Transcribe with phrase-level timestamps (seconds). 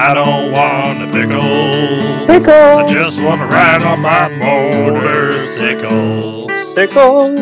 [0.00, 2.26] I don't want a pickle.
[2.28, 2.52] Pickle.
[2.52, 6.48] I just want to ride on my motorcycle.
[6.72, 7.36] Sickle.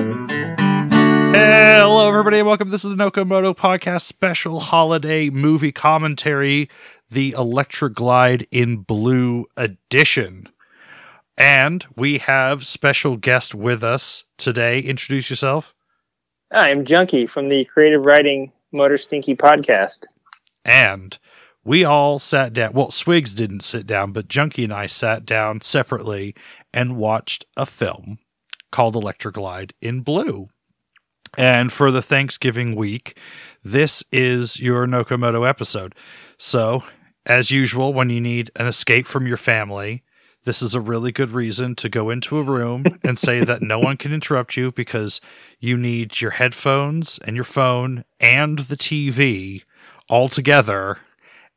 [1.35, 2.71] Hello, everybody, and welcome.
[2.71, 6.71] This is the Nocomoto Podcast special holiday movie commentary,
[7.11, 10.49] the Electra Glide in Blue edition.
[11.37, 14.81] And we have special guest with us today.
[14.81, 15.75] Introduce yourself.
[16.51, 20.05] I'm Junky from the Creative Writing Motor Stinky podcast.
[20.65, 21.19] And
[21.67, 22.73] we all sat down.
[22.73, 26.35] Well, Swigs didn't sit down, but Junky and I sat down separately
[26.73, 28.19] and watched a film
[28.71, 30.49] called Electra Glide in Blue.
[31.37, 33.19] And for the Thanksgiving week,
[33.65, 35.95] this is your Nocomoto episode.
[36.39, 36.85] So,
[37.27, 40.05] as usual, when you need an escape from your family,
[40.45, 43.81] this is a really good reason to go into a room and say that no
[43.81, 45.21] one can interrupt you because
[45.59, 49.65] you need your headphones and your phone and the TV
[50.09, 51.01] all together.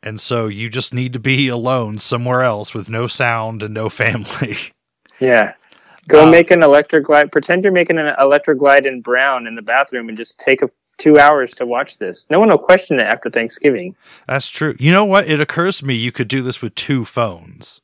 [0.02, 3.90] And so you just need to be alone somewhere else with no sound and no
[3.90, 4.55] family.
[5.20, 5.54] Yeah.
[6.07, 7.32] Go Uh, make an electric glide.
[7.32, 10.70] Pretend you're making an electric glide in brown in the bathroom and just take a,
[10.98, 12.27] two hours to watch this.
[12.29, 13.96] No one will question it after Thanksgiving.
[14.27, 14.76] That's true.
[14.79, 15.27] You know what?
[15.27, 17.81] It occurs to me you could do this with two phones.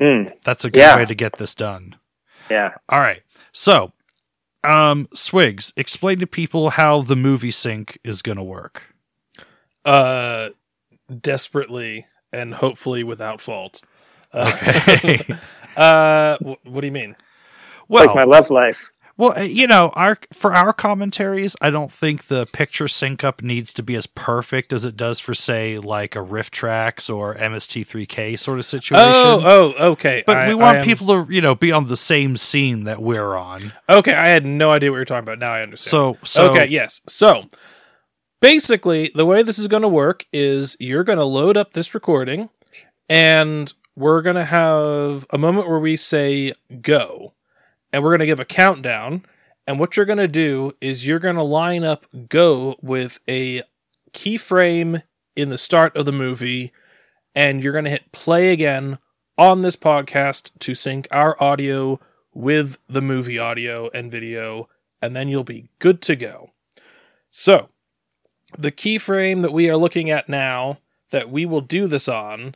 [0.00, 0.24] Hmm.
[0.44, 0.96] That's a good Yeah.
[0.96, 1.96] way to get this done.
[2.50, 2.72] Yeah.
[2.88, 3.22] All right.
[3.52, 3.92] So,
[4.64, 8.84] um, Swigs, explain to people how the movie sync is going to work.
[9.84, 10.48] uh
[11.20, 13.82] desperately and hopefully without fault
[14.32, 15.18] uh, Okay.
[15.76, 17.16] uh wh- what do you mean
[17.88, 18.90] well, like my love life.
[19.16, 23.42] well, uh, you know, our for our commentaries, I don't think the picture sync up
[23.42, 28.38] needs to be as perfect as it does for, say, like a RiffTrax or MST3K
[28.38, 29.02] sort of situation.
[29.06, 29.42] oh
[29.78, 32.36] oh okay But I- we want am- people to, you know, be on the same
[32.36, 33.72] scene that we're on.
[33.88, 36.66] okay i had no idea what you're talking about now i understand So, so okay
[36.66, 37.44] yes so
[38.40, 41.94] basically the way this is going to work is you're going to load up this
[41.94, 42.48] recording
[43.08, 47.34] and we're going to have a moment where we say go
[47.92, 49.24] and we're going to give a countdown
[49.66, 53.62] and what you're going to do is you're going to line up go with a
[54.12, 55.02] keyframe
[55.36, 56.72] in the start of the movie
[57.34, 58.98] and you're going to hit play again
[59.36, 62.00] on this podcast to sync our audio
[62.34, 64.68] with the movie audio and video
[65.02, 66.50] and then you'll be good to go.
[67.30, 67.68] So
[68.56, 70.78] the keyframe that we are looking at now
[71.10, 72.54] that we will do this on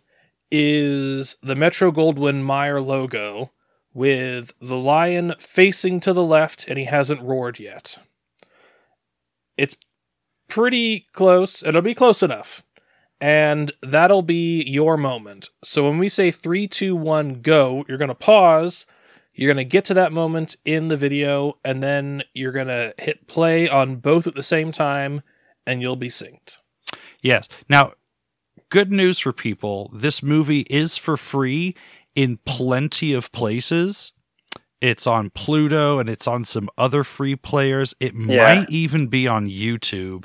[0.51, 3.51] is the Metro Goldwyn Mayer logo
[3.95, 7.99] with the lion facing to the left and he hasn't roared yet.
[9.57, 9.77] It's
[10.49, 11.63] pretty close.
[11.63, 12.63] It'll be close enough.
[13.21, 15.51] And that'll be your moment.
[15.63, 18.85] So when we say three, two, one, go, you're going to pause.
[19.33, 22.93] You're going to get to that moment in the video, and then you're going to
[22.99, 25.23] hit play on both at the same time,
[25.67, 26.59] and you'll be synced.
[27.23, 27.49] Yes.
[27.69, 27.93] Now,
[28.69, 29.91] good news for people.
[29.95, 31.75] This movie is for free
[32.15, 34.13] in plenty of places.
[34.81, 37.95] It's on Pluto and it's on some other free players.
[38.01, 38.43] It Yeah.
[38.61, 40.25] might even be on YouTube.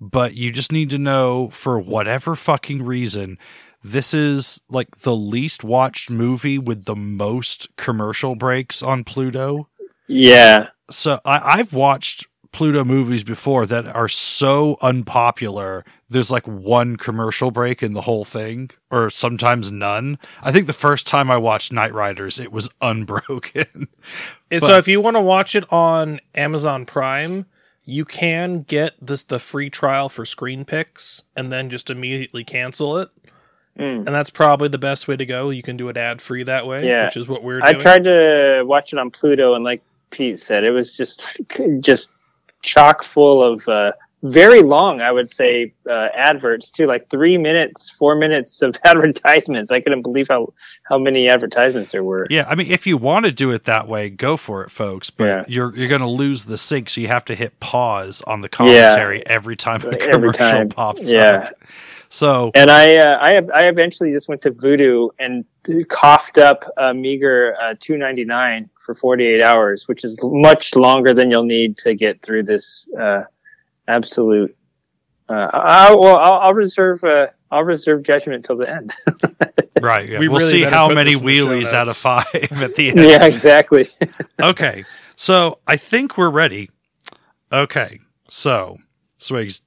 [0.00, 3.38] But you just need to know for whatever fucking reason,
[3.82, 9.68] this is like the least watched movie with the most commercial breaks on Pluto
[10.08, 10.70] Yeah.
[10.90, 15.84] so I, I've watched Pluto movies before that are so unpopular.
[16.08, 20.18] There's like one commercial break in the whole thing, or sometimes none.
[20.42, 23.88] I think the first time I watched Night Riders, it was unbroken.
[24.50, 27.46] But- so if you want to watch it on Amazon Prime,
[27.84, 33.08] you can get this the free trial for Screenpix and then just immediately cancel it.
[33.78, 33.96] Mm.
[34.06, 35.50] And that's probably the best way to go.
[35.50, 37.06] You can do it ad free that way, Yeah.
[37.06, 37.82] which is what we're I doing.
[37.82, 41.24] tried to watch it on Pluto, and like Pete said, it was just
[41.80, 42.10] just
[42.64, 43.92] chock full of uh,
[44.22, 49.70] very long, I would say, uh, adverts too, like three minutes, four minutes of advertisements.
[49.70, 50.52] I couldn't believe how
[50.84, 52.26] how many advertisements there were.
[52.30, 55.10] yeah, I mean, if you want to do it that way, go for it, folks.
[55.10, 55.44] But Yeah.
[55.46, 58.48] you're you're going to lose the sync, so you have to hit pause on the
[58.48, 60.68] commentary every time a commercial time.
[60.70, 61.20] pops Yeah.
[61.50, 61.54] up.
[62.08, 65.44] So And I, uh, I, I eventually just went to Vudu and
[65.88, 70.74] coughed up a meager uh, two ninety nine for forty eight hours, which is much
[70.74, 73.22] longer than you'll need to get through this uh,
[73.88, 74.56] absolute.
[75.28, 77.02] Uh, I, well, I'll, I'll reserve.
[77.02, 78.92] Uh, I'll reserve judgment till the end.
[79.80, 80.18] right, yeah.
[80.18, 82.74] We we'll really see how many this in the show wheelies out of five at
[82.74, 83.00] the end.
[83.00, 83.88] yeah, exactly.
[84.42, 84.84] okay.
[85.16, 86.70] So I think we're ready.
[87.52, 88.00] Okay.
[88.28, 88.78] So,
[89.18, 89.62] Swigs,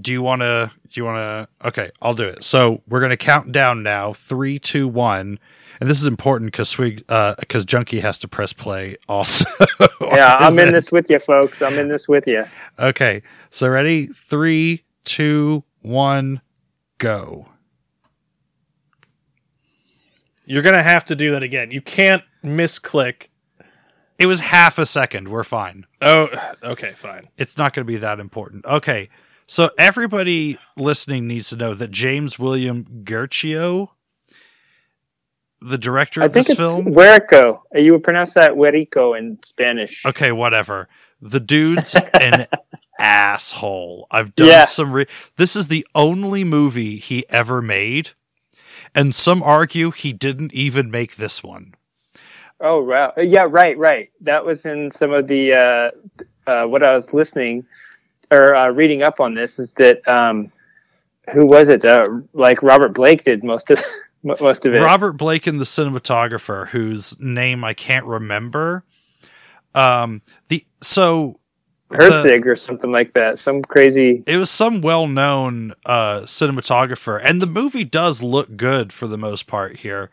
[0.00, 0.70] do you want to?
[0.88, 1.68] Do you want to?
[1.68, 2.42] Okay, I'll do it.
[2.44, 4.12] So we're gonna count down now.
[4.12, 5.38] Three, two, one.
[5.80, 9.46] And this is important because Swig, uh, because Junky has to press play also.
[10.00, 10.74] yeah, I'm in end.
[10.74, 11.60] this with you, folks.
[11.60, 12.44] I'm in this with you.
[12.78, 14.06] Okay, so ready?
[14.06, 16.40] Three, two, one,
[16.98, 17.48] go.
[20.44, 21.70] You're gonna have to do that again.
[21.70, 23.28] You can't misclick.
[24.18, 25.28] It was half a second.
[25.28, 25.86] We're fine.
[26.00, 26.28] Oh,
[26.62, 27.28] okay, fine.
[27.38, 28.64] It's not going to be that important.
[28.66, 29.08] Okay.
[29.52, 33.92] So everybody listening needs to know that James William Guercio,
[35.60, 37.60] the director I of think this it's film, Huerico.
[37.74, 40.06] You would pronounce that Huerico in Spanish.
[40.06, 40.88] okay, whatever.
[41.20, 42.46] The dude's an
[42.98, 44.06] asshole.
[44.10, 44.64] I've done Yeah.
[44.64, 44.90] some.
[44.90, 45.06] Re-
[45.36, 48.12] this is the only movie he ever made,
[48.94, 51.74] and some argue he didn't even make this one.
[52.58, 53.12] Oh, wow.
[53.18, 54.10] Yeah, right, right.
[54.22, 55.90] That was in some of the uh,
[56.50, 57.66] uh, what I was listening
[58.32, 59.34] or uh, reading up on.
[59.34, 60.50] This is that um,
[61.32, 61.84] who was it?
[61.84, 63.78] Uh, like Robert Blake did most of
[64.22, 64.80] most of it.
[64.80, 68.84] Robert Blake and the cinematographer, whose name I can't remember.
[69.74, 71.38] Um, the so
[71.88, 73.38] the- Herzig or something like that.
[73.38, 74.22] Some crazy.
[74.26, 79.46] it was some well-known uh, cinematographer, and the movie does look good for the most
[79.46, 80.10] part here.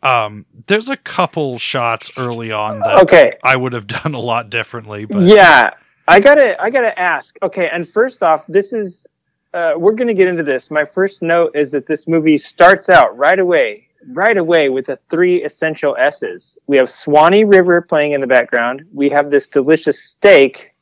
[0.00, 4.48] Um, there's a couple shots early on that Okay, I would have done a lot
[4.48, 5.70] differently, but yeah,
[6.08, 7.36] I gotta I gotta ask.
[7.42, 9.06] Okay, and first off, this is
[9.52, 10.70] uh, we're gonna get into this.
[10.70, 14.98] My first note is that this movie starts out right away, right away with the
[15.10, 16.58] three essential S's.
[16.66, 18.86] We have Swanee River playing in the background.
[18.92, 20.74] We have this delicious steak.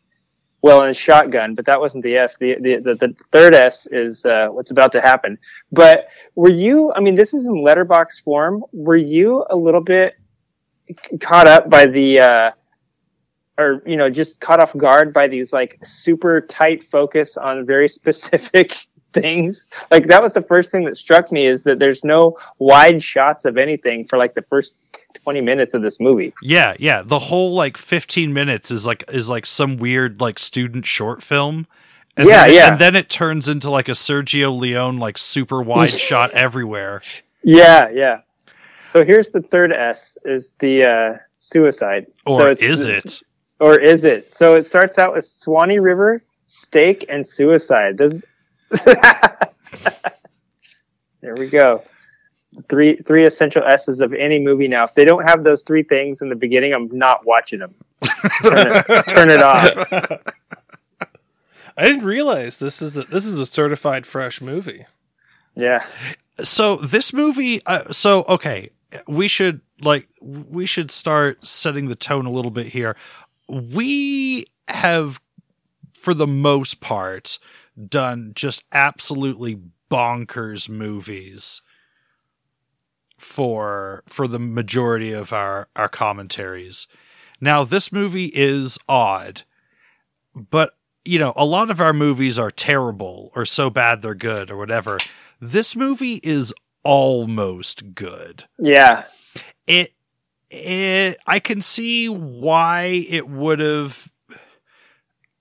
[0.63, 2.37] Well, in a shotgun, but that wasn't the S.
[2.39, 5.39] The the, the, the third S is uh, what's about to happen.
[5.73, 6.07] But
[6.37, 6.93] were you?
[6.95, 8.65] I mean, this is in letterbox form.
[8.73, 10.15] Were you a little bit
[11.21, 12.51] caught up by the uh,
[13.59, 17.89] or you know just caught off guard by these like super tight focus on very
[18.01, 18.75] specific
[19.13, 23.03] things like that was the first thing that struck me is that there's no wide
[23.03, 24.77] shots of anything for like the first
[25.25, 27.03] 20 minutes of this movie yeah, yeah.
[27.03, 31.67] The whole like 15 minutes is like is like some weird like student short film.
[32.19, 32.71] And Yeah, then, yeah.
[32.73, 37.03] And then it turns into like a Sergio Leone like super wide shot everywhere.
[37.43, 38.21] yeah yeah
[38.87, 43.23] so here's the third s is the uh suicide Or so is it?
[43.61, 44.33] Or is it?
[44.33, 47.97] So it starts out with swanee river steak and suicide.
[47.97, 48.23] Does
[51.21, 51.83] there we go.
[52.69, 54.85] Three three essential s's of any movie now.
[54.85, 57.75] If they don't have those three things in the beginning i'm not watching them.
[58.43, 59.91] Turn it, turn it off.
[61.79, 64.87] I didn't realize this is a, this is a certified fresh movie.
[65.55, 65.85] yeah.
[66.43, 68.71] So this movie uh, so okay
[69.07, 72.97] we should like we should start setting the tone a little bit here
[73.49, 75.21] we have
[75.95, 77.39] for the most part
[77.89, 79.59] done just absolutely
[79.91, 81.63] bonkers movies
[83.19, 86.87] for for the majority of our our commentaries.
[87.41, 89.43] Now this movie is odd
[90.37, 94.51] but you know a lot of our movies are terrible or so bad they're good
[94.51, 94.99] or whatever.
[95.41, 96.55] This movie is
[96.85, 98.45] almost good.
[98.59, 99.05] Yeah.
[99.67, 99.93] It
[100.51, 104.09] it i can see why it would have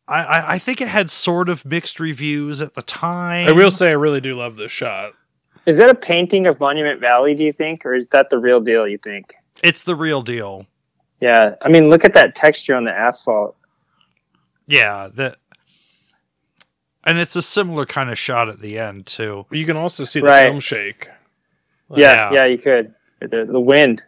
[0.07, 3.47] I, I I think it had sort of mixed reviews at the time.
[3.47, 5.13] I will say I really do love this shot.
[5.65, 8.59] is that a painting of monument valley do you think or is that the real
[8.61, 10.65] deal you think it's the real deal.
[11.21, 13.55] yeah i mean look at that texture on the asphalt
[14.67, 15.37] Yeah, that,
[17.03, 19.45] and it's a similar kind of shot at the end too.
[19.51, 20.47] You can also see the Right.
[20.49, 21.07] film shake.
[21.95, 22.33] yeah Yeah.
[22.33, 24.03] yeah you could the, the wind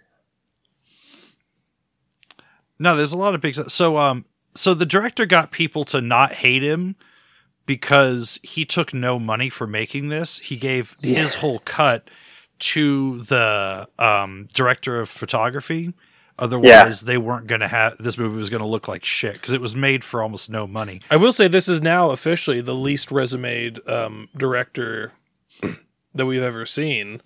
[2.79, 3.55] No, there's a lot of big.
[3.55, 6.95] So, um, so the director got people to not hate him
[7.65, 10.39] because he took no money for making this.
[10.39, 11.19] He gave Yeah.
[11.21, 12.09] his whole cut
[12.59, 15.93] to the um, director of photography.
[16.39, 19.53] Otherwise, they weren't going to have this movie was going to look like shit because
[19.53, 21.01] it was made for almost no money.
[21.09, 25.13] I will say this is now officially the least resumed um, director
[26.13, 27.21] that we've ever seen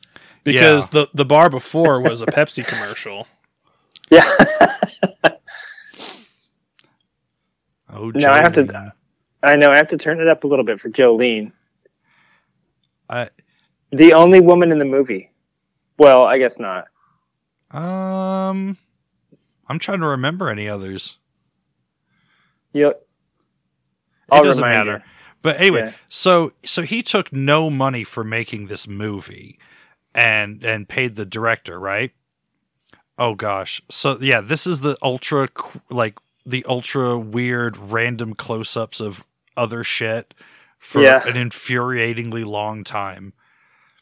[0.46, 3.28] because the the bar before was a Pepsi commercial.
[4.10, 4.34] yeah
[7.94, 8.94] Oh, No, I have to-
[9.44, 11.52] i know i have to turn it up a little bit for jolene
[13.10, 13.30] I-
[13.92, 15.32] the only woman in the movie
[15.98, 16.88] well i guess not
[17.74, 18.78] um,
[19.68, 21.18] I'm trying to remember any others.
[22.74, 22.98] you It
[24.30, 24.96] doesn't matter.
[25.06, 25.12] you.
[25.42, 25.92] But anyway, Yeah.
[26.10, 29.58] so so he took no money for making this movie
[30.14, 32.12] and and paid the director, right?
[33.18, 33.82] Oh gosh.
[33.90, 35.48] So yeah, this is the ultra
[35.90, 39.26] like the ultra weird random close-ups of
[39.58, 40.34] other shit
[40.80, 41.26] for Yeah.
[41.28, 43.34] an infuriatingly long time.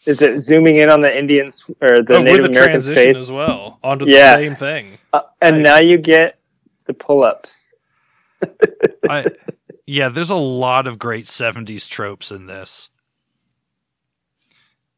[0.05, 3.17] Is it zooming in on the Indians or the Oh, Native with American transition face?
[3.17, 4.38] as well onto Yeah.
[4.38, 4.98] the same thing.
[5.12, 5.63] Uh, and Nice.
[5.63, 6.39] now you get
[6.86, 7.74] the pull-ups.
[9.91, 12.91] Yeah, there's a lot of great 70s tropes in this.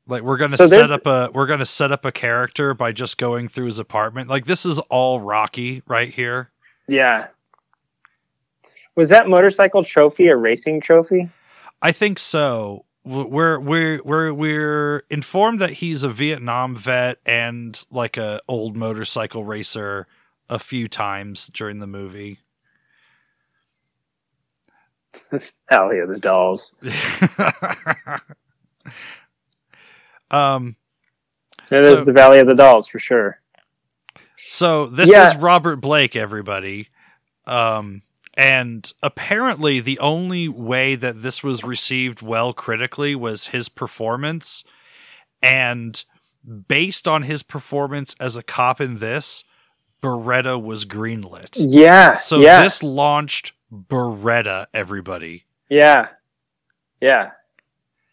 [0.05, 3.17] Like we're gonna So set up a we're gonna set up a character by just
[3.17, 4.27] going through his apartment.
[4.29, 6.51] Like this is all Rocky right here.
[6.87, 7.27] Yeah.
[8.95, 11.29] Was that motorcycle trophy a racing trophy?
[11.81, 12.85] I think so.
[13.03, 19.43] We're we're we're we're informed that he's a Vietnam vet and like a old motorcycle
[19.43, 20.07] racer
[20.49, 22.39] a few times during the movie.
[25.67, 26.75] Hell yeah, the dolls.
[30.29, 30.75] um
[31.69, 33.37] That is the Valley of the Dolls for sure.
[34.51, 35.29] So this Yeah.
[35.29, 36.89] is Robert Blake, everybody.
[37.45, 38.01] Um,
[38.33, 44.65] and apparently, the only way that this was received well critically was his performance.
[45.41, 46.03] And
[46.67, 49.45] based on his performance as a cop in this,
[50.03, 51.55] Baretta was greenlit.
[51.57, 52.17] Yeah.
[52.17, 52.61] So yeah.
[52.61, 55.45] this launched Baretta, everybody.
[55.69, 56.09] Yeah.
[56.99, 57.31] Yeah.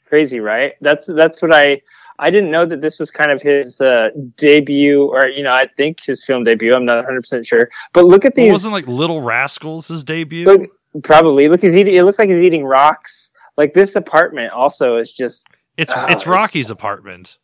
[0.07, 0.75] Crazy, right?
[0.81, 1.83] That's that's what I
[2.21, 5.69] I didn't know that this was kind of his uh, debut or you know, I
[5.77, 6.75] think his film debut.
[6.75, 7.69] I'm not 100% sure.
[7.93, 10.47] But look at It these wasn't like Little Rascals' his debut.
[10.47, 10.71] look,
[11.05, 13.31] probably look he's eating it looks like he's eating rocks.
[13.57, 15.47] Like this apartment also is just
[15.77, 17.39] it's Oh, it's it's- Rocky's apartment.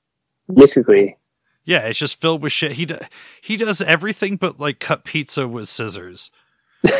[0.53, 1.17] basically
[1.65, 2.73] Yeah, it's just filled with shit.
[2.73, 2.99] He do,
[3.41, 6.31] he does everything but like cut pizza with scissors.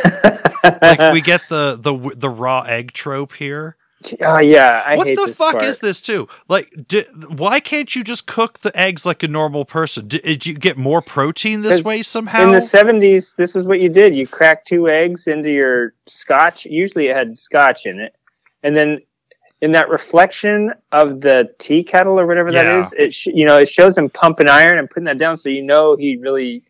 [0.81, 3.77] Like we get the the the raw egg trope here.
[4.21, 5.63] Oh yeah, I what the fuck part.
[5.63, 6.27] is this too?
[6.47, 6.71] Like,
[7.35, 10.07] why can't you just cook the eggs like a normal person?
[10.07, 12.43] Di- Did you get more protein this way somehow?
[12.45, 14.15] In the seventies, this is what you did.
[14.15, 16.65] You cracked two eggs into your scotch.
[16.65, 18.15] Usually, it had scotch in it,
[18.63, 19.01] and then
[19.61, 22.63] in that reflection of the tea kettle or whatever Yeah.
[22.63, 25.37] that is, it sh- you know it shows him pumping iron and putting that down,
[25.37, 26.63] so you know he really,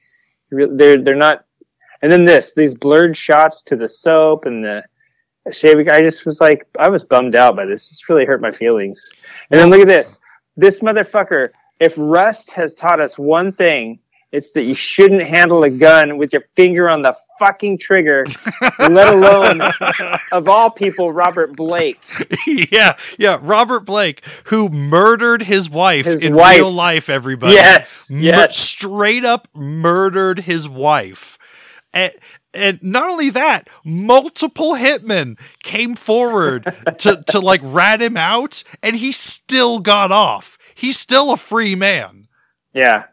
[0.51, 1.45] re- they're they're not.
[2.01, 4.83] And then this, these blurred shots to the soap and the
[5.51, 5.89] shaving.
[5.89, 7.89] I just was like, I was bummed out by this.
[7.89, 9.03] This really hurt my feelings.
[9.51, 10.19] And then look at this.
[10.57, 11.49] This motherfucker.
[11.79, 13.99] If Rust has taught us one thing,
[14.31, 18.25] it's that you shouldn't handle a gun with your finger on the fucking trigger,
[18.79, 19.61] let alone,
[20.31, 21.99] of all people, Robert Blake.
[22.71, 23.39] yeah, yeah.
[23.41, 26.57] Robert Blake, who murdered his wife His in wife.
[26.57, 27.53] real life, everybody.
[27.53, 28.57] Yes, Mur- yes.
[28.57, 31.37] straight up murdered his wife.
[31.93, 32.11] And,
[32.55, 36.63] and not only that, multiple hitmen came forward
[36.99, 40.57] to, to like rat him out, and he still got off.
[40.73, 42.27] He's still a free man.
[42.73, 43.05] Yeah.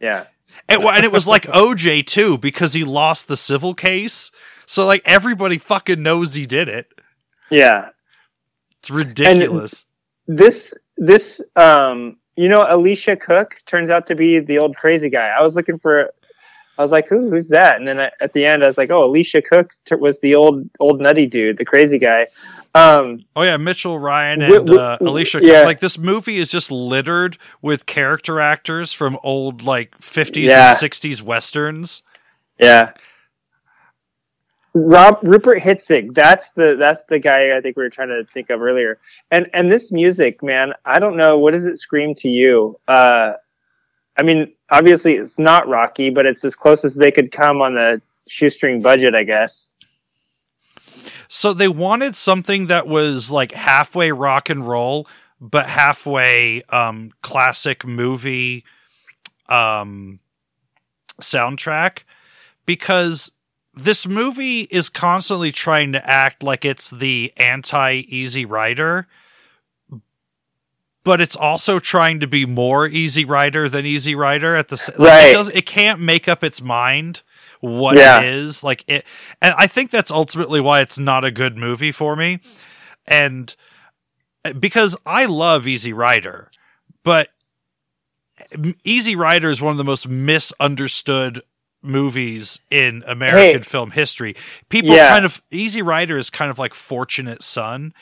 [0.00, 0.24] Yeah.
[0.68, 4.30] And, and it was like OJ too, because he lost the civil case.
[4.66, 6.92] So like everybody fucking knows he did it.
[7.50, 7.90] Yeah.
[8.80, 9.86] It's ridiculous.
[10.26, 15.28] This, this, um, you know, Elisha Cook turns out to be the old crazy guy.
[15.28, 16.12] I was looking for,
[16.78, 17.76] I was like, who, who's that?
[17.76, 20.34] And then I, at the end, I was like, oh, Elisha Cook t- was the
[20.34, 22.26] old, old nutty dude, the crazy guy.
[22.74, 25.40] Um, Oh yeah, Mitchell Ryan and uh, Elisha.
[25.42, 25.62] yeah.
[25.64, 30.68] Like this movie is just littered with character actors from old like fifties Yeah.
[30.70, 32.02] and sixties westerns.
[32.58, 32.92] Yeah.
[34.74, 38.48] Rob Rupert Hitzig, that's the that's the guy I think we were trying to think
[38.48, 38.98] of earlier.
[39.30, 42.78] And and this music, man, I don't know what does it scream to you?
[42.88, 43.34] Uh
[44.16, 47.74] I mean, obviously it's not Rocky, but it's as close as they could come on
[47.74, 49.70] the shoestring budget, I guess.
[51.28, 55.08] So they wanted something that was like halfway rock and roll,
[55.40, 58.64] but halfway um, classic movie
[59.48, 60.20] um,
[61.20, 62.00] soundtrack,
[62.66, 63.32] because
[63.74, 69.08] this movie is constantly trying to act like it's the anti Easy Rider,
[71.04, 74.96] but it's also trying to be more Easy Rider than Easy Rider at the same
[74.98, 75.30] like, Right.
[75.30, 77.22] It, does, it can't make up its mind
[77.60, 78.20] what Yeah.
[78.20, 79.04] it is like it,
[79.40, 82.40] and I think that's ultimately why it's not a good movie for me,
[83.06, 83.54] and
[84.44, 86.50] uh, because I love Easy Rider,
[87.04, 87.28] but
[88.84, 91.40] Easy Rider is one of the most misunderstood
[91.82, 93.68] movies in American Hey.
[93.68, 94.34] film history.
[94.68, 95.08] People Yeah.
[95.10, 97.92] kind of Easy Rider is kind of like Fortunate Son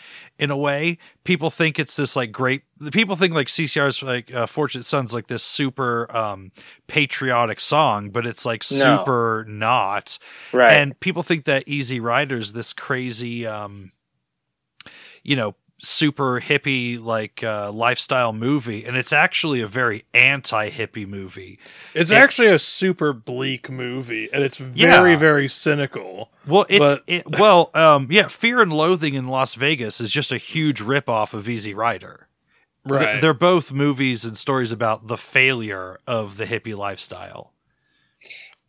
[0.41, 0.97] in a way.
[1.25, 2.63] People think it's this like great.
[2.79, 6.51] The people think like CCR's like uh, Fortunate Son's like this super um,
[6.87, 8.79] patriotic song, but it's like No.
[8.79, 10.19] super not.
[10.53, 10.71] Right.
[10.71, 13.93] And people think that Easy Rider's this crazy, um,
[15.23, 21.07] you know, super hippie like uh, lifestyle movie, and it's actually a very anti hippie
[21.07, 21.59] movie.
[21.95, 25.17] It's, It's- actually a super bleak movie, and it's very, Yeah.
[25.19, 26.31] very cynical.
[26.47, 28.29] Well, it's But- it, well, um, yeah.
[28.29, 32.27] Fear and Loathing in Las Vegas is just a huge ripoff of Easy Rider.
[32.85, 33.21] Right.
[33.21, 37.53] They're both movies and stories about the failure of the hippie lifestyle.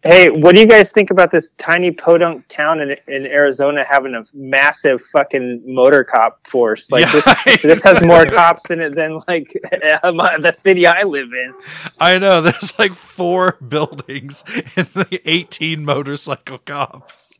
[0.03, 4.15] Hey, what do you guys think about this tiny podunk town in, in Arizona having
[4.15, 6.89] a massive fucking motor cop force?
[6.91, 11.27] Like Yeah, this, this has more cops in it than like the city I live
[11.33, 11.53] in.
[11.99, 14.43] I know there's like four buildings
[14.75, 17.39] and the 18 motorcycle cops.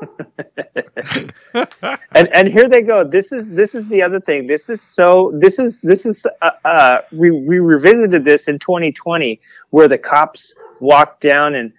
[1.54, 3.04] and and here they go.
[3.04, 4.48] This is this is the other thing.
[4.48, 5.32] This is so.
[5.36, 6.26] This is this is.
[6.40, 9.40] Uh, uh, we we revisited this in 2020,
[9.70, 11.72] where the cops walked down and.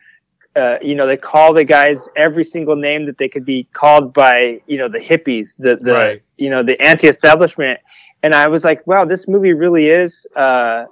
[0.55, 4.13] Uh, you know, they call the guys every single name that they could be called
[4.13, 6.22] by, you know, the hippies, the, the, Right.
[6.38, 7.79] you know, the anti-establishment.
[8.22, 10.86] And I was like, wow, this movie really is, uh,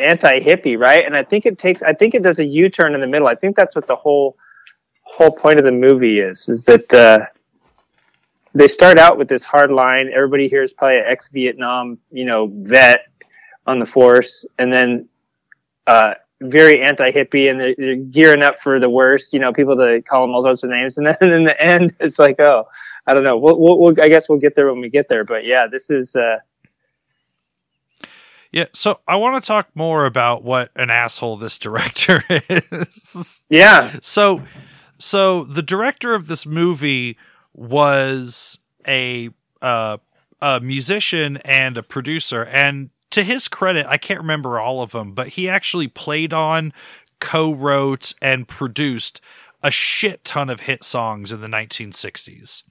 [0.00, 1.04] anti-hippie, right?
[1.06, 3.28] And I think it takes, I think it does a U-turn in the middle.
[3.28, 4.36] I think that's what the whole,
[5.02, 7.26] whole point of the movie is, is that, uh,
[8.54, 10.10] they start out with this hard line.
[10.12, 13.06] Everybody here is probably an ex-Vietnam, you know, vet
[13.66, 15.08] on the force, and then
[15.86, 19.32] uh, very anti-hippie, and they're, they're gearing up for the worst.
[19.32, 21.94] You know, people to call them all sorts of names, and then in the end,
[22.00, 22.66] it's like, oh,
[23.06, 23.36] I don't know.
[23.36, 25.24] We'll, we'll, we'll, I guess we'll get there when we get there.
[25.24, 26.14] But yeah, this is.
[26.14, 26.38] Uh,
[28.52, 33.44] Yeah, so I want to talk more about what an asshole this director is.
[33.48, 34.42] yeah, so
[34.98, 37.18] so the director of this movie
[37.54, 39.30] was a
[39.62, 39.98] uh,
[40.40, 45.12] a musician and a producer and to his credit i can't remember all of them
[45.12, 46.72] but he actually played on
[47.20, 49.20] co-wrote and produced
[49.62, 52.62] a shit ton of hit songs in the 1960s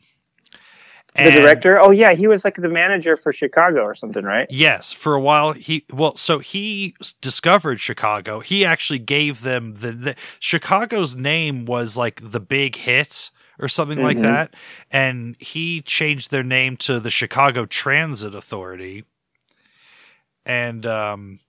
[1.16, 1.80] the director.
[1.80, 4.48] Oh yeah, he was like the manager for Chicago or something, right?
[4.50, 8.42] Yes, for a while he well, so he discovered Chicago.
[8.42, 14.02] He actually gave them the, the Chicago's name was like the big hit or something
[14.02, 14.24] like Mhm.
[14.24, 14.54] that,
[14.92, 19.06] and he changed their name to the Chicago Transit Authority.
[20.46, 21.40] And um,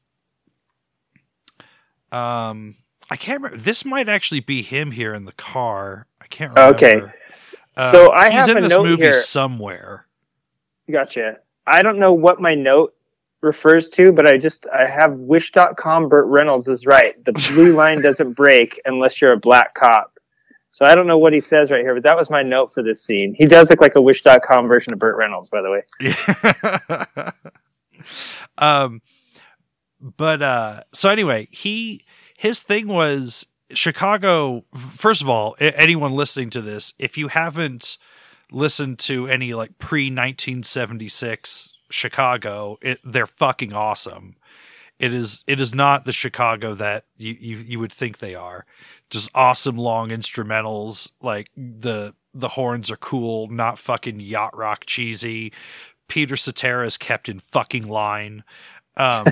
[2.13, 2.77] um,
[3.11, 3.57] I can't remember.
[3.63, 6.07] This might actually be him here in the car.
[6.21, 6.77] I can't remember.
[6.77, 7.03] Okay.
[7.77, 9.13] Uh, So I he's have in a this note movie here.
[9.13, 10.07] somewhere.
[10.91, 11.39] Gotcha.
[11.67, 12.95] I don't know what my note
[13.43, 17.23] refers to, but I just I have wish.com Burt Reynolds is right.
[17.25, 20.13] The blue line doesn't break unless you're a black cop.
[20.71, 22.83] So I don't know what he says right here, but that was my note for
[22.83, 23.35] this scene.
[23.35, 27.33] He does look like a wish.com version of Burt Reynolds, by the way.
[28.59, 29.03] Um
[30.01, 32.05] but uh so anyway, he
[32.37, 37.99] his thing was Chicago first of all, anyone listening to this, if you haven't
[38.51, 44.37] listened to any like pre 1976 Chicago, it, they're fucking awesome.
[44.99, 48.65] It is it is not the Chicago that you, you you would think they are.
[49.11, 55.53] Just awesome long instrumentals, like the the horns are cool, not fucking yacht rock cheesy.
[56.09, 58.45] Peter Cetera is kept in fucking line.
[58.97, 59.27] Um,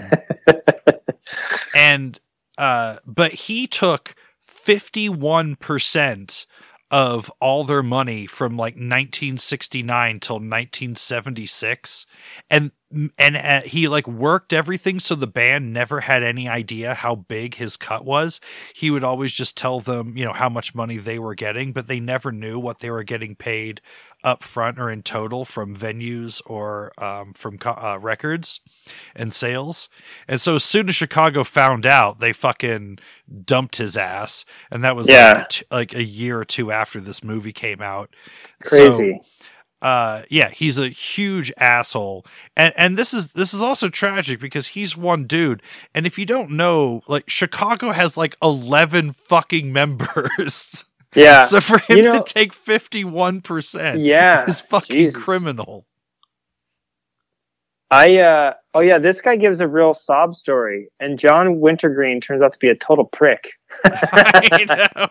[1.75, 2.19] and
[2.59, 4.15] uh, but he took
[4.49, 6.47] 51%
[6.91, 12.07] of all their money from like 1969 till 1976
[12.51, 12.71] and
[13.19, 17.57] and uh, he like worked everything so the band never had any idea how big
[17.57, 18.41] his cut was
[18.75, 21.87] he would always just tell them you know how much money they were getting but
[21.89, 23.81] they never knew what they were getting paid
[24.23, 28.61] up front or in total from venues or um, from co- uh, records
[29.17, 29.89] and sales
[30.29, 32.99] and so as soon as chicago found out they fucking
[33.45, 35.33] dumped his ass and that was Yeah.
[35.39, 38.15] like, t- like a year or two after this movie came out
[38.65, 39.21] Crazy.
[39.21, 39.25] so,
[39.85, 42.25] uh yeah he's a huge asshole
[42.57, 45.63] and and this is this is also tragic because he's one dude
[45.95, 51.45] and if you don't know like chicago has like 11 fucking members yeah.
[51.45, 54.47] so for him You know- to take 51% yeah.
[54.47, 55.23] is fucking Jesus.
[55.23, 55.87] criminal
[57.91, 62.43] I uh oh yeah, this guy gives a real sob story, and John Wintergreen turns
[62.43, 63.53] out to be a total prick.
[63.85, 65.09] I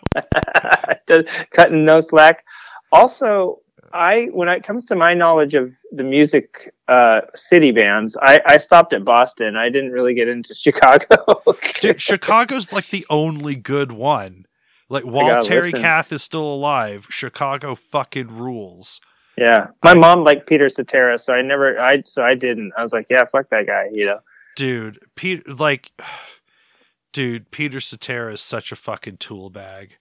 [1.08, 1.24] know.
[1.56, 2.44] Cutting no slack.
[2.92, 3.60] Also,
[3.94, 8.58] I when it comes to my knowledge of the music uh city bands, I, I
[8.58, 9.56] stopped at Boston.
[9.56, 11.44] I didn't really get into Chicago.
[11.82, 14.46] Dude, Chicago's like the only good one.
[14.90, 15.82] Like while Terry listen.
[15.82, 19.00] Kath is still alive, Chicago fucking rules.
[19.38, 19.68] yeah.
[19.84, 22.74] My mom liked Peter Cetera, so I never I so I didn't.
[22.78, 24.20] I was like, yeah, fuck that guy, you know.
[24.56, 25.92] Dude, Peter like
[27.14, 29.98] dude, Peter Cetera is such a fucking tool bag.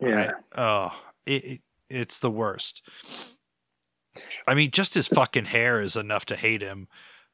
[0.00, 0.32] Yeah.
[0.56, 2.82] I- oh, it, it it's the worst.
[4.46, 6.88] I mean, just his fucking hair is enough to hate him.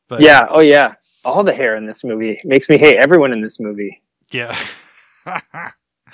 [0.09, 0.95] But yeah, oh yeah.
[1.25, 4.03] All the hair in this movie makes me hate everyone in this movie.
[4.33, 4.57] yeah.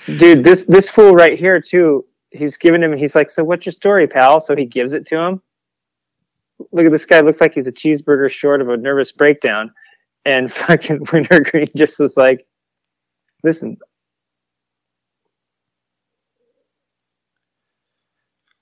[0.07, 2.05] Dude, this this fool right here too.
[2.31, 2.93] He's giving him.
[2.93, 5.43] He's like, "So what's your story, pal?" So he gives it to him.
[6.73, 7.21] Look at this guy.
[7.21, 9.73] Looks like he's a cheeseburger short of a nervous breakdown,
[10.25, 12.47] and fucking Wintergreen just was like,
[13.43, 13.79] "Listen,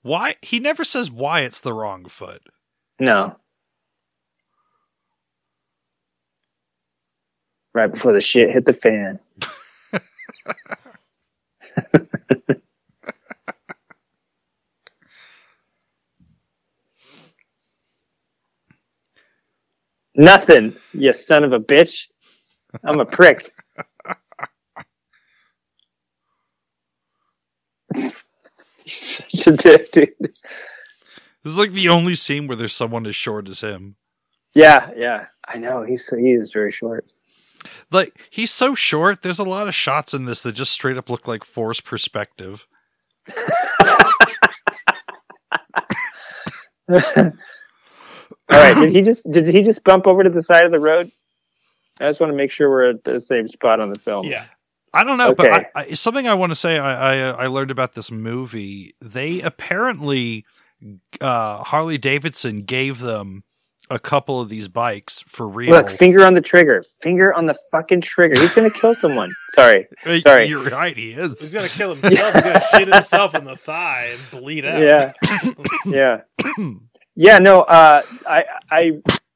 [0.07, 2.41] Why he never says why it's the wrong foot.
[2.97, 3.35] No.
[7.73, 9.19] Right before the shit hit the fan.
[20.15, 22.05] Nothing, you son of a bitch.
[22.85, 23.56] I'm a prick.
[28.87, 30.13] He's such a dick, dude.
[30.19, 33.95] This is like the only scene where there's someone as short as him.
[34.53, 35.27] Yeah, yeah.
[35.47, 35.83] I know.
[35.83, 37.05] He's he is very short.
[37.91, 39.21] Like he's so short.
[39.21, 42.65] There's a lot of shots in this that just straight up look like forced perspective.
[43.29, 43.35] All
[48.49, 48.75] right.
[48.75, 51.11] Did he just did he just bump over to the side of the road?
[51.99, 54.25] I just want to make sure we're at the same spot on the film.
[54.25, 54.45] Yeah.
[54.97, 56.79] I don't know, but I, I, something I want to say.
[56.79, 58.95] I, I I learned about this movie.
[58.99, 60.43] They apparently
[61.21, 63.43] uh, Harley Davidson gave them
[63.89, 65.71] a couple of these bikes for real.
[65.71, 66.83] Look, finger on the trigger.
[67.01, 68.39] Finger on the fucking trigger.
[68.39, 69.31] He's gonna kill someone.
[69.53, 69.87] Sorry.
[70.05, 70.47] Uh, sorry.
[70.47, 70.97] You're right.
[70.97, 71.39] He is.
[71.39, 72.33] He's gonna kill himself.
[72.33, 74.81] He's gonna shoot himself in the thigh and bleed out.
[74.81, 75.13] Yeah.
[76.57, 76.71] yeah.
[77.15, 77.37] Yeah.
[77.39, 77.61] No.
[77.61, 78.91] Uh, I I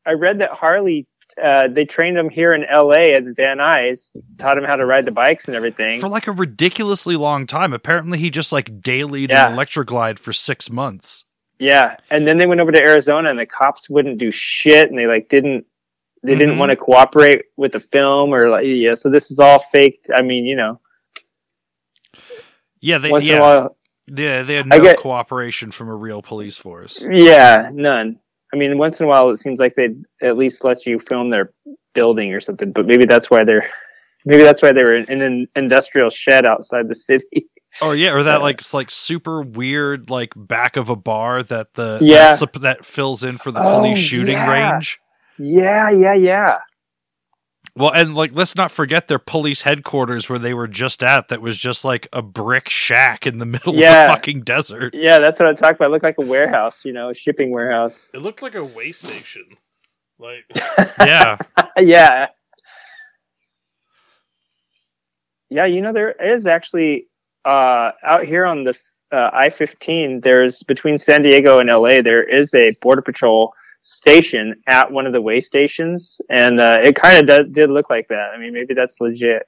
[0.06, 1.08] I read that Harley.
[1.42, 3.14] Uh, they trained him here in L.A.
[3.14, 6.00] at Van Nuys, taught him how to ride the bikes and everything.
[6.00, 7.74] For like a ridiculously long time.
[7.74, 9.48] Apparently, he just like dailied Yeah.
[9.48, 11.26] an Electra Glide for six months.
[11.60, 14.98] Yeah, and then they went over to Arizona, and the cops wouldn't do shit, and
[14.98, 15.66] they like didn't
[16.24, 16.60] they didn't Mhm.
[16.60, 18.94] want to cooperate with the film or like yeah.
[18.96, 20.10] So this is all faked.
[20.14, 20.80] I mean, you know,
[22.80, 26.58] Yeah, they once yeah, while, yeah they had no get- cooperation from a real police
[26.58, 27.04] force.
[27.10, 28.20] yeah, none.
[28.54, 31.30] I mean, once in a while, it seems like they'd at least let you film
[31.30, 31.52] their
[31.94, 32.72] building or something.
[32.72, 33.70] But maybe that's why they're
[34.26, 37.48] maybe that's why they were in an industrial shed outside the city.
[37.82, 38.44] Oh yeah, or that Yeah.
[38.44, 42.36] like like super weird like back of a bar that the Yeah.
[42.36, 44.74] that, that fills in for the Oh, police shooting yeah.
[44.74, 45.00] range.
[45.38, 46.58] yeah, yeah, yeah.
[47.76, 51.30] Well, and like let's not forget their police headquarters where they were just at.
[51.30, 54.04] That was just like a brick shack in the middle Yeah.
[54.04, 54.94] of the fucking desert.
[54.94, 55.86] Yeah, that's what I'm talking about.
[55.86, 58.10] It looked like a warehouse, you know, a shipping warehouse.
[58.14, 59.46] It looked like a way station.
[60.20, 60.46] Like
[61.00, 61.38] Yeah,
[61.78, 62.28] yeah.
[65.50, 67.08] Yeah, you know there is actually
[67.46, 68.78] uh, out here on the
[69.12, 70.24] uh, I-15.
[70.24, 72.02] There's between San Diego and LA.
[72.02, 76.96] There is a border patrol station at one of the way stations, and uh, it
[76.96, 78.32] kind of did look like that.
[78.34, 79.48] I mean, maybe that's legit.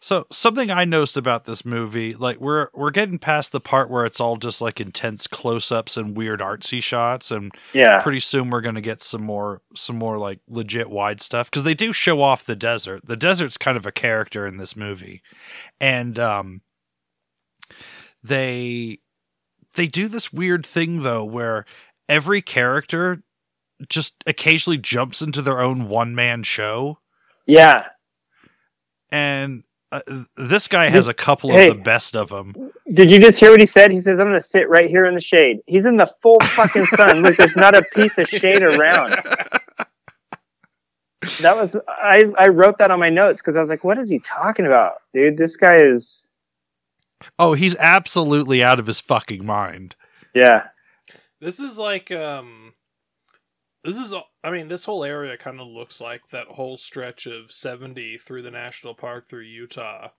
[0.00, 4.04] So something I noticed about this movie, like we're we're getting past the part where
[4.04, 8.62] it's all just like intense close-ups and weird artsy shots, and Yeah, pretty soon we're
[8.62, 12.44] gonna get some more some more like legit wide stuff because they do show off
[12.44, 13.06] the desert.
[13.06, 15.22] The desert's kind of a character in this movie,
[15.80, 16.62] and um,
[18.22, 18.98] they
[19.74, 21.64] they do this weird thing though where
[22.08, 23.22] every character
[23.88, 26.98] just occasionally jumps into their own one man show,
[27.46, 27.78] yeah.
[29.10, 30.00] and uh,
[30.36, 31.68] this guy has a couple Hey.
[31.70, 32.54] of the best of them.
[32.94, 33.90] Did you just hear what he said?
[33.90, 36.38] He says, "I'm going to sit right here in the shade." He's in the full
[36.42, 37.22] fucking sun.
[37.22, 39.16] Look, there's not a piece of shade around.
[41.40, 42.24] That was I.
[42.38, 44.94] I wrote that on my notes because I was like, "What is he talking about,
[45.14, 45.38] dude?
[45.38, 46.28] This guy is
[47.38, 49.96] Oh, he's absolutely out of his fucking mind.
[50.34, 50.68] yeah,
[51.40, 52.74] this is like um
[53.84, 57.50] this is I mean this whole area kind of looks like that whole stretch of
[57.50, 60.10] 70 through the national park through Utah.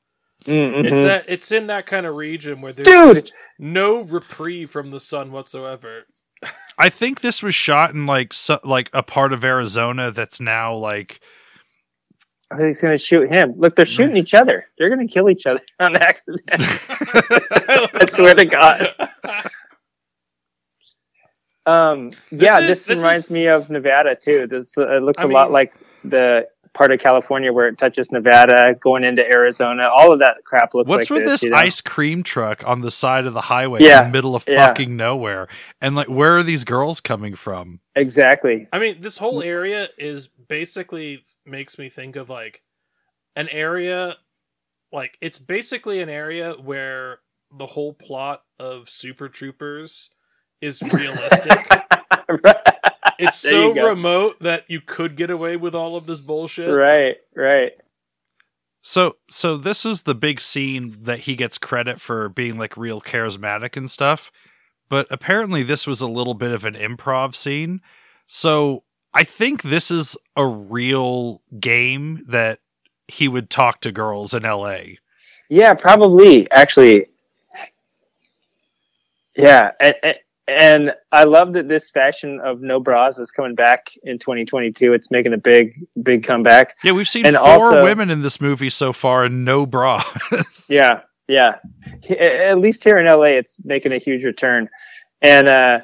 [0.45, 3.31] Mm, It's that it's in that kind of region where there's Dude!
[3.57, 6.03] no reprieve from the sun whatsoever.
[6.77, 10.75] I think this was shot in like so, like a part of Arizona that's now
[10.75, 11.21] like I think
[12.57, 13.53] he's going to shoot him.
[13.57, 14.67] Look, they're shooting each other.
[14.77, 16.41] They're going to kill each other on accident.
[16.49, 18.87] I swear to God.
[21.65, 24.47] Um, yeah, is- this, this reminds is- me of Nevada too.
[24.47, 28.11] This uh, it looks I a lot like the part of California where it touches
[28.11, 29.83] Nevada, going into Arizona.
[29.83, 31.57] All of that crap looks what's like with this you know?
[31.57, 34.67] ice cream truck on the side of the highway in the middle of yeah.
[34.67, 35.47] fucking nowhere?
[35.81, 37.79] And like where are these girls coming from?
[37.95, 38.67] Exactly.
[38.73, 42.61] I mean, this whole area is basically makes me think of like
[43.35, 44.15] an area
[44.93, 47.19] like it's basically an area where
[47.57, 50.09] the whole plot of Super Troopers
[50.61, 51.67] is realistic.
[53.19, 56.69] it's so remote that you could get away with all of this bullshit.
[56.69, 57.71] right, right.
[58.81, 63.01] So so this is the big scene that he gets credit for being like real
[63.01, 64.31] charismatic and stuff.
[64.89, 67.81] But apparently this was a little bit of an improv scene.
[68.27, 72.59] So I think this is a real game that
[73.07, 74.97] he would talk to girls in L.A.
[75.49, 77.07] Yeah, probably actually.
[79.35, 79.95] Yeah, and,
[80.47, 84.93] and I love that this fashion of no bras is coming back in 2022.
[84.93, 86.75] It's making a big big comeback.
[86.83, 90.03] Yeah, we've seen And four also- women in this movie so far and no bras.
[90.69, 91.55] Yeah, yeah.
[92.19, 94.69] At least here in LA, it's making a huge return.
[95.21, 95.79] And uh,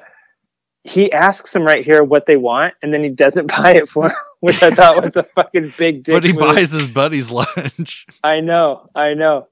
[0.90, 4.06] he asks them right here what they want, and then he doesn't buy it for
[4.10, 6.42] 'em, which I thought was a fucking big dick but he move.
[6.42, 8.06] buys his buddy's lunch.
[8.24, 9.48] I know, I know.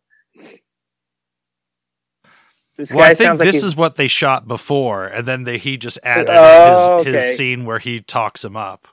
[2.76, 5.78] This Well, I think like this is what they shot before, and then they, he
[5.78, 7.12] just added Oh, his, okay.
[7.18, 8.88] his scene where he talks him up.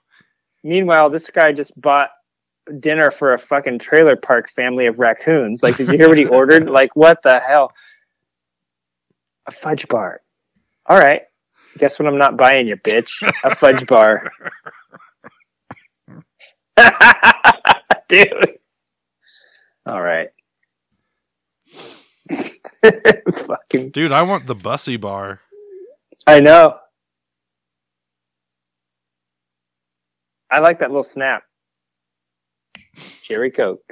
[0.62, 2.10] Meanwhile, this guy just bought
[2.80, 5.62] dinner for a fucking trailer park family of raccoons.
[5.62, 6.68] Like, did you hear what he ordered?
[6.70, 7.72] Like, what the hell?
[9.46, 10.22] A fudge bar.
[10.86, 11.22] All right.
[11.78, 13.10] Guess what I'm not buying you, bitch?
[13.44, 14.30] A fudge bar.
[18.08, 18.58] Dude.
[19.86, 20.28] All right.
[23.46, 23.90] fucking.
[23.90, 25.40] Dude, I want the bussy bar.
[26.26, 26.78] I know.
[30.50, 31.42] I like that little snap.
[33.22, 33.82] Cherry Coke.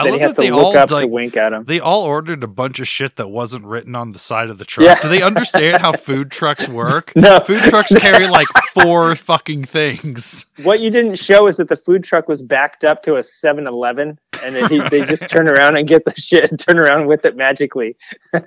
[0.00, 1.64] I love that they all up to like wink at him.
[1.64, 4.64] they all ordered a bunch of shit that wasn't written on the side of the
[4.64, 4.86] truck.
[4.86, 5.00] Yeah.
[5.00, 7.12] Do they understand how food trucks work?
[7.20, 7.38] No.
[7.40, 10.46] Food trucks carry like four fucking things.
[10.62, 14.18] What you didn't show is that the food truck was backed up to a 7-Eleven,
[14.42, 17.24] and then he, they just turn around and get the shit and turn around with
[17.26, 17.96] it magically.
[18.32, 18.40] yeah,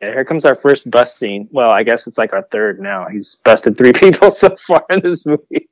[0.00, 1.48] here comes our first bust scene.
[1.50, 3.06] Well, I guess it's like our third now.
[3.08, 5.68] He's busted three people so far in this movie.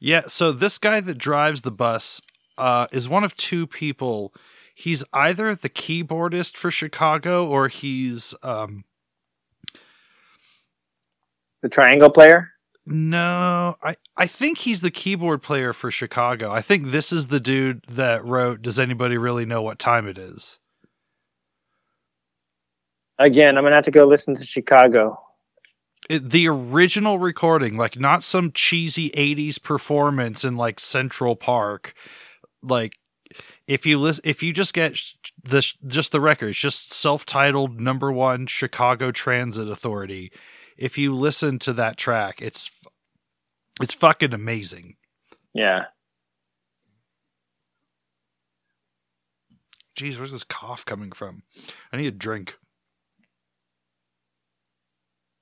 [0.00, 2.22] Yeah, so this guy that drives the bus
[2.56, 4.34] uh, is one of two people.
[4.74, 8.84] He's either the keyboardist for Chicago or he's um,
[11.62, 12.48] The triangle player.
[12.86, 16.50] no, I I think he's the keyboard player for Chicago.
[16.50, 20.16] I think this is the dude that wrote Does anybody really know what time it
[20.16, 20.58] is?
[23.18, 25.20] Again, I'm gonna have to go listen to Chicago.
[26.10, 31.94] The original recording, like not some cheesy 80s performance in like Central Park.
[32.64, 32.98] Like
[33.68, 34.98] if you listen, if you just get
[35.40, 40.32] the just the record, it's just self-titled number 1 Chicago Transit Authority.
[40.76, 42.72] If you listen to that track, it's
[43.80, 44.96] it's fucking amazing.
[45.54, 45.84] Yeah.
[49.96, 51.44] Jeez, where's this cough coming from?
[51.92, 52.56] I need a drink.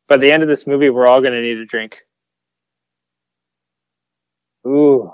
[0.09, 1.99] By the end of this movie, we're all gonna need a drink.
[4.67, 5.13] Ooh.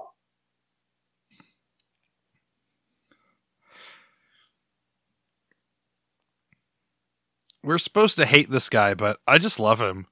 [7.62, 10.06] We're supposed to hate this guy, but I just love him.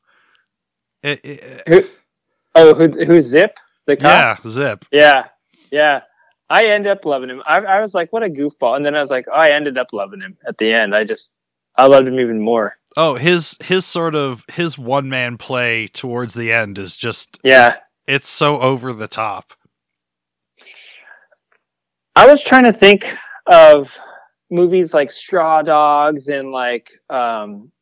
[1.02, 1.84] It, it, Who,
[2.54, 3.58] oh, who, who's Zip?
[3.86, 4.38] The cop?
[4.44, 4.84] yeah, Zip.
[4.90, 5.26] Yeah,
[5.70, 6.00] yeah.
[6.48, 7.42] I end up loving him.
[7.46, 9.76] I, I was like, what a goofball, and then I was like, oh, I ended
[9.76, 10.94] up loving him at the end.
[10.94, 11.32] I just,
[11.76, 12.76] I loved him even more.
[12.96, 17.76] Oh, his his sort of his one man play towards the end is just Yeah,
[18.06, 19.54] it's so over the top.
[22.14, 23.06] I was trying to think
[23.46, 23.90] of
[24.50, 27.72] movies like Straw Dogs and like, um,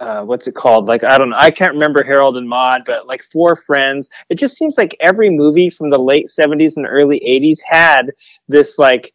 [0.00, 0.86] uh, what's it called?
[0.86, 1.36] Like, I don't know.
[1.38, 4.10] I can't remember Harold and Maude, but like Four Friends.
[4.28, 8.10] It just seems like every movie from the late 70s and early 80s had
[8.48, 9.12] this like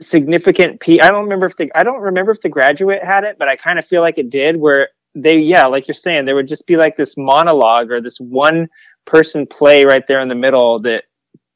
[0.00, 1.00] significant P.
[1.00, 3.56] I don't remember if the, I don't remember if The Graduate had it, but I
[3.56, 6.66] kind of feel like it did where they, yeah, like you're saying, there would just
[6.66, 8.68] be like this monologue or this one
[9.06, 11.04] person play right there in the middle that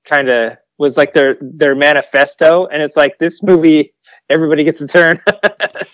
[0.04, 2.66] kind of was like their, their manifesto.
[2.66, 3.94] And it's like this movie,
[4.28, 5.20] everybody gets a turn.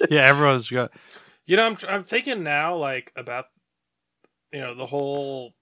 [0.09, 0.93] Yeah, everyone's got
[1.47, 3.47] You know, I'm I'm thinking now like about
[4.53, 5.55] you know the whole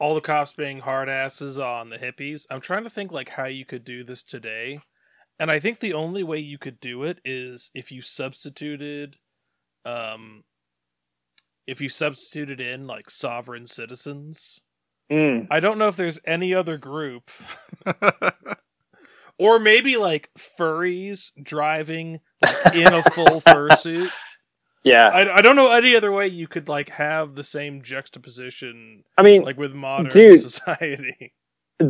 [0.00, 2.46] all the cops being hard asses on the hippies.
[2.50, 4.80] I'm trying to think like how you could do this today,
[5.38, 9.16] and I think the only way you could do it is if you substituted,
[9.84, 10.44] um,
[11.66, 14.60] if you substituted in like sovereign citizens.
[15.10, 15.48] Mm.
[15.50, 17.30] I don't know if there's any other group,
[19.38, 24.10] or maybe like furries driving like in a full fursuit.
[24.84, 25.08] Yeah.
[25.08, 29.22] I, I don't know any other way you could like have the same juxtaposition I
[29.22, 30.40] mean, like with modern Dude.
[30.50, 31.32] society.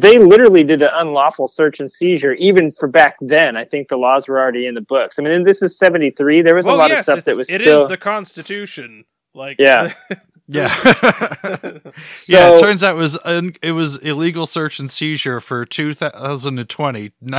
[0.01, 3.57] They literally did an unlawful search and seizure even for back then.
[3.57, 5.19] I think the laws were already in the books.
[5.19, 6.43] I mean, this is 73.
[6.43, 7.83] There was a lot yes, of stuff that was it still.
[7.85, 9.05] is the Constitution.
[9.35, 9.93] Like Yeah.
[10.47, 10.69] yeah.
[10.69, 11.81] so,
[12.29, 17.01] yeah, it turns out it was un- it was illegal search and seizure for 2020,
[17.01, 17.39] ni- Yeah,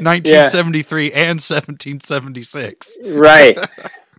[0.00, 2.98] 1973 and 1776.
[3.06, 3.56] right.
[3.56, 3.68] well,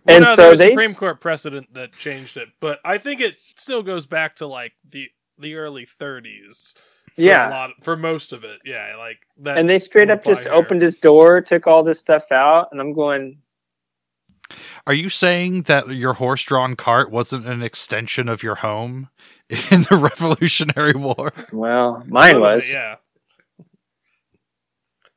[0.06, 0.70] and no, so there was they.
[0.70, 4.72] Supreme Court precedent that changed it, but I think it still goes back to like
[4.88, 6.74] the the early 30s.
[7.18, 7.48] For Yeah.
[7.48, 8.60] a lot for most of it.
[8.64, 9.58] Yeah, like that.
[9.58, 10.52] And they straight up just here.
[10.52, 13.42] opened his door, took all this stuff out, and I'm going,
[14.86, 19.10] Are you saying that your horse drawn cart wasn't an extension of your home
[19.50, 21.32] in the Revolutionary War?
[21.52, 22.70] well, mine Totally, was.
[22.70, 22.96] Yeah.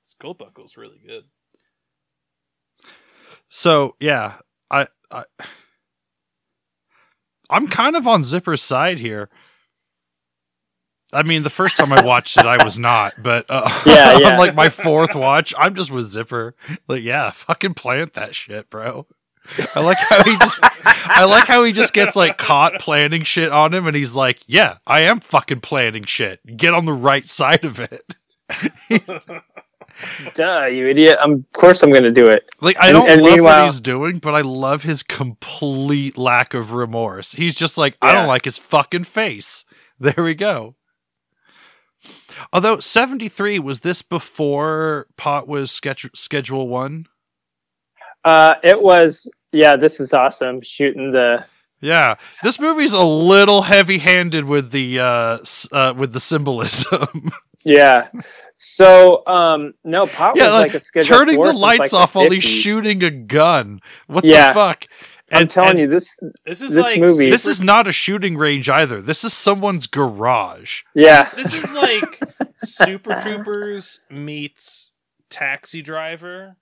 [0.04, 1.24] Skull buckle's really good.
[3.48, 4.36] So yeah,
[4.70, 5.24] I, I
[7.50, 9.30] I'm kind of on Zipper's side here.
[11.14, 14.32] I mean, the first time I watched it, I was not, but uh, Yeah, yeah.
[14.32, 16.56] on like my fourth watch, I'm just with Zipper.
[16.88, 19.08] Like, yeah, fucking plant that shit, bro.
[19.76, 23.52] I like how he just, I like how he just gets like caught planting shit
[23.52, 26.40] on him, and he's like, "Yeah, I am fucking planting shit.
[26.58, 28.16] Get on the right side of it."
[30.36, 31.18] Duh, you idiot.
[31.22, 32.48] I'm, of course I'm going to do it.
[32.62, 36.74] Like I don't and love what he's doing, but I love his complete lack of
[36.74, 37.34] remorse.
[37.34, 39.66] He's just like, I don't like his fucking face.
[40.00, 40.76] There we go.
[42.54, 47.06] Although 73 was this before Pot was sketch- schedule 1?
[48.24, 50.62] Uh, it was, yeah, this is awesome.
[50.62, 51.46] Shooting the,
[51.80, 52.16] Yeah.
[52.44, 55.38] This movie's a little heavy-handed with the uh,
[55.72, 57.32] uh with the symbolism.
[57.64, 58.10] yeah.
[58.58, 62.14] So, um, no, Pot yeah, was like, like, a schedule turning the lights like, off
[62.14, 63.80] while he's shooting a gun.
[64.06, 64.50] What Yeah.
[64.50, 64.86] the fuck?
[65.32, 68.70] I'm telling you, this, This is This like movie- This is not a shooting range
[68.70, 69.02] either.
[69.02, 70.82] This is someone's garage.
[70.94, 71.30] yeah.
[71.36, 72.20] This is like
[72.66, 74.92] Super Troopers meets
[75.30, 76.58] Taxi Driver.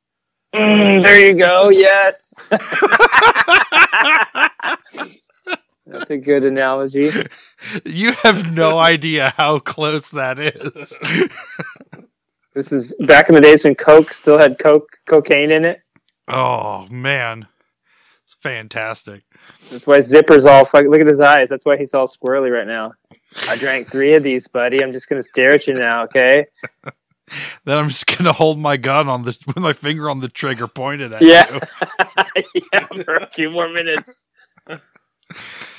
[0.56, 1.70] Mm, there you go.
[1.70, 2.34] Yes.
[5.86, 7.10] That's a good analogy.
[7.84, 10.98] You have no idea how close that is.
[12.54, 15.82] This is back in the days when Coke still had Coke cocaine in it.
[16.28, 17.59] oh man, it's
[18.42, 19.24] fantastic.
[19.72, 20.86] That's why Zipper's all fuck.
[20.86, 21.50] Look at his eyes.
[21.50, 22.94] That's why he's all squirrely right now.
[23.48, 24.84] I drank three of these, buddy.
[24.84, 26.46] I'm just gonna stare at you now, okay?
[27.64, 30.68] Then I'm just gonna hold my gun on the with my finger on the trigger
[30.68, 31.60] pointed at Yeah.
[32.44, 32.54] you.
[32.74, 34.26] yeah, for a few more minutes.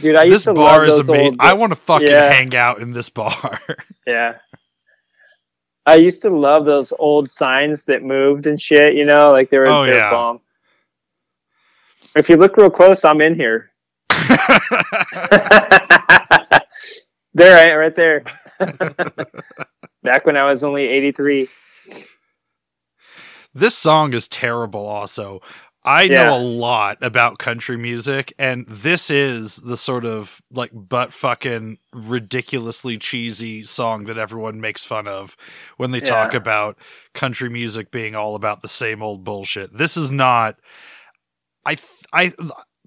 [0.01, 1.27] Dude, I this used to bar love is those amazing.
[1.27, 1.37] old.
[1.40, 2.31] I want to fucking Yeah.
[2.33, 3.61] hang out in this bar.
[4.07, 4.38] Yeah.
[5.87, 9.59] I used to love those old signs that moved and shit, you know, like they
[9.59, 10.11] were, Oh, they were yeah.
[10.11, 10.40] bomb.
[12.16, 13.70] If you look real close, I'm in here.
[17.35, 18.25] there, I right there.
[20.03, 21.49] Back when I was only 83.
[23.55, 24.87] this song is terrible.
[24.87, 25.40] Also,
[25.85, 26.25] I Yeah.
[26.29, 31.79] know a lot about country music, and this is the sort of like butt fucking
[31.92, 35.37] ridiculously cheesy song that everyone makes fun of
[35.79, 36.77] when they talk about
[37.14, 39.77] country music being all about the same old bullshit.
[39.77, 40.57] This is not.
[41.64, 42.33] I th- I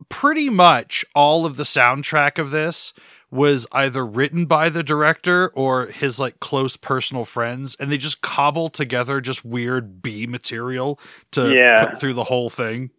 [0.10, 2.94] pretty much all of the soundtrack of this
[3.32, 8.22] was either written by the director or his like close personal friends and they just
[8.22, 11.00] cobble together just weird B material
[11.32, 11.86] to Yeah.
[11.86, 12.92] put through the whole thing.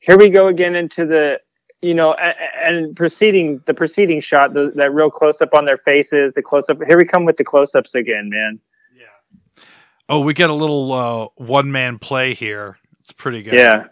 [0.00, 1.40] Here we go again into the,
[1.82, 6.32] you know, and preceding the preceding shot, the, that real close up on their faces,
[6.34, 6.78] the close up.
[6.84, 8.58] Here we come with the close ups again, man.
[8.96, 9.62] Yeah.
[10.08, 12.78] Oh, we get a little uh, one man play here.
[12.98, 13.54] It's pretty good.
[13.54, 13.84] Yeah.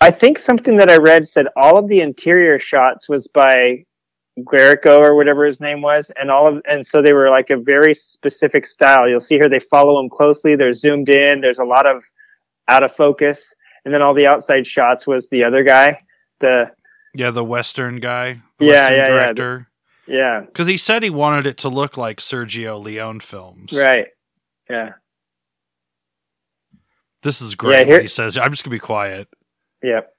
[0.00, 3.84] I think something that I read said all of the interior shots was by
[4.44, 7.56] Guercio or whatever his name was, and all of and so they were like a
[7.56, 9.08] very specific style.
[9.08, 10.54] You'll see here they follow him closely.
[10.56, 11.40] They're zoomed in.
[11.40, 12.04] There's a lot of
[12.68, 13.54] out of focus,
[13.84, 16.02] and then all the outside shots was the other guy.
[16.40, 16.70] The
[17.14, 19.08] Yeah, the Western guy, the Yeah, Western yeah, yeah.
[19.08, 19.68] director.
[20.06, 23.72] yeah, Because he said he wanted it to look like Sergio Leone films.
[23.72, 24.08] right,
[24.68, 24.90] yeah,
[27.22, 27.78] This is great.
[27.78, 29.28] Yeah, here- he says, I'm just gonna be quiet.
[29.82, 30.12] Yep.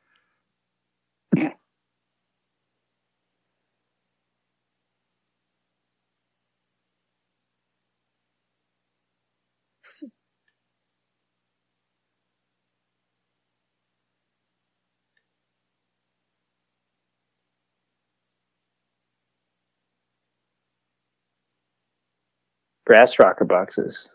[22.85, 24.11] Brass rocker boxes.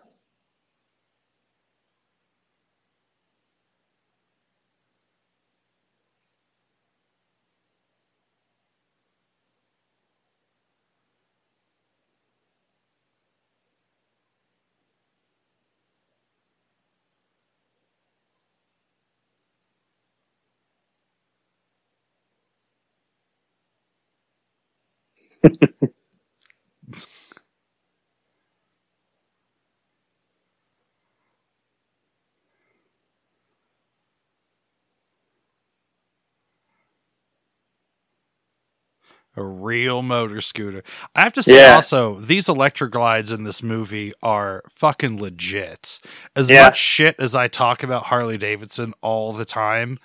[39.36, 40.82] A real motor scooter.
[41.14, 41.74] I have to say Yeah.
[41.76, 45.98] also, these Electra Glides in this movie are fucking legit.
[46.36, 46.64] As Yeah.
[46.64, 49.98] much shit as I talk about Harley Davidson all the time,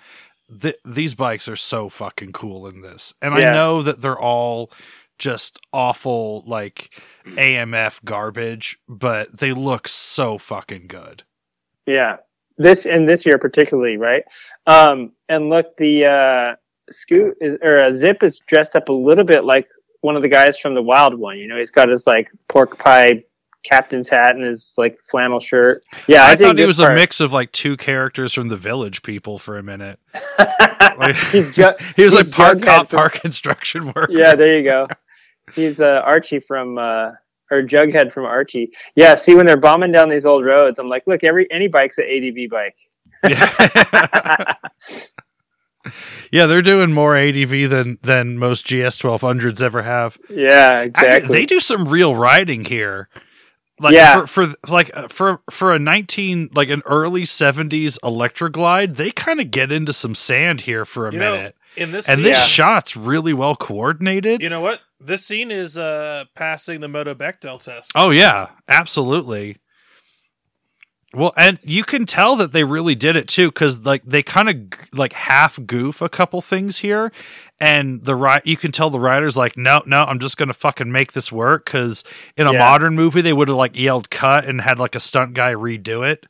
[0.62, 3.12] th- these bikes are so fucking cool in this.
[3.20, 4.70] And I know that they're all
[5.18, 6.90] just awful like
[7.36, 11.24] AMF garbage, but they look so fucking good.
[11.86, 12.16] Yeah.
[12.56, 14.22] This and this year particularly, right?
[14.66, 16.56] Um, and look, the uh,
[16.90, 19.68] Scoot is or uh, Zip is dressed up a little bit like
[20.00, 21.38] one of the guys from the Wild One.
[21.38, 23.24] You know, he's got his like pork pie
[23.64, 25.82] captain's hat and his like flannel shirt.
[26.06, 26.92] Yeah, I, I, thought he was part.
[26.92, 29.98] a mix of like two characters from the Village People for a minute.
[31.32, 34.08] he's ju- He was like part Jughead cop, from- part construction worker.
[34.10, 34.86] yeah, there you go.
[35.54, 37.12] He's uh, Archie from uh,
[37.50, 38.70] or Jughead from Archie.
[38.94, 41.98] Yeah, see when they're bombing down these old roads, I'm like, look, every any bike's
[41.98, 42.76] an ADV bike.
[45.88, 45.90] Yeah.
[46.42, 50.18] yeah, they're doing more ADV than than most GS twelve hundreds ever have.
[50.30, 51.38] yeah, Actually, exactly.
[51.38, 53.08] they do some real riding here.
[53.80, 54.24] Like Yeah.
[54.26, 59.10] for, for like uh, for for a nineteen like an early seventies Electra Glide, they
[59.12, 61.56] kind of get into some sand here for a You know, minute.
[61.76, 62.44] in this and scene, this Yeah.
[62.44, 64.42] shot's really well coordinated.
[64.42, 64.80] you know what?
[65.00, 67.92] This scene is uh passing the Moto Bechdel test.
[67.94, 69.58] Oh yeah, absolutely.
[71.14, 74.48] Well, and you can tell that they really did it too, because like they kind
[74.50, 74.56] of
[74.98, 77.10] like half goof a couple things here,
[77.60, 80.92] and the right you can tell the writers like, no, no, I'm just gonna fucking
[80.92, 81.64] make this work.
[81.64, 82.04] Because
[82.36, 82.58] in a Yeah.
[82.58, 86.06] modern movie, they would have like yelled cut and had like a stunt guy redo
[86.06, 86.26] it.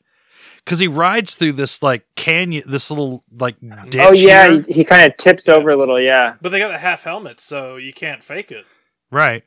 [0.63, 3.57] Because he rides through this like canyon, this little like
[3.89, 4.01] ditch.
[4.01, 4.61] oh yeah, here.
[4.61, 5.99] he, he kind of tips over a little.
[5.99, 8.65] Yeah, But they got the half helmet, so you can't fake it.
[9.11, 9.43] right.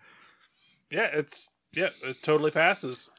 [0.90, 3.10] Yeah, it's yeah, it totally passes.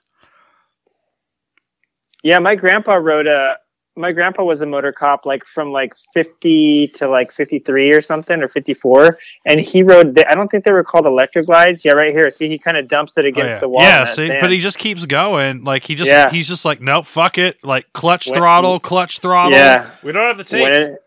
[2.23, 2.39] Yeah.
[2.39, 3.57] My grandpa rode a.
[3.95, 8.01] My grandpa was a motor cop, like from like fifty to like fifty three or
[8.01, 10.15] something, or fifty four, and he rode.
[10.15, 11.85] The, I don't think they were called Electra Glides.
[11.85, 12.31] Yeah, right here.
[12.31, 13.59] See, he kind of dumps it Oh, against yeah.
[13.59, 13.83] the wall.
[13.83, 14.39] Yeah, see, sand.
[14.41, 15.63] but he just keeps going.
[15.63, 16.31] Like he just Yeah.
[16.31, 17.63] he's just like, nope, fuck it.
[17.63, 19.51] Like clutch When- throttle, clutch throttle.
[19.51, 19.91] yeah.
[20.01, 20.63] We don't have the tape.
[20.63, 20.97] When in,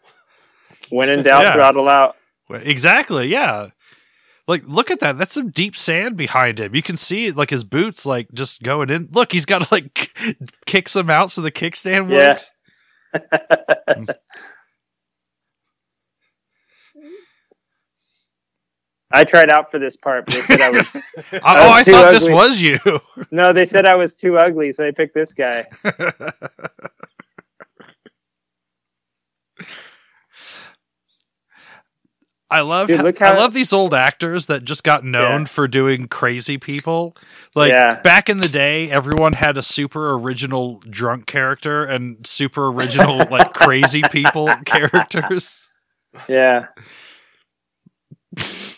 [0.91, 1.55] when in doubt, Yeah.
[1.55, 2.15] throttle out.
[2.51, 3.71] Exactly, yeah.
[4.47, 5.19] Like look at that.
[5.19, 6.75] That's some deep sand behind him.
[6.75, 9.09] You can see like his boots like just going in.
[9.13, 10.17] Look, he's got to like
[10.67, 12.29] kick some out so the kickstand Yeah.
[12.29, 12.53] works.
[19.13, 20.87] I tried out for this part, but they said I was.
[21.33, 22.79] Oh, I too thought this was you.
[23.31, 25.67] no, they said I was too ugly, so I picked this guy.
[32.49, 35.45] I love Dude, ho- look I love these old actors that just got known Yeah.
[35.47, 37.17] for doing crazy people.
[37.57, 38.01] Like Yeah.
[38.03, 43.53] back in the day, everyone had a super original drunk character and super original like
[43.53, 45.69] crazy people characters.
[46.29, 46.67] Yeah.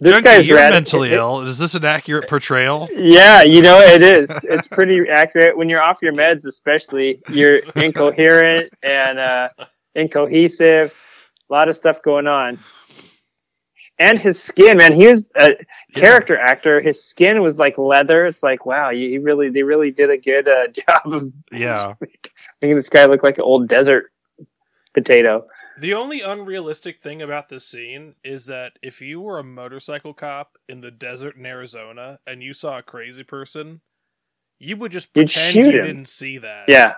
[0.00, 1.42] This Junky, guy's you're rad- mentally it- ill.
[1.42, 2.88] Is this an accurate portrayal?
[2.92, 4.28] Yeah, you know it is.
[4.42, 7.22] It's pretty accurate when you're off your meds, especially.
[7.28, 9.48] You're incoherent and uh,
[9.94, 10.92] incohesive.
[11.52, 12.58] A lot of stuff going on.
[13.98, 15.50] And his skin, man, he was a
[15.94, 16.80] character actor.
[16.80, 18.24] His skin was like leather.
[18.24, 21.92] It's like, wow, you he really, they really did a good uh, job of Yeah.
[22.62, 24.10] making this guy look like an old desert
[24.94, 25.46] potato.
[25.78, 30.56] The only unrealistic thing about this scene is that if you were a motorcycle cop
[30.70, 33.82] in the desert in Arizona and you saw a crazy person,
[34.58, 35.84] you would just pretend you him.
[35.84, 36.64] didn't see that.
[36.68, 36.94] Yeah,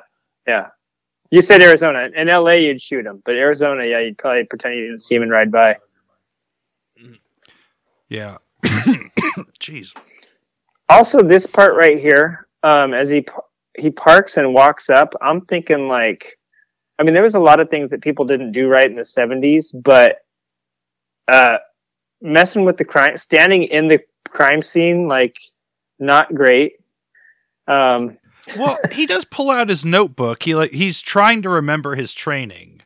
[0.46, 0.68] yeah.
[1.34, 2.10] You said Arizona.
[2.14, 5.22] In LA, you'd shoot him, but Arizona, yeah, you'd probably pretend you didn't see him
[5.22, 5.76] and ride by.
[8.08, 8.36] Yeah.
[9.58, 9.96] Jeez.
[10.88, 13.26] Also, this part right here, um, as he
[13.76, 16.38] he parks and walks up, I'm thinking like,
[17.00, 19.02] I mean, there was a lot of things that people didn't do right in the
[19.02, 20.18] '70s, but
[21.26, 21.56] uh,
[22.22, 25.36] messing with the crime, standing in the crime scene, like,
[25.98, 26.74] not great.
[27.66, 28.18] Um,
[28.56, 30.42] Well, he does pull out his notebook.
[30.42, 32.82] He like he's trying to remember his training.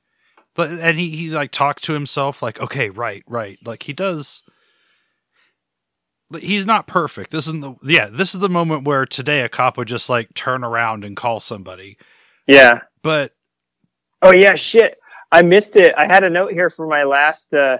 [0.54, 3.58] But and he, he like talks to himself like, okay, right, right.
[3.64, 4.42] Like he does
[6.30, 7.30] like, he's not perfect.
[7.30, 10.34] This isn't the yeah, this is the moment where today a cop would just like
[10.34, 11.96] turn around and call somebody.
[12.46, 12.80] yeah.
[13.02, 13.32] But
[14.22, 14.98] Oh yeah, shit.
[15.30, 15.94] I missed it.
[15.96, 17.78] I had a note here for my last uh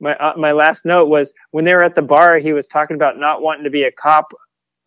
[0.00, 2.96] my uh, my last note was when they were at the bar he was talking
[2.96, 4.32] about not wanting to be a cop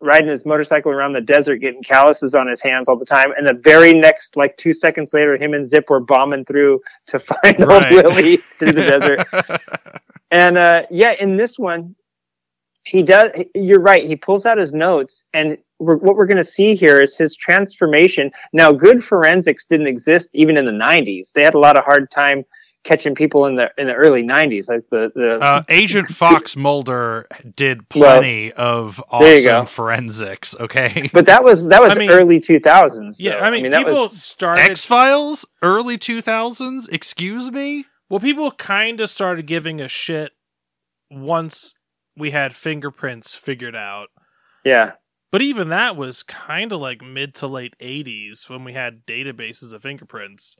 [0.01, 3.47] riding his motorcycle around the desert getting calluses on his hands all the time and
[3.47, 7.57] the very next like 2 seconds later him and Zip were bombing through to find
[7.59, 7.91] Right.
[7.93, 9.27] old Willie through the desert.
[10.31, 11.95] And uh yeah, in this one
[12.83, 16.45] he does you're right he pulls out his notes and we're, what we're going to
[16.45, 21.43] see here is his transformation now good forensics didn't exist even in the 90s they
[21.43, 22.43] had a lot of hard time
[22.85, 27.27] catching people in the in the early '90s, like the the Uh, Agent Fox Mulder
[27.55, 30.55] did Well, plenty of there awesome forensics.
[30.57, 33.15] Okay, But that was that was I mean- early 2000s.
[33.19, 33.39] Yeah, though.
[33.41, 34.61] I mean, that people was started.
[34.61, 36.87] X Files, early two thousands.
[36.87, 37.85] Excuse me.
[38.09, 40.31] well, people kind of started giving a shit
[41.11, 41.73] once
[42.17, 44.07] we had fingerprints figured out.
[44.63, 44.91] yeah,
[45.31, 49.73] But even that was kind of like mid to late 80s when we had databases
[49.73, 50.55] of fingerprints.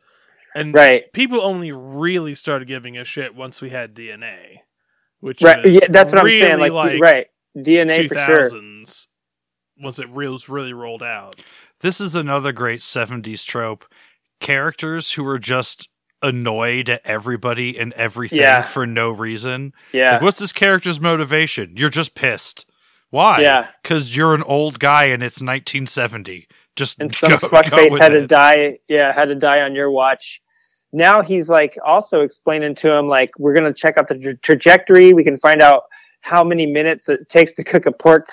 [0.56, 4.60] And right, people only really started giving a shit once we had DNA,
[5.20, 5.64] which right.
[5.64, 6.60] was Yeah, that's what I'm saying.
[6.60, 7.28] Like, like right,
[7.58, 8.62] DNA for sure.
[9.78, 11.41] once it really, really rolled out.
[11.82, 13.86] This is another great seventies trope.
[14.39, 15.89] Characters who are just
[16.22, 18.62] annoyed at everybody and everything Yeah.
[18.64, 19.74] for no reason.
[19.91, 21.74] Yeah, Like, what's this character's motivation?
[21.76, 22.66] You're just pissed.
[23.10, 23.41] Why?
[23.41, 23.68] Yeah.
[23.84, 26.47] Because you're an old guy and it's 1970.
[26.76, 28.80] Just and some go, go fuckface with had to die.
[28.88, 30.41] Yeah, had to die on your watch.
[30.96, 35.14] Now he's like also explaining to him like we're gonna check out the tra- trajectory.
[35.14, 35.84] We can find out
[36.22, 38.28] how many minutes it takes to cook a pork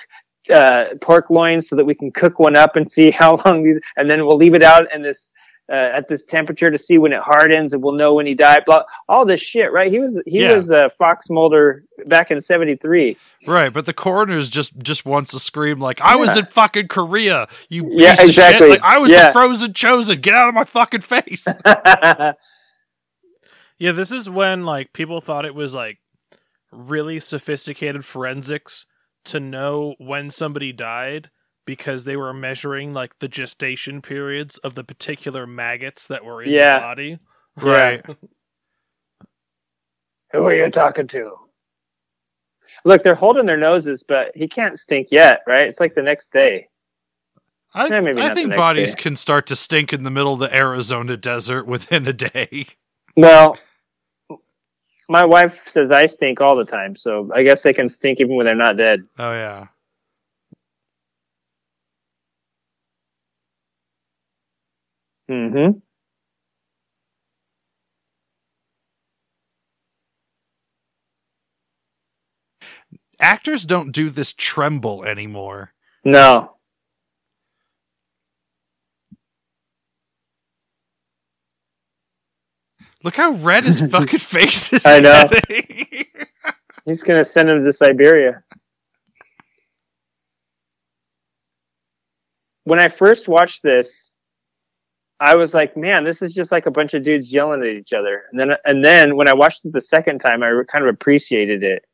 [0.53, 3.79] uh, pork loin so that we can cook one up and see how long these,
[3.97, 5.31] and then we'll leave it out in this
[5.71, 8.63] uh, at this temperature to see when it hardens and we'll know when he died.
[8.65, 9.89] Blah, all this shit, right?
[9.89, 10.55] He was he Yeah.
[10.55, 13.15] was uh, Fox Mulder back in '73.
[13.47, 17.47] Right, but the coroner's just just wants to scream like, "I was in fucking Korea,
[17.69, 18.71] you Yeah, piece of exactly.
[18.71, 18.81] shit!
[18.81, 19.27] Like I was Yeah.
[19.27, 20.19] the frozen chosen.
[20.19, 21.45] Get out of my fucking face!"
[23.79, 25.99] Yeah, this is when like people thought it was like
[26.71, 28.85] really sophisticated forensics
[29.25, 31.29] to know when somebody died
[31.65, 36.51] because they were measuring like the gestation periods of the particular maggots that were in
[36.51, 36.73] Yeah.
[36.75, 37.19] the body.
[37.57, 38.05] right.
[40.33, 41.35] Who are you talking to?
[42.85, 45.67] Look, they're holding their noses, but he can't stink yet, right?
[45.67, 46.67] It's like the next day.
[47.73, 49.01] I, Yeah, I think bodies day.
[49.01, 52.67] can start to stink in the middle of the Arizona desert within a day.
[53.15, 53.57] Well,
[55.09, 58.35] my wife says I stink all the time, so I guess they can stink even
[58.35, 59.03] when they're not dead.
[59.19, 59.67] Oh yeah.
[65.29, 65.79] Mm-hmm.
[73.19, 75.73] Actors don't do this tremble anymore.
[76.03, 76.52] No.
[83.03, 84.85] Look how red his fucking face is.
[84.85, 85.23] I know.
[86.85, 88.43] He's gonna send him to Siberia.
[92.65, 94.11] When I first watched this,
[95.19, 97.93] I was like, "Man, this is just like a bunch of dudes yelling at each
[97.93, 100.93] other." And then, and then when I watched it the second time, I kind of
[100.93, 101.85] appreciated it.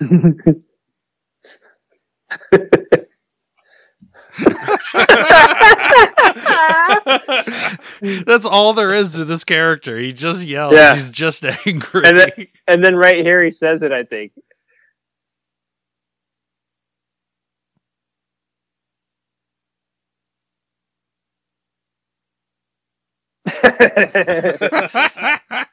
[8.26, 9.98] That's all there is to this character.
[9.98, 10.74] He just yells.
[10.74, 10.94] Yeah.
[10.94, 12.02] He's just angry.
[12.04, 13.92] And then- and then right here, he says it.
[13.92, 14.32] I think.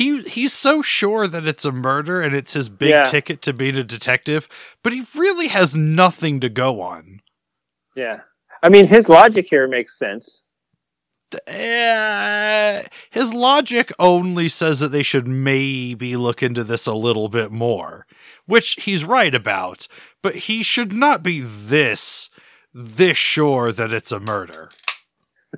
[0.00, 3.04] he he's so sure that it's a murder and it's his big Yeah.
[3.04, 4.48] ticket to being a detective,
[4.82, 7.20] but he really has nothing to go on.
[7.94, 8.20] yeah,
[8.62, 10.42] I mean, his logic here makes sense.
[11.46, 17.52] Uh, his logic only says that they should maybe look into this a little bit
[17.52, 18.06] more,
[18.46, 19.86] which he's right about,
[20.22, 22.30] but he should not be this
[22.72, 24.70] this sure that it's a murder.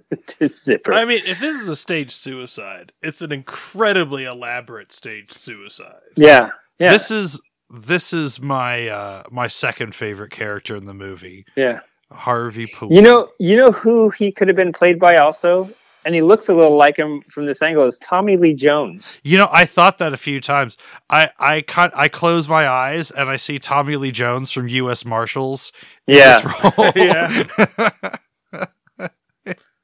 [0.26, 0.92] to zipper.
[0.92, 6.00] I mean, if this is a staged suicide, it's an incredibly elaborate staged suicide.
[6.16, 7.40] yeah, yeah, This is
[7.70, 11.80] this is my uh my second favorite character in the movie, yeah.
[12.10, 12.92] Harvey Poole.
[12.92, 15.70] You know, you know who he could have been played by also,
[16.04, 17.86] and he looks a little like him from this angle.
[17.86, 19.18] Is Tommy Lee Jones?
[19.24, 20.76] You know, I thought that a few times.
[21.08, 25.04] I I cut I close my eyes and I see Tommy Lee Jones from U.S.
[25.06, 25.72] Marshals.
[26.06, 26.92] in Yeah, this role.
[26.96, 28.16] Yeah.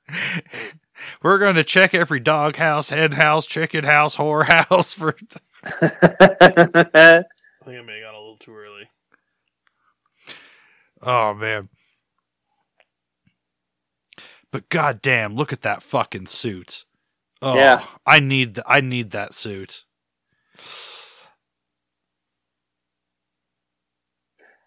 [1.23, 5.17] We're going to check every dog house, hen house, chicken house, whore house for.
[5.65, 7.25] I
[7.65, 8.89] think I may have gone a little too early.
[11.03, 11.69] Oh man!
[14.51, 16.85] But goddamn, look at that fucking suit.
[17.41, 17.85] Oh, Yeah.
[18.07, 19.85] I need th- I need that suit.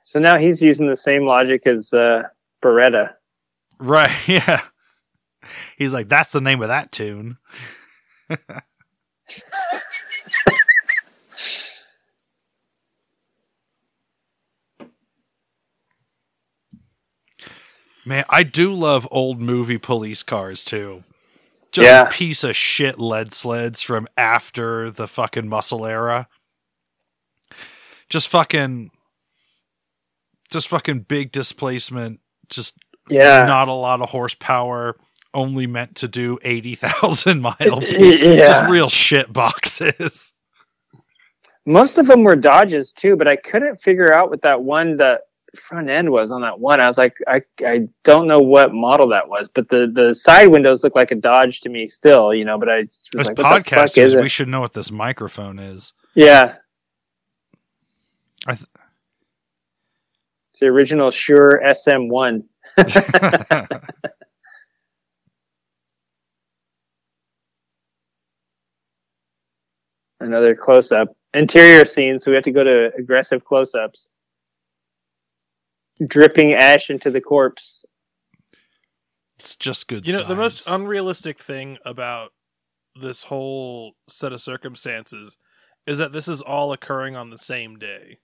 [0.04, 2.24] so now he's using the same logic as uh,
[2.62, 3.14] Baretta.
[3.80, 4.12] Right?
[4.28, 4.62] Yeah.
[5.78, 7.38] He's like, that's the name of that tune.
[18.06, 21.04] Man, I do love old movie police cars too.
[21.72, 22.08] Just Yeah.
[22.10, 26.28] piece of shit lead sleds from after the fucking muscle era.
[28.10, 28.92] Just fucking
[30.52, 32.20] just fucking big displacement,
[32.50, 32.74] just
[33.10, 33.46] Yeah.
[33.46, 34.98] not a lot of horsepower,
[35.34, 37.56] only meant to do 80,000 mile
[37.92, 38.36] yeah.
[38.38, 40.34] just real shit boxes.
[41.66, 45.20] Most of them were Dodges too, but I couldn't figure out what that one the
[45.56, 46.80] front end was on that one.
[46.80, 50.48] I was like, I I don't know what model that was, but the the side
[50.48, 52.58] windows look like a Dodge to me still, you know.
[52.58, 54.92] But I was As like, what the fuck is podcasters, we should know what this
[54.92, 55.94] microphone is.
[56.16, 56.56] yeah,
[58.48, 58.66] I th-
[60.52, 62.44] it's the original Shure SM1.
[70.22, 74.08] Another close up interior scene, so we have to go to aggressive close ups.
[76.08, 77.86] Dripping ash into the corpse.
[79.40, 82.32] it's just good You know, the most unrealistic thing about
[82.96, 85.38] this whole set of circumstances
[85.88, 88.20] is that this is all occurring on the same day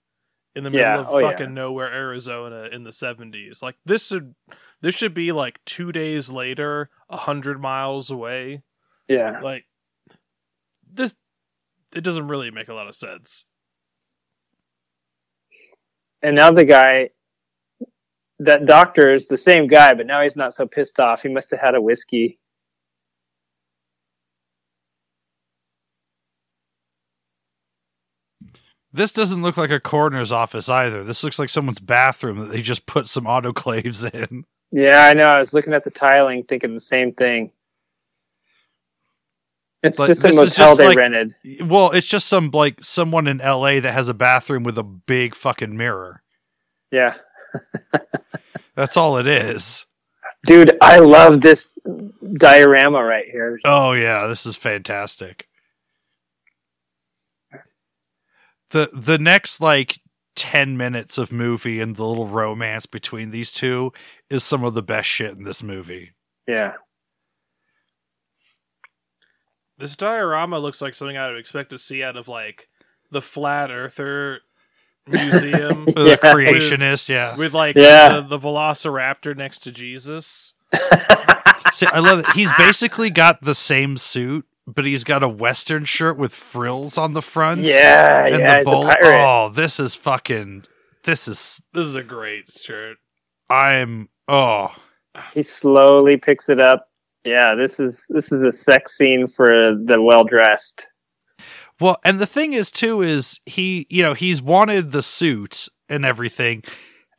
[0.55, 1.31] in the middle Yeah, of oh, yeah.
[1.31, 3.61] fucking nowhere Arizona in the 70s.
[3.61, 4.35] Like this should
[4.81, 8.63] this should be like 2 days later, a 100 miles away.
[9.07, 9.39] Yeah.
[9.41, 9.65] Like
[10.91, 11.15] this
[11.97, 13.45] it doesn't really make a lot of sense.
[16.21, 17.09] And now the guy,
[18.39, 21.21] that doctor is the same guy, but now he's not so pissed off.
[21.23, 22.39] He must have had a whiskey.
[28.93, 31.03] This doesn't look like a coroner's office either.
[31.03, 34.45] This looks like someone's bathroom that they just put some autoclaves in.
[34.71, 35.25] Yeah, I know.
[35.25, 37.51] I was looking at the tiling, thinking the same thing.
[39.83, 41.33] It's But just a motel just they like- rented.
[41.65, 45.35] Well, it's just some like someone in LA that has a bathroom with a big
[45.35, 46.23] fucking mirror.
[46.91, 47.15] Yeah.
[48.75, 49.85] That's all it is.
[50.45, 51.69] Dude, I love this
[52.37, 53.57] diorama right here.
[53.65, 55.47] Oh yeah, this is fantastic.
[58.71, 59.99] The the next like
[60.35, 63.91] 10 minutes of movie and the little romance between these two
[64.29, 66.11] is some of the best shit in this movie.
[66.47, 66.73] Yeah.
[69.77, 72.67] This diorama looks like something I would expect to see out of like
[73.11, 74.39] the flat earther
[75.07, 76.31] museum The Yeah.
[76.33, 77.35] creationist, yeah.
[77.35, 78.15] with like Yeah.
[78.21, 80.53] the, the velociraptor next to Jesus.
[81.71, 82.25] See, I love it.
[82.33, 87.13] He's basically got the same suit, but he's got a western shirt with frills on
[87.13, 87.61] the front.
[87.61, 88.87] yeah, and yeah, the he's bowl.
[88.89, 89.21] a pirate.
[89.23, 90.63] Oh, this is fucking.
[91.03, 91.61] This is.
[91.73, 92.97] This is a great shirt.
[93.49, 94.09] I'm.
[94.29, 94.69] Oh,
[95.33, 96.86] He slowly picks it up.
[97.27, 100.87] Yeah, this is this is a sex scene for the well dressed.
[101.81, 106.05] well, and the thing is too is he, you know, he's wanted the suit and
[106.05, 106.63] everything.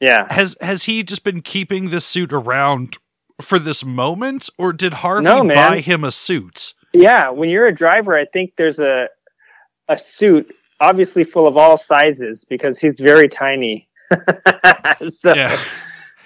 [0.00, 0.32] Yeah.
[0.32, 2.96] Has has he just been keeping this suit around
[3.42, 6.72] for this moment, or did Harvey No, buy him a suit?
[6.94, 9.09] Yeah, when you're a driver, I think there's a
[9.88, 10.50] a suit
[10.80, 13.88] obviously full of all sizes because he's very tiny.
[15.11, 15.59] so, Yeah.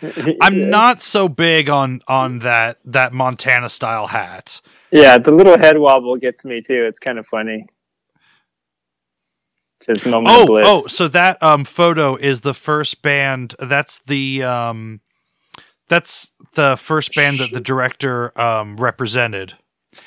[0.41, 4.61] I'm not so big on on that that Montana style hat.
[4.91, 6.85] Yeah, the little head wobble gets me too.
[6.85, 7.67] It's kind of funny.
[9.79, 10.67] It's his moment of Oh, bliss.
[10.69, 13.55] oh, so that um photo is the first band.
[13.59, 15.01] That's the um
[15.89, 19.55] that's the first band that the director um represented.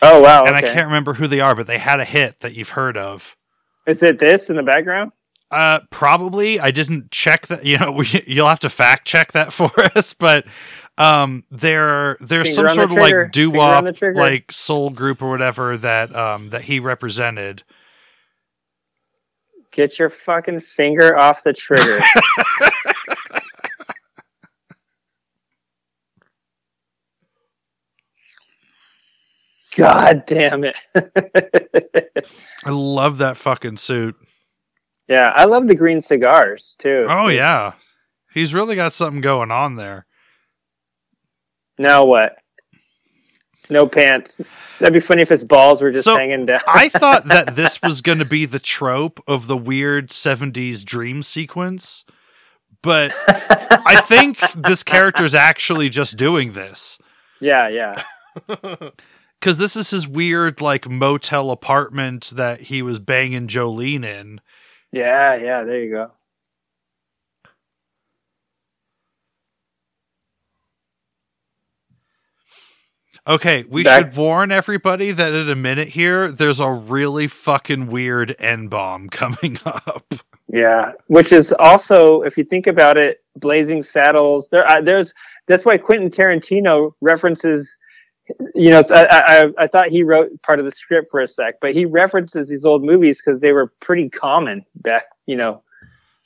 [0.02, 0.46] Oh, wow.
[0.46, 2.98] And I can't remember who they are, but they had a hit that you've heard
[2.98, 3.36] of.
[3.86, 5.12] Is it this in the background?
[5.52, 9.54] Uh probably I didn't check that, you know, we, you'll have to fact check that
[9.54, 10.46] for us, but
[10.98, 13.24] um there there's Finger some on the sort of like trigger.
[13.26, 14.20] Finger doo-wop on the trigger.
[14.20, 17.64] like soul group or whatever that um that he represented.
[19.72, 22.00] Get your fucking finger off the trigger.
[29.76, 30.76] God damn it.
[32.66, 34.16] I love that fucking suit.
[35.08, 37.06] Yeah, I love the green cigars too.
[37.08, 37.74] Oh yeah.
[38.34, 40.06] He's really got something going on there.
[41.78, 42.38] Now what?
[43.70, 44.39] No pants.
[44.80, 46.60] That'd be funny if his balls were just So, hanging down.
[46.68, 51.24] I thought that this was going to be the trope of the weird 70s dream
[51.24, 52.06] sequence,
[52.84, 56.99] but I think this character is actually just doing this
[57.39, 58.03] yeah, yeah.
[59.39, 64.41] because this is his weird, like, motel apartment that he was banging Jolene in.
[64.96, 66.12] Yeah, yeah, there you go.
[73.28, 78.38] Okay, we should warn everybody that in a minute here, there's a really fucking weird
[78.39, 80.14] N bomb coming up.
[80.48, 84.50] Yeah, which is also, if you think about it, Blazing Saddles.
[84.50, 85.14] There, uh, there's
[85.48, 87.78] that's why Quentin Tarantino references.
[88.55, 89.05] You know, I,
[89.57, 92.49] I I thought he wrote part of the script for a sec, but he references
[92.49, 95.05] these old movies because they were pretty common back.
[95.26, 95.63] You know,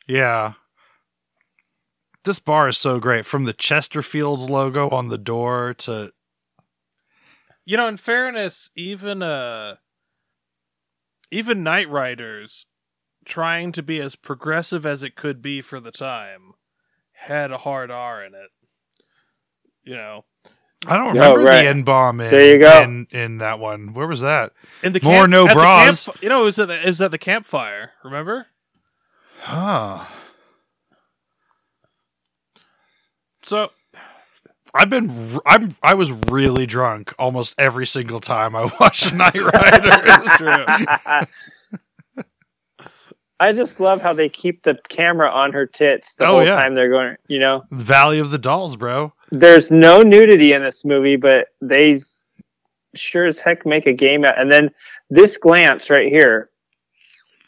[0.08, 0.54] Yeah.
[2.26, 3.26] This bar is so great.
[3.26, 6.12] From the Chesterfields logo on the door to
[7.66, 9.76] You know, in fairness, even uh
[11.32, 12.66] even Night Riders
[13.26, 16.54] trying to be as progressive as it could be for the time
[17.14, 18.50] had a hard R in it.
[19.84, 20.26] You know.
[20.88, 21.64] I don't Oh, remember right.
[21.64, 22.82] the N bomb in, There you go.
[22.82, 23.94] in in that one.
[23.94, 24.54] Where was that?
[24.82, 26.06] In the More no at the bras.
[26.06, 28.48] camp- you know, it was at the, it was at the campfire, remember?
[29.42, 30.06] Huh.
[33.44, 33.72] So
[34.74, 39.36] I've been r- I'm I was really drunk almost every single time I watched Night
[39.36, 40.26] Riders.
[40.38, 40.66] true.
[43.42, 46.56] I just love how they keep the camera on her tits the Oh, whole yeah.
[46.56, 47.16] time they're going.
[47.28, 49.14] You know, Valley of the Dolls, bro.
[49.32, 52.00] There's no nudity in this movie, but they
[52.96, 54.40] sure as heck make a game out.
[54.40, 54.72] And then
[55.10, 56.50] this glance right here,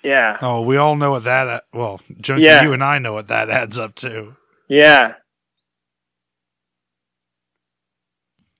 [0.03, 1.47] yeah, Oh, we all know what that.
[1.47, 2.63] Uh, well, Junky, Yeah.
[2.63, 4.35] you and I know what that adds up to.
[4.67, 5.13] yeah,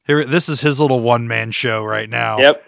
[0.08, 2.40] Here, this is his little one man show right now.
[2.40, 2.64] yep.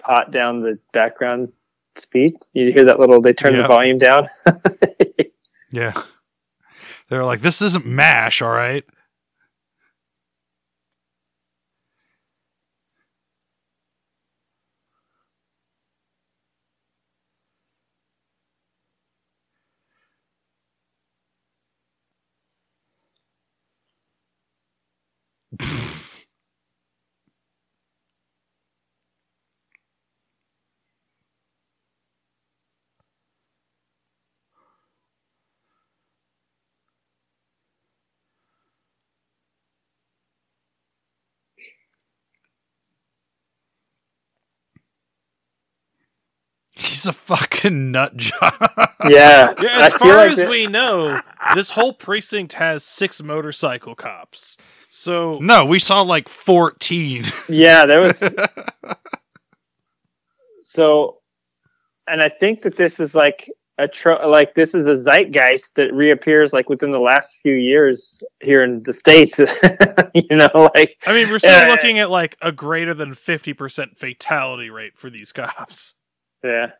[0.00, 1.52] Pot down the background
[1.96, 2.34] speed.
[2.52, 3.20] You hear that little?
[3.20, 3.62] They turn Yeah.
[3.62, 4.28] the volume down.
[5.72, 5.94] Yeah.
[7.08, 8.84] They're like, this isn't MASH, all right?
[47.02, 48.54] He's a fucking nut job.
[49.08, 51.20] yeah, Yeah, as feel far like as that- we know,
[51.56, 54.56] this whole precinct has six motorcycle cops.
[54.88, 57.24] So no, we saw like 14.
[57.48, 58.16] yeah, there was
[60.62, 61.18] so,
[62.06, 65.92] and I think that this is like a tro- like this is a zeitgeist that
[65.92, 69.38] reappears like within the last few years here in the states.
[70.14, 71.70] you know, like I mean, we're still Yeah.
[71.72, 75.94] looking at like a greater than fifty percent fatality rate for these cops
[76.44, 76.72] yeah,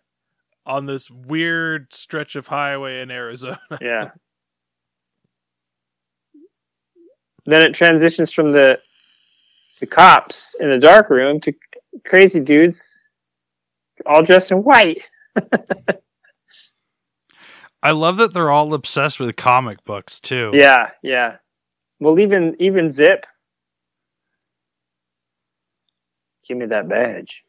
[0.65, 3.59] on this weird stretch of highway in Arizona.
[3.81, 4.11] yeah.
[7.47, 8.81] then it transitions from the
[9.81, 11.53] the cops in the dark room to
[12.07, 12.99] crazy dudes
[14.07, 15.03] all dressed in white.
[17.83, 20.53] I love that they're all obsessed with comic books too.
[20.55, 21.39] Yeah, yeah.
[21.99, 23.27] Well, even even Zip.
[26.47, 27.43] Give me that badge.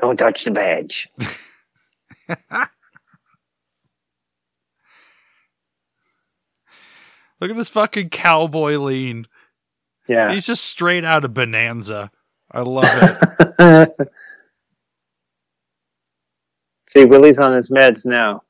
[0.00, 1.08] Don't touch the badge.
[7.40, 9.26] Look at this fucking cowboy lean.
[10.08, 10.32] Yeah.
[10.32, 12.10] He's just straight out of Bonanza.
[12.50, 12.84] I love
[13.58, 13.94] it.
[16.88, 18.42] See, Willie's on his meds now.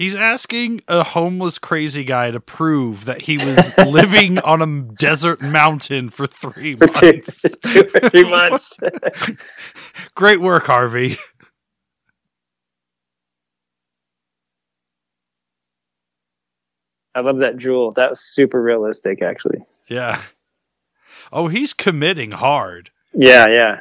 [0.00, 5.42] He's asking a homeless crazy guy to prove that he was living on a desert
[5.42, 7.42] mountain for three months.
[7.62, 8.78] two three months.
[10.14, 11.18] Great work, Harvey.
[17.14, 17.92] I love that jewel.
[17.92, 19.66] That was super realistic, actually.
[19.86, 20.22] Yeah.
[21.30, 22.90] Oh, he's committing hard.
[23.12, 23.80] Yeah, yeah.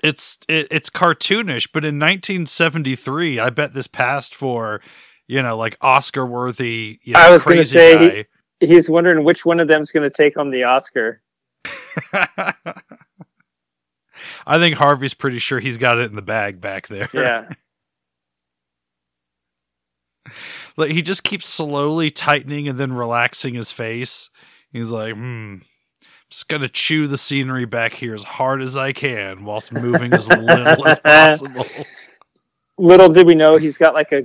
[0.00, 4.80] It's it, it's cartoonish, but in 1973, I bet this passed for,
[5.26, 6.98] you know, like Oscar worthy.
[7.02, 8.26] You know, I was gonna crazy say,
[8.60, 11.20] He's wondering which one of them's going to take home the Oscar.
[14.46, 17.08] I think Harvey's pretty sure he's got it in the bag back there.
[17.12, 17.48] Yeah.
[20.76, 24.30] like he just keeps slowly tightening and then relaxing his face.
[24.72, 25.56] He's like, hmm.
[26.30, 30.28] Just gonna chew the scenery back here as hard as I can whilst moving as
[30.28, 31.66] little as possible.
[32.78, 34.24] Little did we know he's got like a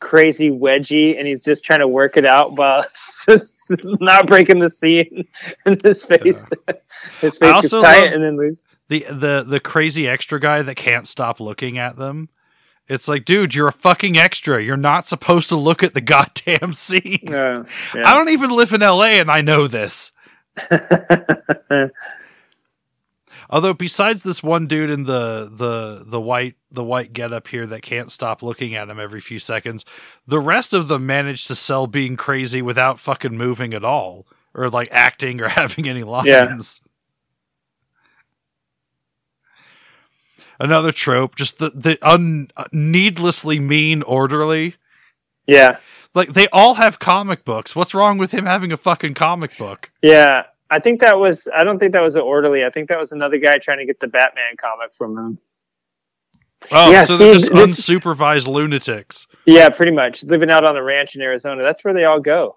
[0.00, 2.84] crazy wedgie, and he's just trying to work it out while
[3.84, 5.26] not breaking the scene.
[5.64, 6.44] And his face,
[7.20, 8.64] his face is also tight, and then loose.
[8.88, 12.28] the the the crazy extra guy that can't stop looking at them.
[12.88, 14.60] It's like, dude, you're a fucking extra.
[14.62, 17.32] You're not supposed to look at the goddamn scene.
[17.32, 20.10] Uh, I don't even live in LA and I know this.
[23.52, 27.82] Although besides this one dude in the the the white the white getup here that
[27.82, 29.84] can't stop looking at him every few seconds,
[30.26, 34.68] the rest of them manage to sell being crazy without fucking moving at all or
[34.68, 36.26] like acting or having any lines.
[36.28, 36.56] Yeah.
[40.60, 44.74] Another trope, just the the un, uh, needlessly mean orderly.
[45.46, 45.78] yeah,
[46.14, 47.74] Like they all have comic books.
[47.74, 49.90] What's wrong with him having a fucking comic book?
[50.02, 50.44] yeah.
[50.70, 51.48] I think that was.
[51.54, 52.64] I don't think that was an orderly.
[52.64, 55.38] I think that was another guy trying to get the Batman comic from him.
[56.70, 59.26] Oh, Yeah, so they're just this- unsupervised lunatics.
[59.46, 60.22] Yeah, pretty much.
[60.24, 61.62] Living out on the ranch in Arizona.
[61.62, 62.56] That's where they all go.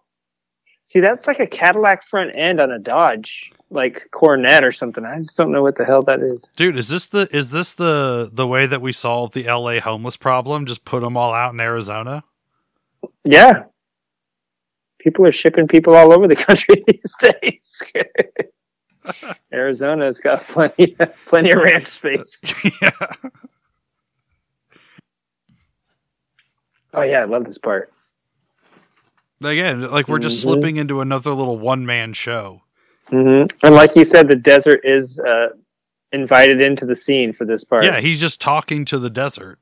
[0.85, 5.05] See, that's like a Cadillac front end on a Dodge, like Coronet or something.
[5.05, 6.49] I just don't know what the hell that is.
[6.57, 10.17] Dude, is this the is this the the way that we solve the LA homeless
[10.17, 10.65] problem?
[10.65, 12.25] Just put them all out in Arizona?
[13.23, 13.63] Yeah.
[15.03, 17.81] People are shipping people all over the country these days.
[19.53, 20.95] Arizona's got plenty
[21.25, 22.39] plenty of ranch space.
[22.81, 22.89] yeah.
[26.93, 27.91] Oh yeah, I love this part.
[29.43, 30.43] Again, like we're just Mhm.
[30.43, 32.61] slipping into another little one man show.
[33.09, 35.49] hmm And like you said, the desert is uh,
[36.13, 37.83] invited into the scene for this part.
[37.83, 39.59] Yeah, he's just talking to the desert.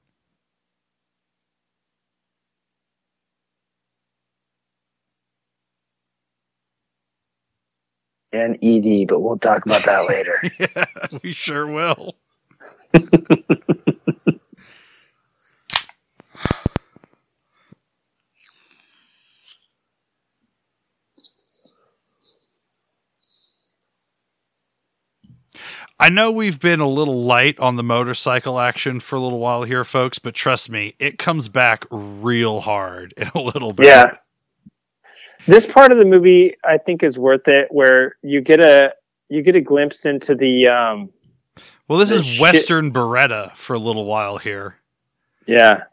[8.34, 10.42] And ED, but we'll talk about that later.
[10.60, 10.86] yeah,
[11.24, 12.16] we sure will.
[26.00, 29.64] I know we've been a little light on the motorcycle action for a little while
[29.64, 33.86] here, folks, but trust me, it comes back real hard in a little bit.
[33.86, 34.12] yeah.
[35.48, 37.68] This part of the movie, I think, is worth it.
[37.72, 38.94] Where you get a
[39.30, 41.10] you get a glimpse into the um,
[41.88, 44.76] Well, this The is shit- Western Baretta for a little while here.
[45.48, 45.84] yeah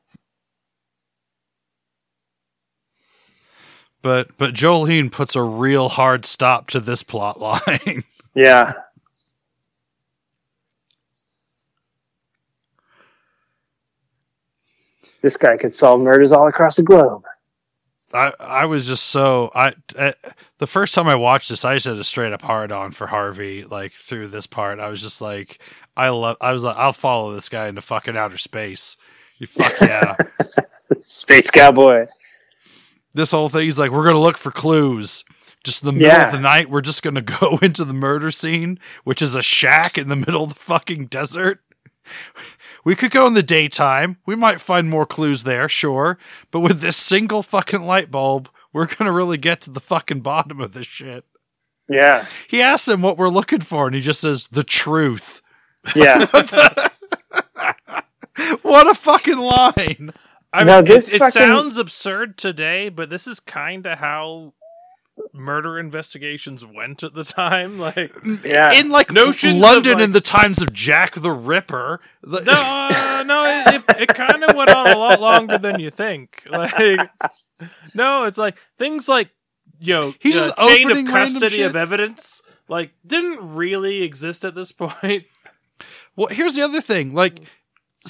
[4.03, 8.05] But but Jolene puts a real hard stop to this plot line.
[8.35, 8.75] yeah
[15.23, 17.25] this guy could solve murders all across the globe.
[18.15, 20.15] I I was just so I, I
[20.59, 23.07] the first time I watched this, I just had a straight up hard on for
[23.07, 23.65] Harvey.
[23.65, 25.59] Like through this part, I was just like,
[25.97, 26.37] I love.
[26.41, 28.97] I was like, I'll follow this guy into fucking outer space.
[29.39, 30.17] You fuck yeah.
[31.01, 32.05] Space cowboy.
[33.15, 35.25] this whole thing, he's like, we're gonna look for clues.
[35.65, 36.27] Just in the middle Yeah.
[36.27, 39.99] of the night, we're just gonna go into the murder scene, which is a shack
[39.99, 41.61] in the middle of the fucking desert.
[42.89, 44.17] We could go in the daytime.
[44.25, 46.17] We might find more clues there, sure.
[46.51, 50.59] But with this single fucking light bulb, we're gonna really get to the fucking bottom
[50.59, 51.27] of this shit.
[51.87, 55.43] Yeah, He asks him what we're looking for, and he just says the truth.
[55.95, 56.25] yeah.
[58.63, 60.13] What a fucking line!
[60.55, 64.55] I Now, mean, this it, it sounds absurd today, but this is kind of how
[65.33, 67.79] murder investigations went at the time.
[67.89, 68.13] Like,
[68.45, 68.73] Yeah.
[68.73, 72.01] In like Notions of, London like- in the times of Jack the Ripper.
[72.23, 75.81] the- no, uh, no, it, it, it kind of went on a lot longer than
[75.81, 76.43] you think.
[76.51, 77.11] Like,
[77.95, 79.31] no, it's like things like
[79.81, 84.03] you know, He's uh, just chain of opening random custody of evidence, like, didn't really
[84.03, 85.25] exist at this point.
[86.17, 87.15] Well, here's the other thing.
[87.15, 87.41] Like,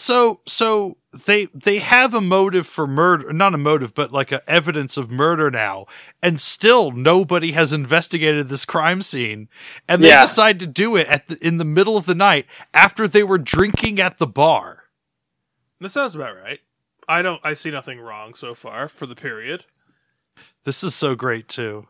[0.00, 0.96] so so
[1.26, 5.10] they they have a motive for murder, not a motive, but like a evidence of
[5.10, 5.86] murder now,
[6.22, 9.48] and still nobody has investigated this crime scene,
[9.88, 10.22] and they Yeah.
[10.22, 13.38] decide to do it at the, in the middle of the night after they were
[13.38, 14.84] drinking at the bar.
[15.80, 16.60] That sounds about right.
[17.08, 17.40] I don't.
[17.44, 19.64] I see nothing wrong so far for the period.
[20.64, 21.86] This is so great too.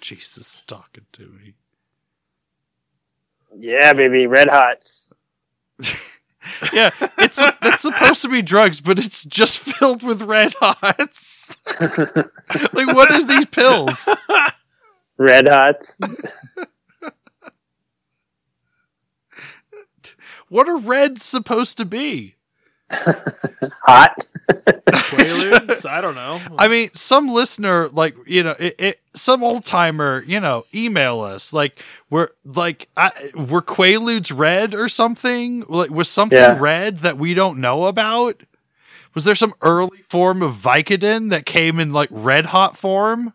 [0.00, 1.54] Jesus is talking to me.
[3.58, 5.12] Yeah, baby, red hots.
[6.72, 11.56] Yeah, it's that's supposed to be drugs, but it's just filled with red hots.
[11.80, 14.08] like, what is these pills?
[15.18, 15.98] Red hots.
[20.48, 22.34] What are reds supposed to be?
[22.90, 24.26] Hot.
[24.54, 25.88] Quaaludes?
[25.88, 26.40] I don't know.
[26.58, 31.20] I mean, some listener, like you know, it, it some old timer, you know, email
[31.20, 35.64] us like we're like I, were Quaaludes red or something?
[35.68, 36.58] Like was something Yeah.
[36.58, 38.42] red that we don't know about?
[39.14, 43.32] Was there some early form of Vicodin that came in like red hot form?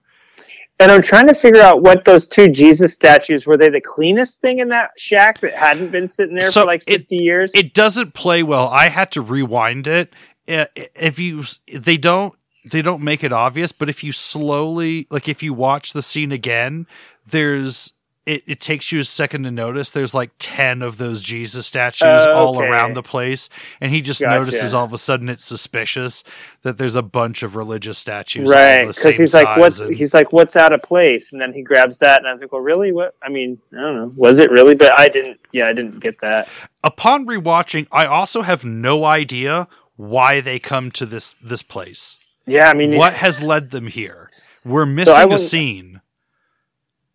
[0.78, 3.56] And I'm trying to figure out what those two Jesus statues were.
[3.56, 6.84] They the cleanest thing in that shack that hadn't been sitting there So for like
[6.86, 7.52] it- 50 years.
[7.56, 8.68] It doesn't play well.
[8.68, 10.12] I had to rewind it.
[10.48, 10.66] Uh,
[10.96, 11.44] If you
[11.74, 12.34] they don't
[12.72, 16.32] they don't make it obvious, but if you slowly like if you watch the scene
[16.32, 16.88] again,
[17.28, 17.94] there's
[18.26, 22.26] it, it takes you a second to notice there's like 10 of those Jesus statues
[22.26, 24.40] Oh, all around the place and he just Gotcha.
[24.40, 26.24] notices all of a sudden it's suspicious
[26.64, 28.88] that there's a bunch of religious statues Right.
[28.88, 31.32] because he's like what's and- he's like what's out of place?
[31.34, 32.92] And then he grabs that and i was like well really?
[32.92, 34.12] What i mean i don't know.
[34.16, 34.74] Was it really?
[34.74, 36.50] But i didn't yeah i didn't get that.
[36.84, 42.18] Upon rewatching I also have no idea why they come to this this place.
[42.46, 44.30] yeah i mean what has led them here?
[44.64, 46.02] We're missing I a scene.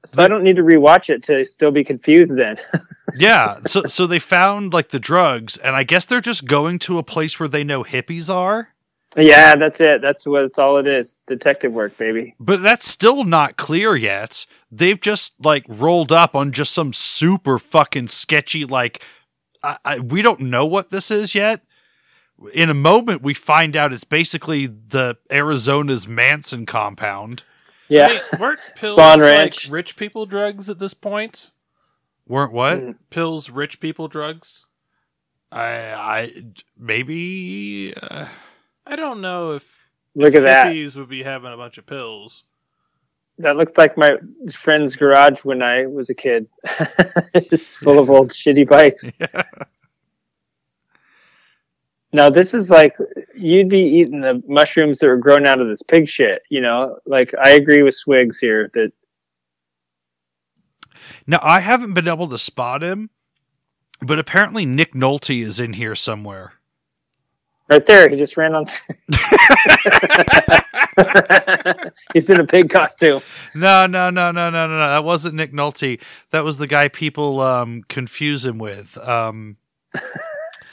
[0.05, 2.57] so i don't need to rewatch it to still be confused then
[3.18, 6.97] Yeah, so so they found like the drugs, and I guess they're just going to
[6.97, 8.68] a place where they know hippies are.
[9.16, 13.24] yeah that's it that's what it's all it is detective work baby But that's still
[13.24, 14.47] not clear yet.
[14.70, 19.03] They've just like rolled up on just some super fucking sketchy like
[19.64, 21.62] I, I, we don't know what this is yet.
[22.55, 27.43] In a moment, we find out it's basically the Arizona's Manson compound.
[27.88, 31.49] yeah I mean, weren't pills Spawn like rich people drugs at this point?
[32.26, 32.78] Weren't what?
[32.78, 32.95] Mm.
[33.11, 34.66] Pills, rich people drugs?
[35.53, 36.45] I, I
[36.78, 37.93] maybe.
[38.01, 38.26] Uh,
[38.86, 39.78] I don't know if
[40.14, 42.45] look at that hippies would be having a bunch of pills.
[43.38, 44.11] that looks like my
[44.55, 46.47] friend's garage when i was a kid
[47.34, 49.11] it's full of old shitty bikes
[52.12, 52.96] Now this is like
[53.34, 56.98] you'd be eating the mushrooms that were grown out of this pig shit, you know.
[57.06, 58.92] Like I agree with Swigs here that
[61.26, 63.11] now I haven't been able to spot him,
[64.02, 66.54] but apparently Nick Nolte is in here somewhere.
[67.68, 68.64] right there he just ran on.
[72.12, 73.22] He's in a pig costume.
[73.54, 74.88] No, no, no, no, no, no, no.
[74.88, 76.00] That wasn't Nick Nolte.
[76.30, 78.98] That was the guy people um, confuse him with.
[78.98, 79.56] Um,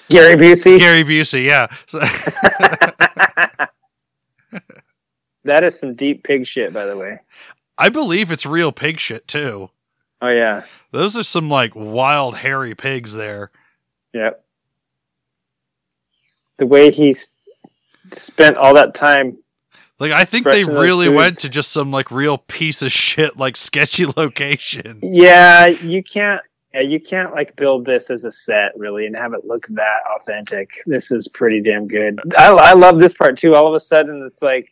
[0.09, 0.79] Gary Busey.
[0.79, 1.45] Gary Busey.
[1.45, 1.67] Yeah.
[1.85, 1.99] So-
[5.43, 7.19] That is some deep pig shit, by the way.
[7.77, 9.69] I believe it's real pig shit too.
[10.21, 13.51] Oh yeah, Those are some like wild hairy pigs there.
[14.13, 14.43] yep.
[16.57, 17.15] The way he
[18.11, 19.37] spent all that time.
[19.99, 22.81] Like I think they Fresh in those really went to just some like real piece
[22.81, 24.99] of shit like sketchy location.
[25.03, 26.41] Yeah, you can't.
[26.73, 29.99] Yeah, you can't like build this as a set really and have it look that
[30.15, 30.81] authentic.
[30.85, 32.19] This is pretty damn good.
[32.37, 33.55] I, I love this part too.
[33.55, 34.69] All of a sudden, it's like,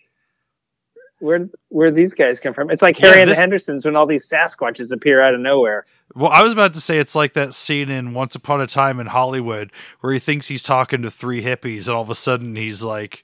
[1.20, 2.70] where where these guys come from?
[2.70, 5.40] It's like Yeah, Harry and this- the Hendersons when all these Sasquatches appear out of
[5.40, 5.86] nowhere.
[6.14, 9.00] Well, I was about to say it's like that scene in Once Upon a Time
[9.00, 9.72] in Hollywood
[10.02, 13.24] where he thinks he's talking to three hippies and all of a sudden he's like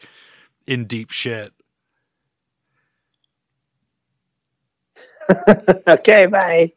[0.65, 1.51] in deep shit.
[5.87, 6.73] okay, bye.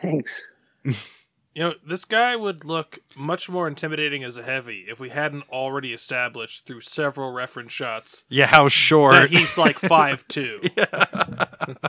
[0.00, 0.50] Thanks.
[0.84, 5.44] You know, this guy would look much more intimidating as a heavy if we hadn't
[5.50, 9.30] already established through several reference shots Yeah, how that short.
[9.30, 10.60] he's like five two.
[10.76, 11.46] Yeah,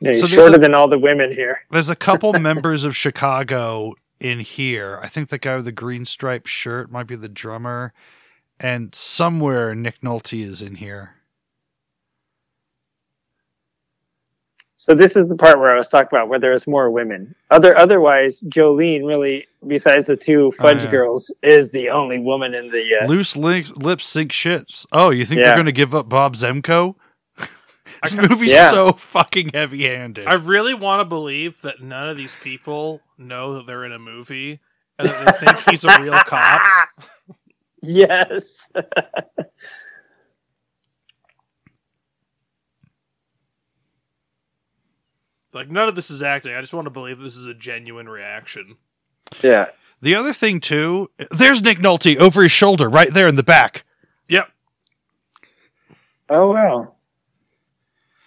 [0.00, 1.60] he's So shorter a- than all the women here.
[1.70, 4.98] There's a couple members of Chicago in here.
[5.02, 7.92] I think the guy with the green striped shirt might be the drummer.
[8.60, 11.16] And somewhere Nick Nolte is in here.
[14.82, 17.36] So this is the part where I was talking about where there was more women.
[17.52, 20.90] Other otherwise, Jolene really, besides the two fudge Oh, yeah.
[20.90, 22.96] girls, is the only woman in the.
[23.00, 24.84] Uh, Loose li- lips sink ships.
[24.90, 25.46] Oh, you think Yeah.
[25.46, 26.96] they're going to give up Bob Zemko?
[28.02, 28.72] this ca- movie's Yeah.
[28.72, 30.26] so fucking heavy handed.
[30.26, 34.00] I really want to believe that none of these people know that they're in a
[34.00, 34.58] movie
[34.98, 36.60] and that they think he's a real cop.
[37.82, 38.68] yes.
[45.52, 46.54] Like none of this is acting.
[46.54, 48.76] I just want to believe this is a genuine reaction.
[49.42, 49.66] yeah.
[50.00, 53.84] The other thing too, there's Nick Nolte over his shoulder, right there in the back.
[54.28, 54.48] Yep.
[56.28, 56.94] Oh wow.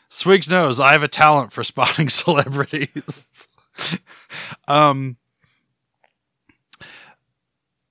[0.07, 3.47] Swigs knows I have a talent for spotting celebrities.
[4.69, 5.17] um,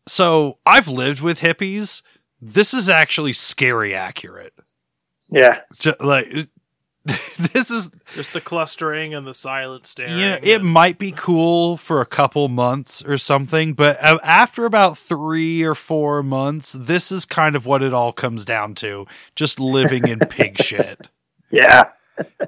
[0.06, 2.00] so I've lived with hippies.
[2.40, 4.54] This is actually scary accurate.
[5.30, 5.60] Yeah.
[5.78, 6.48] Ju- like
[7.52, 10.12] this is Just the clustering and the silent staring.
[10.18, 14.18] you know, it and- might be cool for a couple months or something, but uh,
[14.22, 18.74] after about three or four months, this is kind of what it all comes down
[18.76, 21.08] to: just living in pig shit.
[21.50, 21.90] Yeah.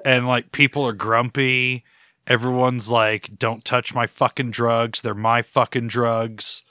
[0.03, 1.83] and like people are grumpy.
[2.25, 5.01] Everyone's like, "Don't touch my fucking drugs.
[5.01, 6.63] They're my fucking drugs."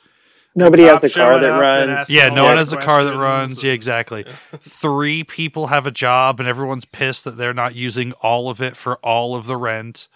[0.59, 2.09] Nobody has a car that runs.
[2.09, 3.63] Yeah, no one has a car that runs.
[3.63, 4.25] Yeah, exactly.
[4.59, 8.75] Three people have a job, and everyone's pissed that they're not using all of it
[8.75, 10.09] for all of the rent.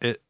[0.00, 0.22] It.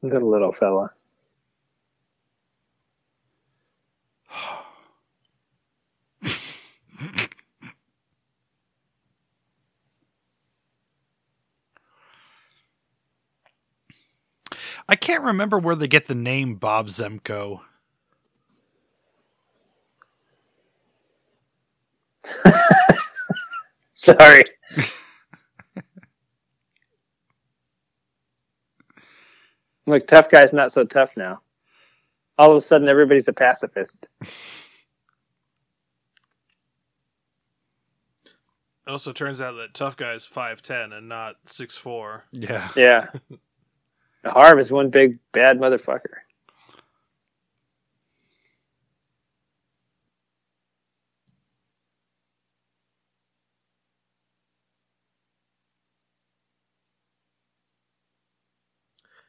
[0.00, 0.90] Good little fella.
[14.88, 17.60] I can't remember where they get the name Bob Zemko.
[23.94, 24.44] Sorry.
[29.86, 31.40] Look, tough guy's not so tough now.
[32.38, 34.08] All of a sudden, everybody's a pacifist.
[38.86, 42.24] It also turns out that tough guy is five ten and not six four.
[42.32, 42.68] Yeah.
[42.76, 43.08] Yeah.
[44.24, 46.20] Harv is one big bad motherfucker.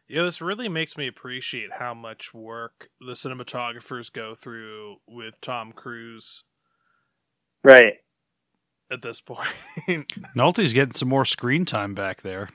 [0.08, 5.72] Yeah, this really makes me appreciate how much work the cinematographers go through with Tom
[5.72, 6.44] Cruise
[7.64, 7.96] Right.
[8.91, 9.48] at this point.
[10.36, 12.50] Nolte's getting some more screen time back there.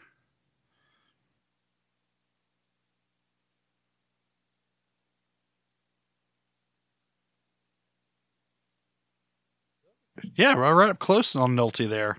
[10.36, 12.18] Yeah, right, right up close on Nolte there.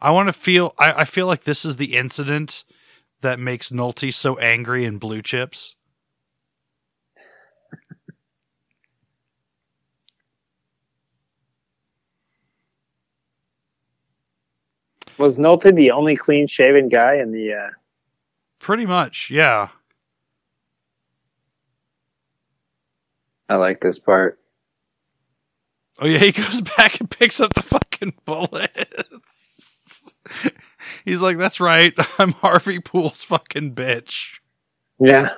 [0.00, 0.74] I want to feel.
[0.78, 2.64] I, I feel like this is the incident
[3.20, 5.76] that makes Nolte so angry in Blue Chips.
[15.18, 17.70] Was Nolte the only clean shaven guy in the uh
[18.58, 19.68] Pretty much, yeah.
[23.48, 24.38] I like this part.
[26.00, 30.14] Oh yeah, he goes back and picks up the fucking bullets.
[31.04, 34.38] He's like, "That's right, I'm Harvey Poole's fucking bitch.
[34.98, 35.34] Yeah.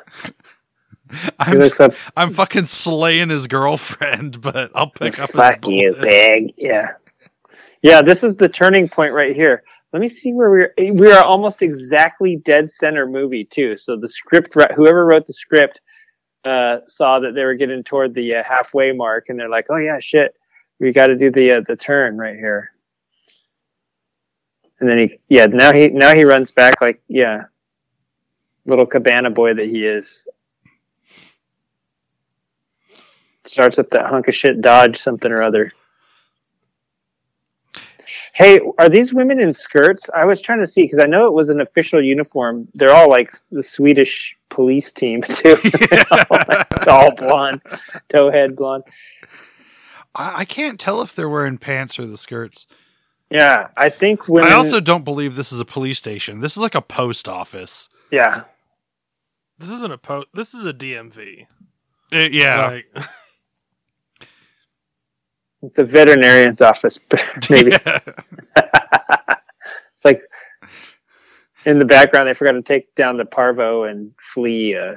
[1.38, 6.54] I'm up I'm fucking slaying his girlfriend, but I'll pick up fuck you, bullets." pig.
[6.56, 6.94] Yeah.
[7.82, 9.62] Yeah, this is the turning point right here.
[9.92, 13.76] Let me see where we're we are almost exactly dead center movie too.
[13.76, 15.80] So the script whoever wrote the script
[16.44, 19.76] uh, saw that they were getting toward the uh, halfway mark and they're like, "Oh
[19.76, 20.34] yeah, shit.
[20.80, 22.70] We got to do the uh, the turn right here."
[24.80, 27.44] And then he yeah, now he now he runs back like, yeah.
[28.66, 30.26] Little cabana boy that he is.
[33.46, 35.72] Starts up that hunk of shit Dodge something or other.
[38.32, 40.10] Hey, are these women in skirts?
[40.12, 42.66] I was trying to see because I know it was an official uniform.
[42.74, 45.56] They're all like the Swedish police team too.
[45.64, 47.62] it's all blonde,
[48.08, 48.84] towhead blonde.
[50.14, 52.66] I, I can't tell if they're wearing pants or the skirts.
[53.30, 54.50] Yeah, I think women.
[54.52, 56.40] I also don't believe this is a police station.
[56.40, 57.88] This is like a post office.
[58.10, 58.44] yeah,
[59.58, 60.24] this isn't a po.
[60.34, 61.46] This is a DMV.
[62.12, 62.86] Uh, yeah, Like,
[65.62, 66.98] it's a veterinarian's office,
[67.50, 67.70] maybe.
[67.72, 67.98] Yeah.
[68.56, 70.22] it's like
[71.64, 74.76] in the background they forgot to take down the parvo and flee.
[74.76, 74.96] Uh,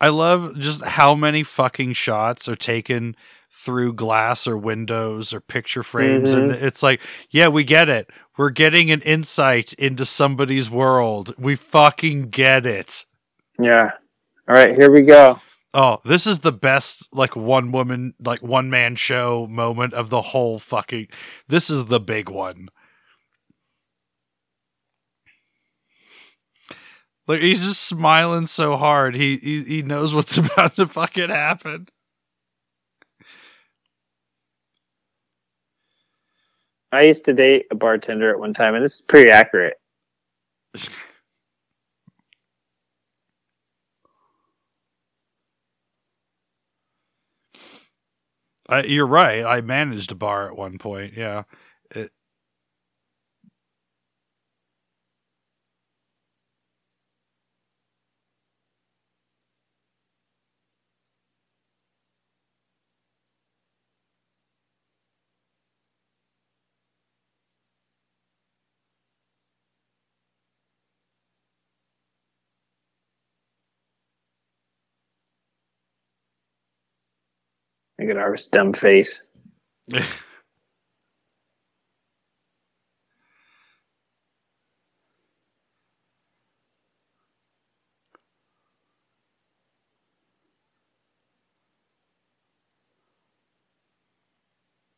[0.00, 3.14] I love just how many fucking shots are taken
[3.50, 6.64] through glass or windows or picture frames and mm-hmm.
[6.64, 8.08] it's like, yeah, we get it.
[8.38, 11.34] We're getting an insight into somebody's world.
[11.38, 13.04] We fucking get it.
[13.58, 13.92] yeah.
[14.48, 15.38] All right, here we go.
[15.74, 20.22] Oh, this is the best like one woman like one man show moment of the
[20.22, 21.08] whole fucking
[21.46, 22.68] This is the big one.
[27.30, 29.14] Like he's just smiling so hard.
[29.14, 31.86] He he, he knows what's about to fucking happen.
[36.90, 39.76] I used to date a bartender at one time, and this is pretty accurate.
[48.68, 49.44] I, you're right.
[49.44, 51.14] I managed a bar at one point.
[51.16, 51.44] Yeah.
[51.94, 52.10] It,
[78.00, 79.24] Look at our dumb face.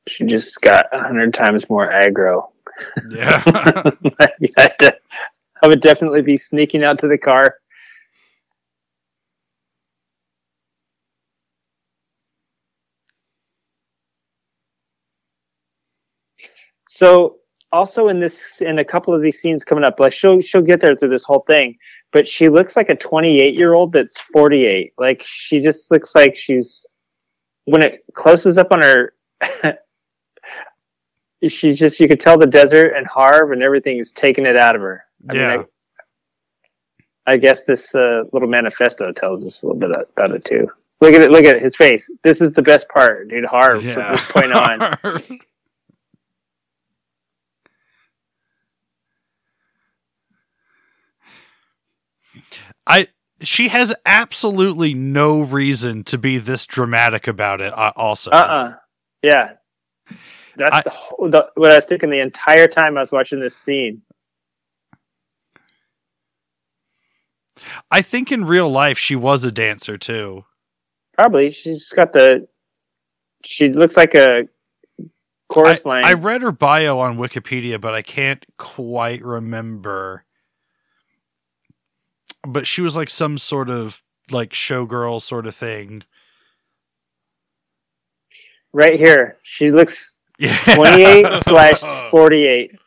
[0.07, 2.51] She just got a hundred times more aggro.
[3.11, 3.43] yeah.
[5.63, 7.57] I would definitely be sneaking out to the car.
[16.95, 17.37] So
[17.73, 20.79] also in this in a couple of these scenes coming up, like she'll she'll get
[20.79, 21.79] there through this whole thing,
[22.13, 24.93] but she looks like a 28 year old that's 48.
[24.99, 26.87] Like she just looks like she's
[27.65, 29.15] when it closes up on her.
[31.49, 34.77] she's just you could tell the desert and Harv and everything is taking it out
[34.77, 35.05] of her.
[35.31, 35.57] I yeah.
[35.57, 35.67] Mean,
[37.27, 40.71] I, I, guess this uh, little manifesto tells us a little bit about it too.
[41.01, 41.31] Look at it.
[41.31, 42.11] Look at his face.
[42.23, 43.47] This is the best part, dude.
[43.47, 43.95] Harv yeah.
[43.95, 45.41] from this point on.
[52.93, 53.07] I
[53.41, 57.73] she has absolutely no reason to be this dramatic about it.
[57.73, 58.75] Uh, also, uh, uh
[59.23, 59.53] yeah,
[60.57, 63.41] that's I, the, whole, the, what I was thinking the entire time I was watching
[63.41, 64.03] this scene.
[67.91, 70.45] I think in real life she was a dancer too.
[71.15, 72.47] Probably she's got the.
[73.45, 74.49] She looks like a
[75.49, 76.05] chorus I, line.
[76.05, 80.25] I read her bio on Wikipedia, but I can't quite remember
[82.47, 86.03] but she was like some sort of like showgirl sort of thing.
[88.73, 90.57] Right here, she looks yeah.
[90.75, 92.79] 28 slash 48.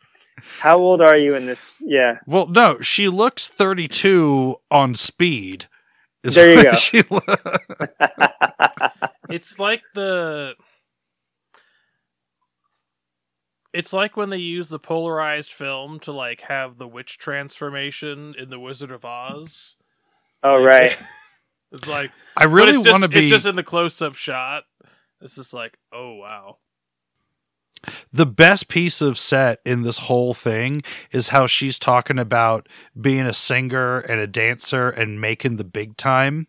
[0.58, 1.80] How old are you in this?
[1.84, 2.18] Yeah.
[2.26, 5.66] Well, no, she looks 32 on speed.
[6.22, 6.72] There you go.
[9.30, 10.54] it's like the
[13.76, 18.48] it's like when they use the polarized film to like have the witch transformation in
[18.48, 19.76] the Wizard of Oz.
[20.42, 20.96] Oh right.
[21.72, 23.20] it's like I really want to be.
[23.20, 24.64] It's just in the close-up shot.
[25.20, 26.56] It's just like, oh wow.
[28.10, 30.82] The best piece of set in this whole thing
[31.12, 35.98] is how she's talking about being a singer and a dancer and making the big
[35.98, 36.48] time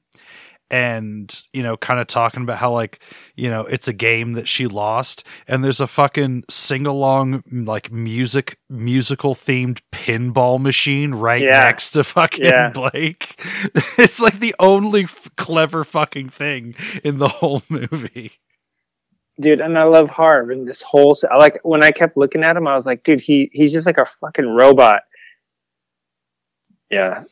[0.70, 3.00] and you know kind of talking about how like
[3.36, 7.92] you know it's a game that she lost and there's a fucking sing along like
[7.92, 11.62] music musical themed pinball machine right yeah.
[11.62, 12.70] next to fucking yeah.
[12.74, 13.42] Blake
[13.98, 18.34] it's like the only f- clever fucking thing in the whole movie
[19.40, 22.58] dude and I love Harv and this whole I like when I kept looking at
[22.58, 25.04] him I was like dude he he's just like a fucking robot
[26.90, 27.24] yeah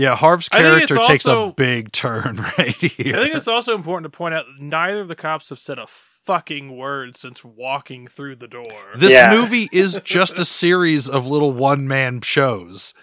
[0.00, 3.16] yeah, Harv's character takes also, a big turn right here.
[3.16, 5.86] I think it's also important to point out neither of the cops have said a
[5.86, 8.72] fucking word since walking through the door.
[8.96, 9.30] This yeah.
[9.30, 12.94] movie is just a series of little one man shows.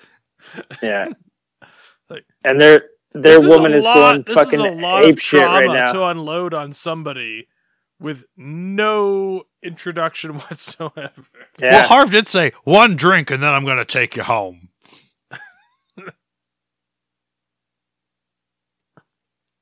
[0.81, 1.09] Yeah.
[2.09, 5.21] like, and their their woman is, lot, going this fucking is a lot ape of
[5.21, 5.91] shit right now.
[5.91, 7.47] to unload on somebody
[7.99, 11.25] with no introduction whatsoever.
[11.59, 11.69] Yeah.
[11.69, 14.69] Well, Harv did say one drink and then I'm going to take you home.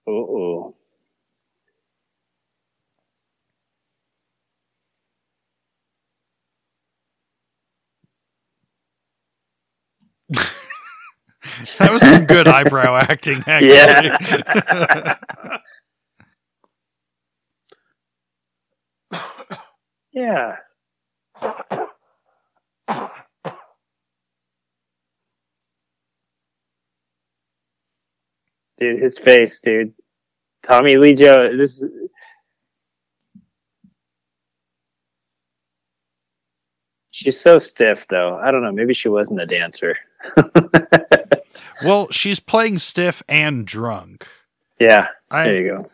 [0.08, 0.76] Oh.
[11.80, 14.12] that was some good eyebrow acting, actually.
[20.14, 20.58] Yeah.
[21.42, 21.95] yeah.
[28.86, 29.94] Dude, his face, dude.
[30.62, 31.84] Tommy Lee Joe, this
[37.10, 38.36] She's so stiff though.
[38.36, 39.98] I don't know, maybe she wasn't a dancer.
[41.84, 44.28] well, she's playing stiff and drunk.
[44.80, 45.08] Yeah.
[45.32, 45.90] I, there you go.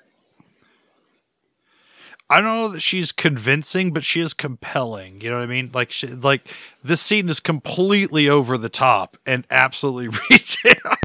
[2.29, 5.21] I don't know that she's convincing, but she is compelling.
[5.21, 5.71] You know what I mean?
[5.73, 6.41] Like, she, like
[6.83, 11.00] this scene is completely over the top and absolutely ridiculous.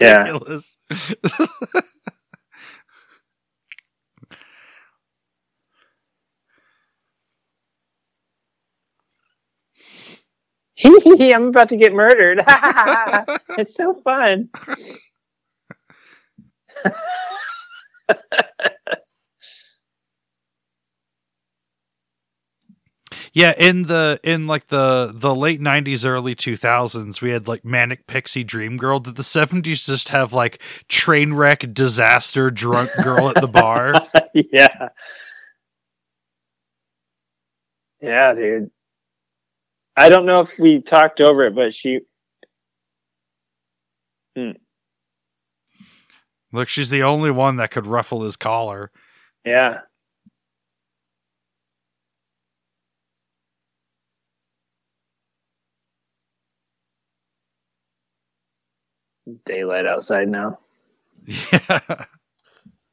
[0.00, 0.28] Yeah.
[10.84, 12.42] I'm about to get murdered.
[13.58, 14.48] it's so fun.
[23.34, 28.06] Yeah, in the in like the the late '90s, early 2000s, we had like Manic
[28.06, 29.00] Pixie Dream Girl.
[29.00, 33.94] Did the '70s just have like train wreck disaster drunk girl at the bar?
[34.34, 34.88] yeah.
[38.02, 38.70] Yeah, dude.
[39.96, 42.00] I don't know if we talked over it, but she.
[44.36, 44.52] Hmm.
[46.52, 48.90] Look, she's the only one that could ruffle his collar.
[49.44, 49.80] Yeah.
[59.44, 60.58] Daylight outside now.
[61.26, 61.78] Yeah.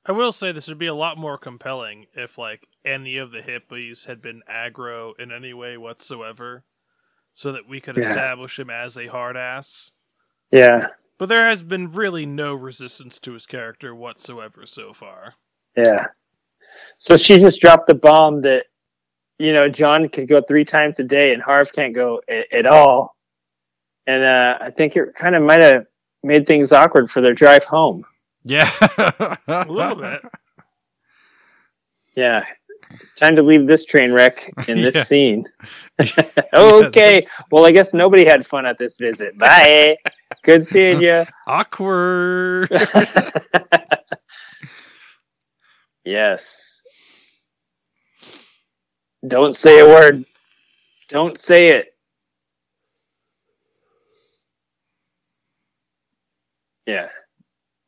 [0.06, 3.42] I will say this would be a lot more compelling if like any of the
[3.42, 6.64] hippies had been aggro in any way whatsoever,
[7.34, 8.08] so that we could Yeah.
[8.10, 9.92] establish him as a hard ass.
[10.52, 10.88] Yeah.
[11.20, 15.36] But there has been really no resistance to his character whatsoever so far.
[15.76, 16.08] Yeah.
[16.98, 18.66] So she just dropped the bomb that,
[19.38, 22.66] you know, John could go three times a day and Harv can't go a- at
[22.66, 23.16] all.
[24.08, 25.86] And uh, I think it kind of might have
[26.24, 28.06] made things awkward for their drive home.
[28.44, 28.70] Yeah.
[29.48, 30.22] A little bit.
[32.16, 32.44] Yeah.
[32.92, 35.04] It's time to leave this train wreck in this Yeah.
[35.04, 35.46] scene.
[36.54, 37.22] okay.
[37.22, 39.38] that's- well, I guess nobody had fun at this visit.
[39.38, 39.98] Bye.
[40.44, 41.24] Good seeing you.
[41.48, 42.68] Awkward.
[46.04, 46.82] yes.
[49.26, 50.26] Don't say a word.
[51.10, 51.96] Don't say it.
[56.90, 57.10] Yeah.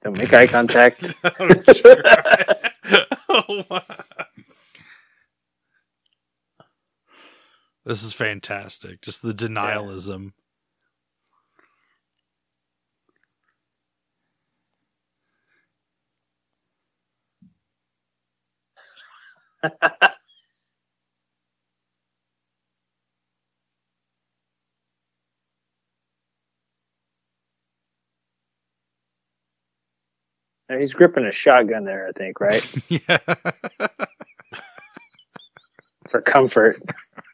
[0.04, 1.16] Don't make eye contact.
[1.26, 1.64] oh,
[3.30, 3.84] oh, wow.
[7.86, 9.02] this is fantastic.
[9.02, 10.34] Just the denialism.
[30.80, 32.64] He's gripping a shotgun there, I think, right?
[32.90, 33.18] Yeah.
[36.10, 36.82] For comfort.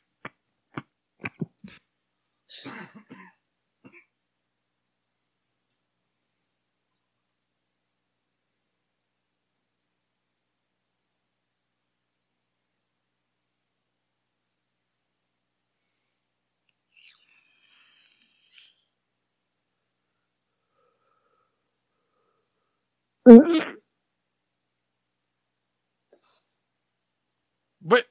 [27.84, 28.06] Wait,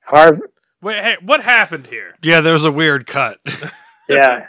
[0.00, 0.40] Harv,
[0.80, 2.14] wait, hey, what happened here?
[2.22, 3.38] yeah, there's a weird cut.
[4.08, 4.46] yeah.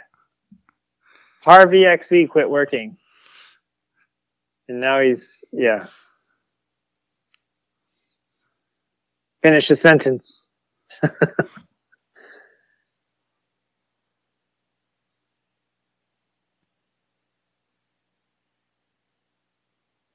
[1.42, 2.96] Harvey XE quit working.
[4.68, 5.86] And now he's, yeah.
[9.42, 10.48] Finish a sentence.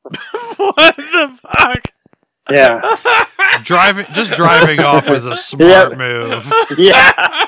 [0.57, 1.81] what the fuck?
[2.49, 2.81] Yeah.
[3.63, 5.97] driving just driving off was a smart Yep.
[5.97, 6.53] move.
[6.77, 7.45] yeah.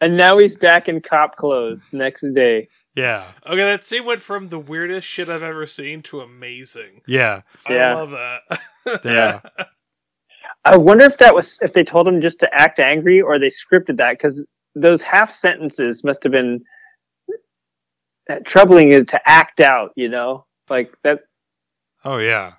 [0.00, 2.68] And now he's back in cop clothes next day.
[2.94, 3.24] Yeah.
[3.46, 7.02] Okay, that scene went from the weirdest shit I've ever seen to amazing.
[7.06, 7.42] Yeah.
[7.68, 7.90] Yeah.
[7.90, 9.00] I love that.
[9.04, 9.40] Yeah.
[10.64, 13.48] I wonder if that was if they told him just to act angry or they
[13.50, 14.44] scripted that because
[14.74, 16.62] those half sentences must have been
[18.30, 19.90] uh, troubling to act out.
[19.96, 21.20] You know, like that.
[22.04, 22.54] Oh yeah.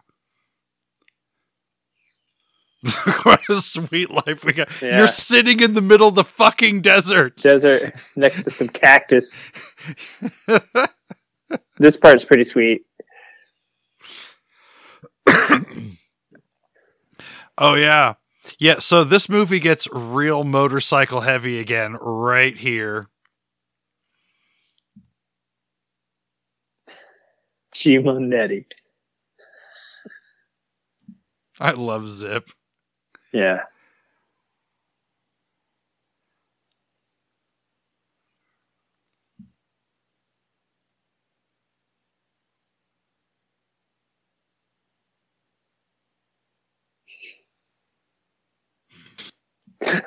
[3.24, 4.70] what a sweet life we got.
[4.82, 4.98] Yeah.
[4.98, 7.38] You're sitting in the middle of the fucking desert.
[7.38, 9.36] desert next to some cactus.
[11.78, 12.84] This part's pretty sweet.
[17.58, 18.14] oh yeah.
[18.60, 23.08] Yeah, so this movie gets real motorcycle heavy again right here.
[27.74, 28.66] Chimonetti.
[31.64, 32.50] I love Zip.
[33.34, 33.64] Yeah.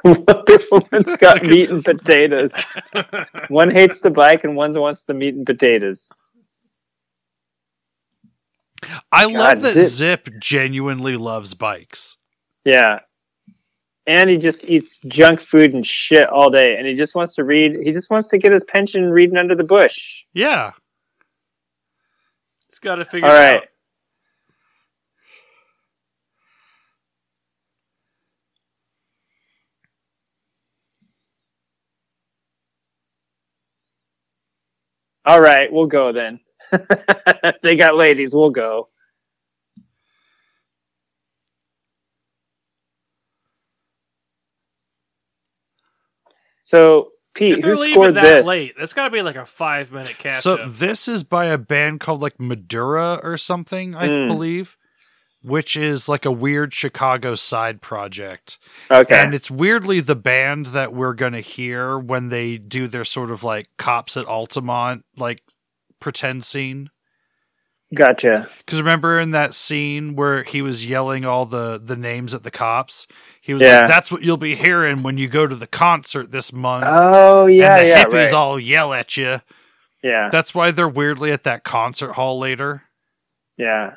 [0.04, 2.54] Wonder Woman's got meat and potatoes.
[3.48, 6.12] One hates the bike and one wants the meat and potatoes.
[9.12, 9.84] I God, love that Zip.
[9.84, 12.16] Zip genuinely loves bikes.
[12.64, 13.00] Yeah.
[14.06, 16.76] And he just eats junk food and shit all day.
[16.76, 17.76] And he just wants to read.
[17.82, 20.24] He just wants to get his pension reading under the bush.
[20.32, 20.72] Yeah.
[22.68, 23.56] He's got to figure all it right.
[23.56, 23.68] out.
[35.28, 36.38] All right, we'll go then.
[37.62, 38.34] they got ladies.
[38.34, 38.88] We'll go.
[46.62, 48.46] So, Pete, if they're who leaving scored that this?
[48.46, 50.72] late, that's got to be like a five minute catch So up.
[50.72, 54.26] this is by a band called like Madura or something, I Mm.
[54.26, 54.76] believe,
[55.42, 58.58] which is like a weird Chicago side project.
[58.90, 59.22] Okay.
[59.22, 63.30] And it's weirdly the band that we're going to hear when they do their sort
[63.30, 65.42] of like cops at Altamont like
[66.00, 66.90] pretend scene.
[67.94, 68.48] Gotcha.
[68.58, 72.50] Because remember in that scene where he was yelling all the the names at the
[72.50, 73.06] cops,
[73.40, 73.80] he was Yeah.
[73.82, 77.46] like, "That's what you'll be hearing when you go to the concert this month." Oh,
[77.46, 78.32] yeah, and the yeah, hippies right.
[78.34, 79.40] all yell at you.
[80.02, 82.82] yeah, That's why they're weirdly at that concert hall later.
[83.56, 83.94] yeah.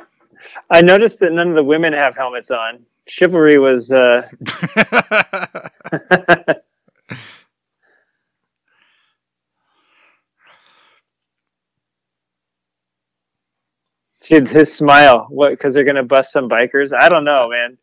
[0.70, 2.86] I noticed that none of the women have helmets on.
[3.08, 4.26] Chivalry was, uh,
[14.30, 15.26] dude, his smile.
[15.30, 16.94] What, because they're going to bust some bikers?
[16.94, 17.78] I don't know, man.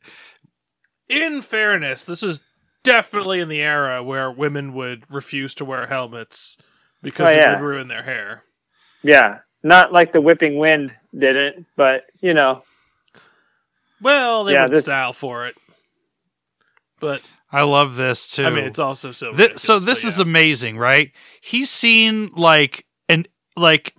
[1.09, 2.41] in fairness, this is
[2.83, 6.57] definitely in the era where women would refuse to wear helmets
[7.03, 8.43] because Oh, it would ruin their hair.
[9.03, 9.41] Yeah.
[9.63, 12.63] Not like the whipping wind didn't, but, you know,
[14.01, 15.57] Well, they Yeah, would this- style for it.
[17.01, 18.45] But I love this too.
[18.45, 19.33] I mean, it's also so.
[19.35, 21.13] Thi- so this but is amazing, right?
[21.41, 23.95] He's seen like an like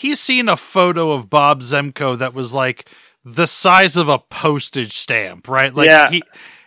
[0.00, 2.88] he's seen a photo of Bob Zemko that was like
[3.24, 5.74] the size of a postage stamp, right?
[5.74, 6.10] Like Yeah.
[6.10, 6.22] he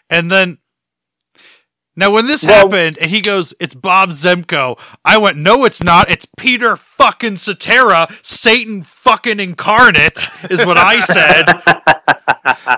[0.10, 0.60] and then
[1.96, 5.84] now when this Well- happened and he goes, It's Bob Zemko, I went, No, it's
[5.84, 11.46] not, it's Peter fucking Cetera, Satan fucking incarnate, is what I said.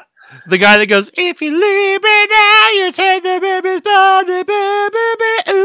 [0.47, 5.55] The guy that goes, If you leave me now, you take the baby's body, baby.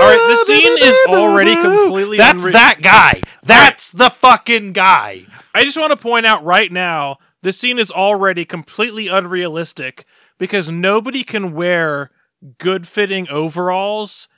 [0.00, 3.22] All right, the scene is already completely That's unre- that guy.
[3.42, 5.26] That's the fucking guy.
[5.54, 10.04] I just want to point out right now, this scene is already completely unrealistic
[10.38, 12.10] because nobody can wear
[12.58, 14.28] good fitting overalls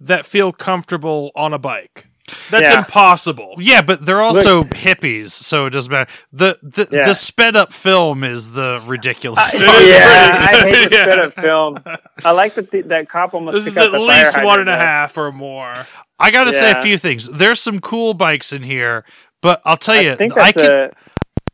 [0.00, 2.06] that feel comfortable on a bike.
[2.50, 2.78] That's Yeah.
[2.78, 3.54] impossible.
[3.58, 6.10] Yeah, but they're also hippies, so it doesn't matter.
[6.32, 7.06] The the, Yeah.
[7.06, 9.52] the sped up film is the ridiculous.
[9.52, 9.82] It part.
[9.86, 11.02] yeah, I hate the yeah.
[11.04, 11.78] spit of film.
[12.24, 14.44] I like that the, that cop almost This took is out at the least one
[14.46, 14.78] hydrant, and a though.
[14.78, 15.86] half or more.
[16.18, 17.26] I got to say a few things.
[17.28, 19.04] There's some cool bikes in here,
[19.40, 20.70] but I'll tell you, I think I that's could.
[20.70, 20.92] a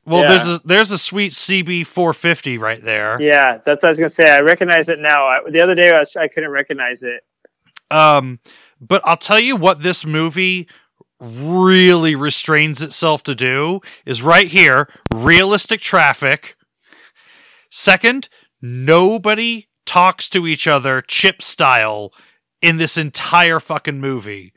[0.04, 0.28] well, yeah.
[0.28, 3.20] there's a there's a sweet CB 450 right there.
[3.20, 3.58] yeah.
[3.64, 4.30] That's what I was gonna say.
[4.30, 5.26] I recognize it now.
[5.26, 7.22] I, the other day I, was, I couldn't recognize it.
[7.90, 8.38] Um,
[8.80, 10.68] but I'll tell you what this movie
[11.20, 16.56] really restrains itself to do is right here realistic traffic.
[17.70, 18.28] Second,
[18.62, 22.12] nobody talks to each other chip style
[22.62, 24.52] in this entire fucking movie.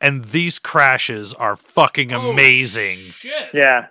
[0.00, 2.98] And these crashes are fucking amazing.
[2.98, 3.48] Shit.
[3.54, 3.86] Yeah.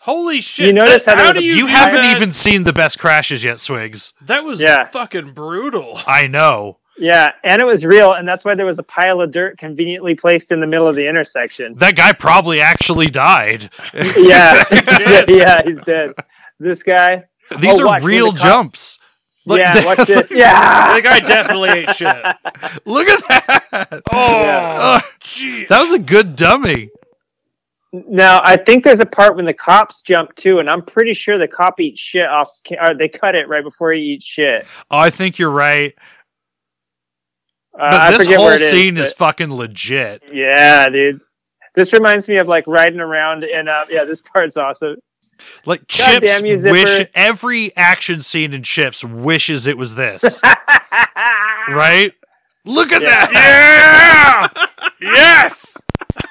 [0.00, 0.66] Holy shit.
[0.68, 2.16] You notice That- how how do you You haven't that?
[2.16, 4.12] even seen the best crashes yet, Swigs.
[4.22, 4.84] That was Yeah.
[4.84, 6.00] fucking brutal.
[6.06, 6.77] I know.
[6.98, 10.14] Yeah, and it was real, and that's why there was a pile of dirt conveniently
[10.14, 11.74] placed in the middle of the intersection.
[11.74, 13.70] That guy probably actually died.
[13.94, 14.64] yeah,
[15.28, 16.12] yeah, he's dead.
[16.58, 17.24] This guy.
[17.60, 18.98] These Oh, are watch, real the cop- jumps.
[19.46, 20.30] Look- yeah, watch this.
[20.30, 20.98] Yeah.
[21.00, 22.16] That guy definitely ate shit.
[22.84, 24.02] Look at that.
[24.12, 24.42] Oh,
[24.96, 25.02] Ugh.
[25.20, 25.64] gee.
[25.66, 26.90] That was a good dummy.
[27.92, 31.38] Now I think there's a part when the cops jump too, and I'm pretty sure
[31.38, 32.50] the cop eats shit off.
[32.78, 34.66] Or they cut it right before he eats shit.
[34.90, 35.94] Oh, I think you're right.
[37.78, 40.22] Uh, But this whole where it is, scene is fucking legit.
[40.32, 41.20] yeah, dude.
[41.74, 44.96] This reminds me of like riding around, and uh, yeah, this part's awesome.
[45.64, 50.40] Like God Chips you, wish every action scene in Chips wishes it was this.
[51.68, 52.12] right?
[52.64, 53.26] Look at Yeah.
[53.28, 54.52] that.
[54.60, 54.88] Yeah!
[55.00, 55.76] yes!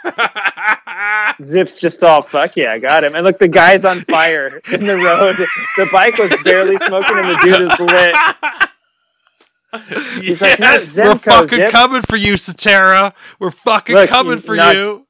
[1.43, 3.15] Zip's just all fuck yeah, I got him.
[3.15, 5.35] And look, the guy's on fire in the road.
[5.77, 8.15] The bike was barely smoking, and the dude is lit.
[10.21, 10.97] He's like, yes!
[10.97, 13.13] We're fucking coming for you, Cetera.
[13.39, 15.05] We're fucking Look, coming for not- you.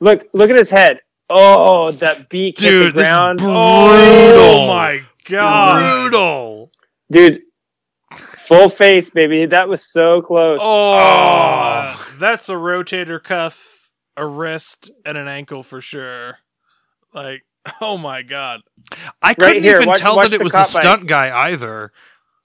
[0.00, 1.00] Look, look at his head.
[1.28, 3.38] Oh, that beak hit Dude, the this is ground.
[3.38, 3.56] brutal.
[3.56, 6.02] Oh my god.
[6.02, 6.70] Brutal.
[7.10, 7.42] Dude,
[8.48, 9.46] full face, baby.
[9.46, 10.58] That was so close.
[10.60, 12.12] Oh, ah.
[12.18, 16.38] that's a rotator cuff, a wrist, and an ankle for sure.
[17.14, 17.42] Like,
[17.80, 18.62] oh my god.
[19.22, 20.82] I couldn't here, even watch- tell watch that it was a cop bike.
[20.82, 21.92] stunt guy either.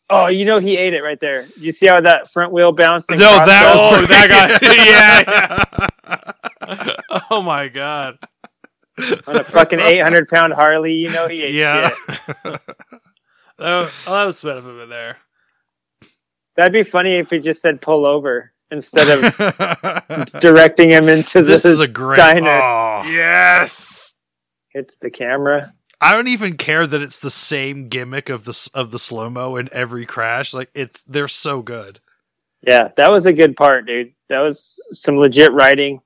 [0.09, 1.47] Oh, you know he ate it right there.
[1.57, 3.09] You see how that front wheel bounced?
[3.09, 5.63] No, that was Oh, that guy.
[6.07, 6.31] yeah,
[6.77, 7.21] yeah.
[7.31, 8.17] Oh my god.
[9.27, 10.93] on a fucking eight hundred pound Harley.
[10.93, 11.89] You know he ate Yeah.
[11.89, 12.37] shit.
[13.57, 15.17] Oh, that was some of it there.
[16.55, 18.51] That'd be funny if he just said pull over.
[18.71, 22.17] instead of directing him into this the is a great.
[22.17, 22.49] diner.
[22.61, 24.13] Oh, yes.
[24.69, 25.73] hits the camera.
[26.05, 29.55] I don't even care that it's the same gimmick of the of the slow mo
[29.55, 30.53] in every crash.
[30.53, 31.99] Like it's they're so good.
[32.61, 34.13] Yeah, that was a good part, dude.
[34.29, 36.01] That was some legit writing.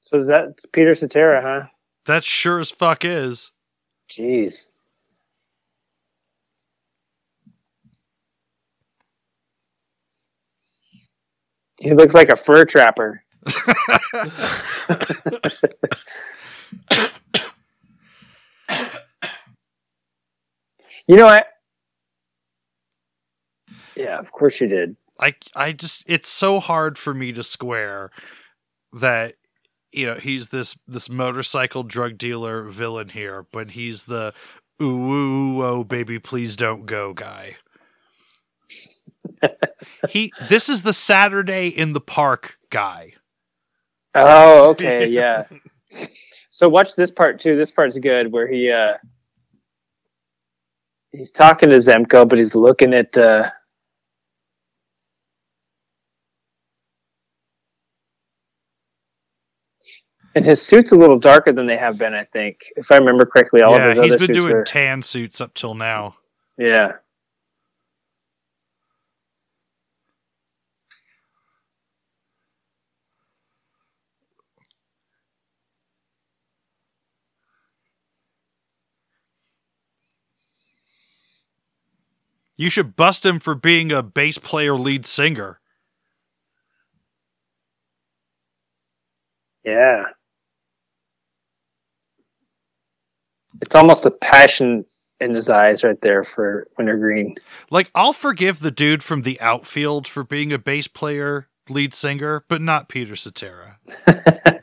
[0.00, 1.68] So that's Peter Cetera, huh?
[2.06, 3.50] That sure as fuck is.
[4.08, 4.70] Jeez.
[11.80, 13.22] He looks like a fur trapper.
[21.06, 21.46] You know what?
[23.96, 24.96] Yeah, of course you did.
[25.20, 28.10] I I just it's so hard for me to square
[28.92, 29.34] that
[29.92, 34.32] you know he's this this motorcycle drug dealer villain here, but he's the
[34.80, 37.56] ooh, ooh oh baby please don't go guy.
[40.08, 43.14] he this is the Saturday in the park guy.
[44.14, 45.44] Oh, okay, yeah.
[46.50, 47.56] So watch this part too.
[47.56, 48.94] This part's good where he uh
[51.12, 53.50] he's talking to Zemko, but he's looking at uh
[60.34, 62.58] and his suit's a little darker than they have been, I think.
[62.76, 65.74] If I remember correctly, all yeah, of his he's been doing tan suits up till
[65.74, 66.16] now.
[66.56, 66.92] Yeah.
[82.60, 85.60] You should bust him for being a bass player lead singer.
[89.64, 90.02] Yeah.
[93.62, 94.84] It's almost a passion
[95.20, 97.36] in his eyes right there for Wintergreen.
[97.70, 102.44] Like, I'll forgive the dude from the outfield for being a bass player lead singer,
[102.46, 103.78] but not Peter Cetera.
[104.06, 104.60] I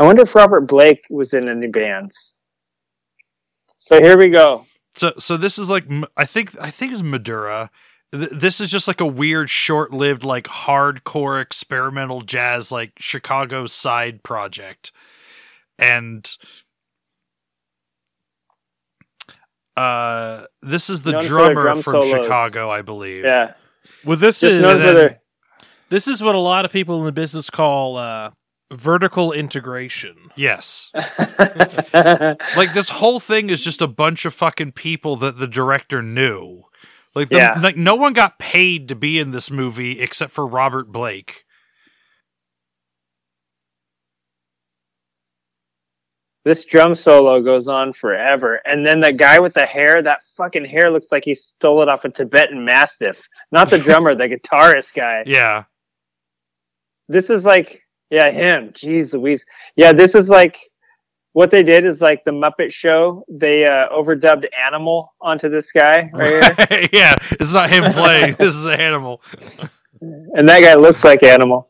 [0.00, 2.34] wonder if Robert Blake was in any bands.
[3.76, 4.64] So here we go.
[4.98, 5.84] So, so this is like
[6.16, 7.70] I think I think it's Madura.
[8.12, 14.22] Th- This is just like a weird, short-lived, like hardcore experimental jazz, like Chicago side
[14.22, 14.92] project,
[15.78, 16.28] and
[19.76, 22.10] uh, this is the Known drummer drum from solos.
[22.10, 23.24] Chicago, I believe.
[23.24, 23.54] Yeah.
[24.04, 25.20] Well, this Just is known for then- their
[25.90, 28.30] this is what a lot of people in the business call uh,
[28.72, 30.30] vertical integration.
[30.36, 30.92] Yes.
[32.56, 36.62] Like this whole thing is just a bunch of fucking people that the director knew.
[37.14, 37.58] Like, the, Yeah.
[37.60, 41.44] like no one got paid to be in this movie except for Robert Blake.
[46.44, 48.60] this drum solo goes on forever.
[48.64, 51.88] And then the guy with the hair, that fucking hair looks like he stole it
[51.90, 53.18] off a Tibetan Mastiff.
[53.52, 55.24] Not the drummer, the guitarist guy.
[55.26, 55.64] Yeah.
[57.06, 58.70] This is like, yeah, him.
[58.70, 59.44] Jeez Louise.
[59.76, 60.58] Yeah, this is like,
[61.32, 63.24] what they did is like the Muppet Show.
[63.28, 66.88] They uh, overdubbed Animal onto this guy right here.
[66.92, 68.34] yeah, it's not him playing.
[68.38, 69.22] this is an animal.
[70.00, 71.68] and that guy looks like Animal.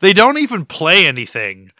[0.00, 1.70] They don't even play anything.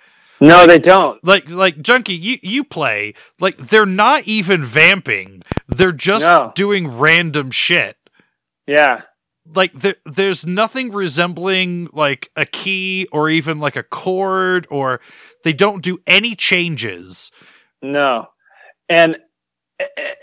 [0.41, 1.23] No, they don't.
[1.24, 3.15] Like like Junky, you you play.
[3.39, 5.43] Like they're not even vamping.
[5.69, 6.53] They're just No.
[6.55, 7.97] doing random shit.
[8.66, 9.03] Yeah.
[9.44, 15.01] Like there, there's nothing resembling like a key or even like a chord or
[15.43, 17.32] they don't do any changes.
[17.82, 18.28] No.
[18.89, 19.16] And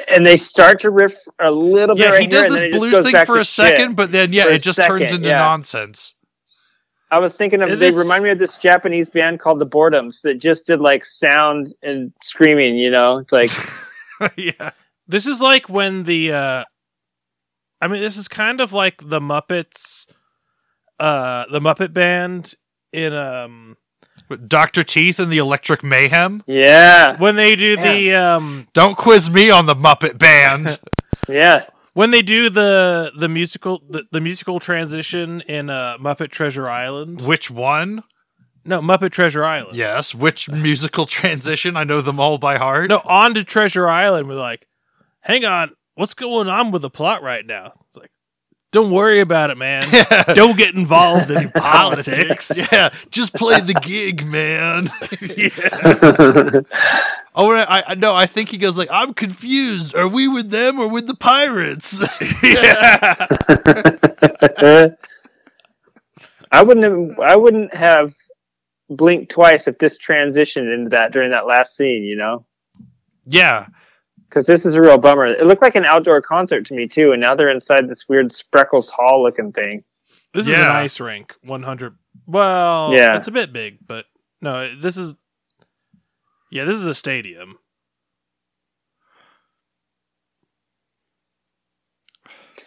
[0.08, 2.70] and they start to riff a little bit Yeah, right he does here, this then
[2.70, 3.96] it just blues thing for a second, shit.
[3.98, 5.38] but then yeah, For it just turns into yeah.
[5.38, 6.14] nonsense.
[7.12, 9.66] I was thinking of And they this- remind me of this Japanese band called the
[9.66, 13.18] Boredoms that just did like sound and screaming, you know?
[13.18, 13.52] It's like
[14.38, 14.72] yeah.
[15.08, 16.64] This is like when the uh
[17.82, 20.06] I mean this is kind of like the Muppets
[21.00, 22.56] uh the Muppet band
[22.92, 23.78] in um
[24.48, 24.84] Dr.
[24.84, 26.44] Teeth and the Electric Mayhem.
[26.46, 27.18] Yeah.
[27.18, 30.80] when they do the um Don't quiz me on the Muppet Band.
[31.28, 31.66] Yeah.
[31.94, 37.22] when they do the the musical the, the musical transition in uh Muppet Treasure Island.
[37.22, 38.04] Which one?
[38.66, 39.76] No, Muppet Treasure Island.
[39.78, 40.14] Yes.
[40.14, 41.76] Which musical transition?
[41.78, 42.90] I know them all by heart.
[42.90, 44.68] No, on to Treasure Island we're like,
[45.22, 47.74] hang on, what's going on with the plot right now?
[47.88, 48.10] It's like
[48.72, 49.92] don't worry about it, man.
[50.36, 52.56] Don't get involved in politics.
[52.72, 54.92] yeah, just play the gig, man.
[55.20, 56.62] Yeah.
[57.34, 59.96] Oh, I, I no, I think he goes like, "I'm confused.
[59.96, 62.04] Are we with them or with the pirates?"
[66.52, 68.14] I wouldn't have I wouldn't have
[68.88, 72.46] blinked twice if this transitioned into that during that last scene, you know?
[73.26, 73.68] Yeah.
[74.30, 75.26] Because this is a real bummer.
[75.26, 78.28] It looked like an outdoor concert to me too, and now they're inside this weird
[78.30, 79.84] Spreckles Hall looking thing.
[80.34, 81.98] This is an ice rink, 100.
[82.28, 83.18] Well, Yeah.
[83.18, 84.06] it's a bit big, but
[84.42, 85.16] no, this is.
[86.52, 87.58] Yeah, this is a stadium.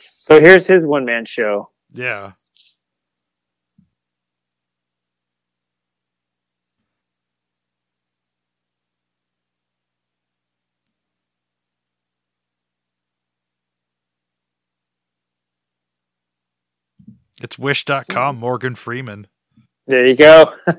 [0.00, 1.70] So here's his one man show.
[1.92, 2.32] Yeah.
[17.42, 18.40] It's wish.com, hmm.
[18.40, 19.26] Morgan Freeman.
[19.86, 20.54] There you go.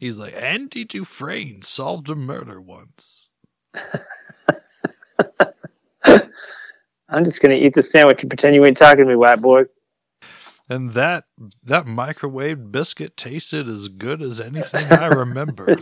[0.00, 3.30] He's like, Andy Dufresne solved a murder once.
[7.08, 9.64] I'm just gonna eat the sandwich and pretend you ain't talking to me, white boy.
[10.68, 11.24] And that
[11.64, 15.76] that microwave biscuit tasted as good as anything I remember.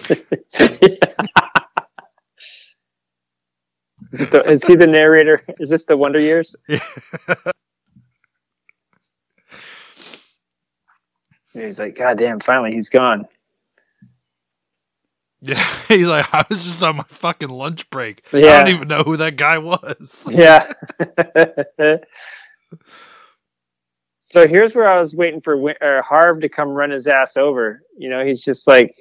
[4.14, 5.42] Is, it the, is he the narrator?
[5.60, 6.56] Is this the Wonder Years?
[11.54, 13.26] And he's like, God damn, finally he's gone.
[15.40, 18.24] Yeah, he's like, I was just on my fucking lunch break.
[18.32, 18.40] Yeah.
[18.40, 18.58] I Yeah.
[18.58, 20.30] don't even know who that guy was.
[20.34, 20.72] Yeah.
[24.20, 25.56] so here's where I was waiting for
[26.02, 27.82] Harv to come run his ass over.
[27.96, 28.94] You know, he's just like.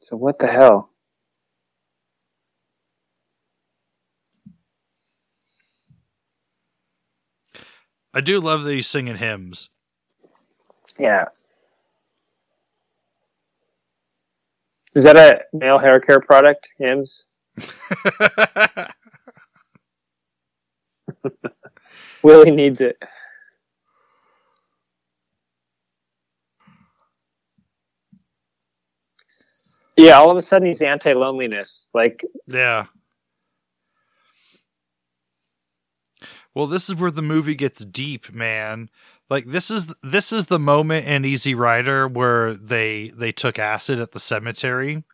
[0.00, 0.90] So what the hell?
[8.14, 9.70] I do love that he's singing hymns.
[10.98, 11.26] Yeah.
[14.94, 16.70] Is that a male hair care product?
[16.78, 17.26] Hymns?
[22.22, 22.96] Willie needs it.
[29.98, 31.90] Yeah, all of a sudden he's anti loneliness.
[31.92, 32.86] Like, yeah.
[36.54, 38.90] Well, this is where the movie gets deep, man.
[39.30, 44.00] Like this is this is the moment in Easy Rider where they they took acid
[44.00, 45.04] at the cemetery.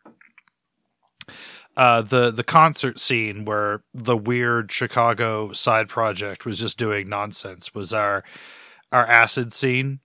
[1.77, 7.73] Uh, the the concert scene where the weird Chicago side project was just doing nonsense
[7.75, 8.23] was our
[8.91, 9.99] our acid scene.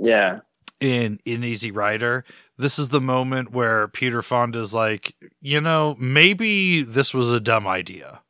[0.00, 0.40] yeah.
[0.80, 2.24] in in Easy Rider.
[2.56, 7.66] This is the moment where Peter Fonda's like, you know, maybe this was a dumb
[7.66, 8.22] idea.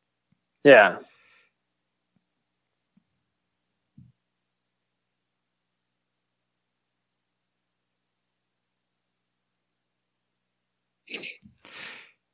[0.65, 0.97] Yeah.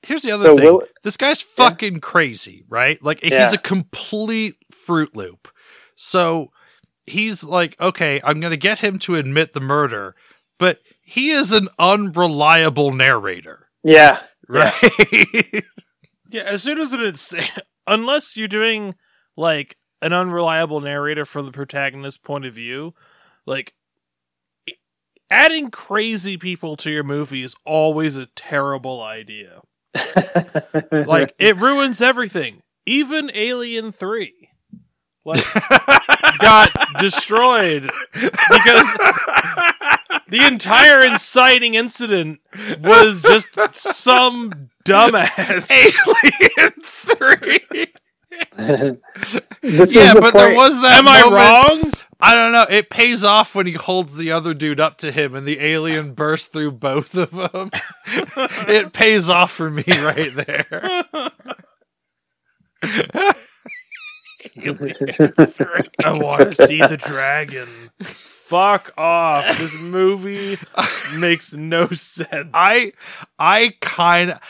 [0.03, 0.65] Here's the other So thing.
[0.65, 3.03] Will, this guy's fucking crazy, right?
[3.03, 3.45] Like Yeah.
[3.45, 5.49] he's a complete fruit loop.
[5.97, 6.51] So
[7.07, 10.15] he's like, okay, I'm going to get him to admit the murder,
[10.59, 10.79] but
[11.11, 14.21] he is an unreliable narrator, yeah.
[14.49, 14.73] right?
[16.33, 17.35] Yeah, as soon as it's
[17.89, 18.95] unless you're doing
[19.37, 22.95] like an unreliable narrator from the protagonist's point of view,
[23.47, 23.75] like
[25.29, 29.63] adding crazy people to your movie is always a terrible idea.
[30.93, 32.63] Like it ruins everything.
[32.87, 34.50] Even Alien 3
[35.31, 35.45] like
[36.39, 38.97] got destroyed because
[40.29, 42.41] the entire inciting incident
[42.81, 45.71] was just some dumbass
[46.59, 47.87] Alien 3.
[49.63, 51.91] Yeah, the but there was that Am I wrong?
[52.21, 52.65] I don't know.
[52.71, 56.15] It pays off when he holds the other dude up to him and the alien
[56.15, 57.71] bursts through both of them.
[58.69, 61.05] it pays off for me right there.
[66.05, 67.69] I want to see the dragon.
[68.03, 69.59] Fuck off.
[69.59, 70.59] This movie
[71.17, 72.51] makes no sense.
[72.55, 72.93] I
[73.39, 74.41] I kind of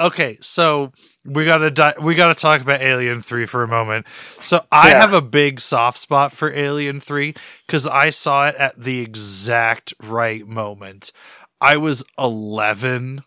[0.00, 0.38] okay.
[0.42, 0.92] So
[1.24, 4.06] we gotta di- we gotta talk about Alien Three for a moment.
[4.40, 5.00] So I Yeah.
[5.00, 7.34] have a big soft spot for Alien Three
[7.66, 11.12] because I saw it at the exact right moment.
[11.60, 13.22] I was eleven.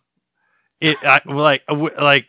[0.80, 1.64] It I, like
[2.00, 2.28] like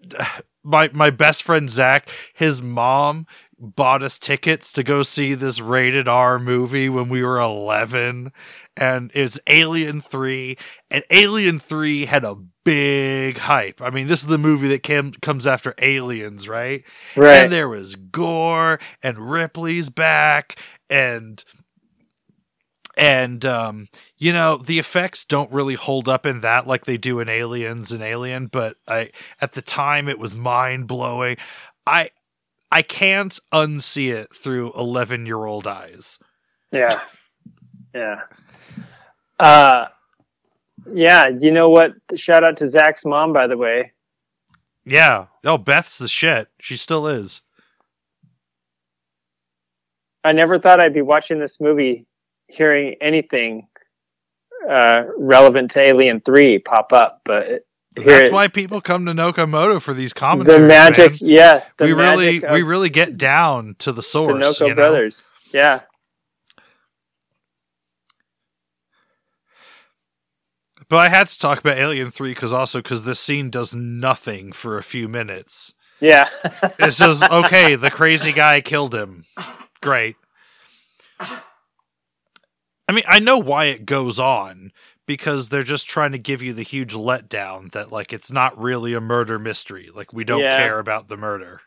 [0.62, 3.26] my my best friend Zach, his mom
[3.60, 8.32] bought us tickets to go see this rated R movie when we were 11
[8.76, 10.56] and it's Alien 3
[10.90, 13.82] and Alien 3 had a big hype.
[13.82, 16.84] I mean, this is the movie that came comes after Aliens, right?
[17.16, 17.36] right.
[17.36, 20.58] And there was gore and Ripley's back
[20.88, 21.44] and
[22.96, 23.88] and um,
[24.18, 27.92] you know the effects don't really hold up in that like they do in Aliens
[27.92, 29.10] and Alien, but I
[29.40, 31.36] at the time it was mind blowing.
[31.86, 32.10] I
[32.72, 36.18] I can't unsee it through eleven year old eyes.
[36.72, 37.00] Yeah.
[37.94, 38.20] Yeah.
[39.38, 39.86] Uh,
[40.92, 41.28] yeah.
[41.28, 41.92] You know what?
[42.14, 43.92] Shout out to Zach's mom, by the way.
[44.84, 45.26] Yeah.
[45.44, 46.48] Oh, Beth's the shit.
[46.60, 47.42] She still is.
[50.22, 52.06] I never thought I'd be watching this movie,
[52.46, 53.68] hearing anything
[54.68, 59.12] uh, relevant to Alien Three pop up, but it, That's it- why people come to
[59.12, 60.60] Nocomoto for these commentaries.
[60.60, 61.18] the magic, man.
[61.22, 64.46] yeah, the we really we really get down to the the source.
[64.46, 64.74] Noco you know?
[64.74, 65.22] brothers.
[65.52, 65.80] Yeah,
[70.88, 74.52] But I had to talk about Alien Three because also because this scene does nothing
[74.52, 75.74] for a few minutes.
[76.00, 76.28] yeah,
[76.78, 77.76] It's just okay.
[77.76, 79.24] The crazy guy killed him.
[79.80, 80.16] Great.
[81.20, 84.72] I mean, I know why it goes on
[85.06, 88.94] because they're just trying to give you the huge letdown that like it's not really
[88.94, 89.88] a murder mystery.
[89.94, 90.50] Like we don't Yeah.
[90.50, 91.60] care about the murder.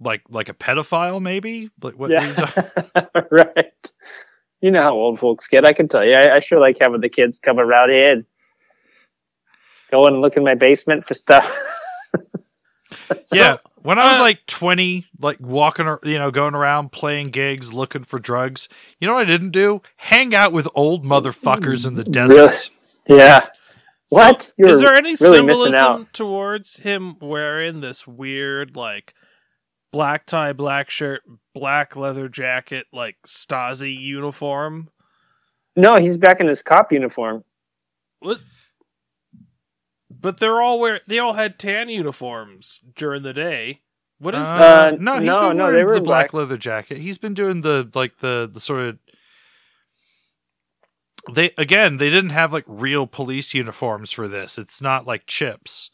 [0.00, 1.70] Like like a pedophile, maybe.
[1.82, 2.14] Like what?
[2.14, 2.50] yeah,
[3.30, 3.92] right.
[4.60, 5.64] You know how old folks get.
[5.64, 6.14] I can tell you.
[6.14, 8.24] I, I sure like having the kids come around in,
[9.90, 11.50] go and look in my basement for stuff.
[13.32, 17.28] Yeah, when I was uh, like 20, like walking, ar- you know, going around playing
[17.28, 18.68] gigs, looking for drugs,
[18.98, 19.82] you know what I didn't do?
[19.96, 22.70] Hang out with old motherfuckers in the desert.
[23.06, 23.40] yeah.
[23.40, 23.48] So,
[24.08, 24.52] What?
[24.56, 29.14] You're is there any really symbolism towards him wearing this weird, like,
[29.92, 31.22] black tie, black shirt,
[31.54, 34.88] black leather jacket, like Stasi uniform?
[35.76, 37.44] No, he's back in his cop uniform.
[38.18, 38.40] What?
[40.20, 41.00] But they're all wear.
[41.06, 43.80] They all had tan uniforms during the day.
[44.18, 44.62] What is Uh, this?
[44.94, 46.34] Uh, no, he's no, been no, wearing they were the black, black.
[46.34, 46.98] leather jacket.
[46.98, 48.98] He's been doing the like the the sort of
[51.32, 51.96] they again.
[51.96, 54.58] They didn't have like real police uniforms for this.
[54.58, 55.90] It's not like CHiPs.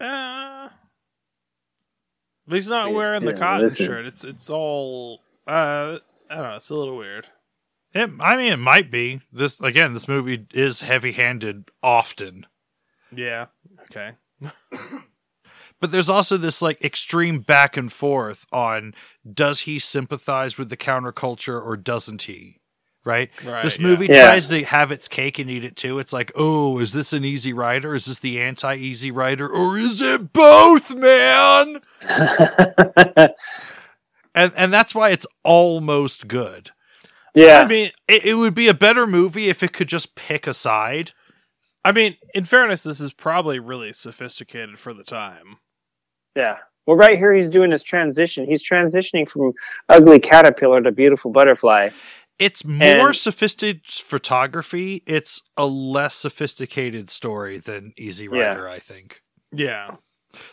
[0.00, 0.68] Uh,
[2.48, 3.86] he's not Please, wearing the yeah, cotton listen.
[3.86, 4.06] shirt.
[4.06, 5.20] It's it's all.
[5.46, 5.98] Uh,
[6.30, 6.56] I don't know.
[6.56, 7.26] It's a little weird.
[7.92, 9.92] It, I mean, it might be this again.
[9.92, 12.46] This movie is heavy-handed often.
[13.14, 13.46] Yeah.
[13.84, 14.12] Okay.
[15.80, 18.92] But there's also this like extreme back and forth on
[19.32, 22.60] does he sympathize with the counterculture or doesn't he?
[23.02, 23.32] Right?
[23.42, 23.64] Right.
[23.64, 24.26] this movie Yeah.
[24.26, 25.98] tries to have its cake and eat it too.
[25.98, 27.94] It's like, oh, is this an easy rider?
[27.94, 29.48] Is this the anti easy rider?
[29.48, 31.78] Or is it both, man?
[34.32, 36.70] And and that's why it's almost good.
[37.34, 37.60] Yeah.
[37.60, 40.54] I mean, It, it would be a better movie if it could just pick a
[40.54, 41.12] side.
[41.84, 45.56] I mean, in fairness, this is probably really sophisticated for the time.
[46.36, 46.58] Yeah.
[46.86, 48.46] Well, right here he's doing his transition.
[48.46, 49.52] He's transitioning from
[49.88, 51.90] ugly caterpillar to beautiful butterfly.
[52.38, 55.02] It's more And- sophisticated photography.
[55.06, 58.48] It's a less sophisticated story than Easy Yeah.
[58.48, 59.22] Rider, I think.
[59.52, 59.96] Yeah.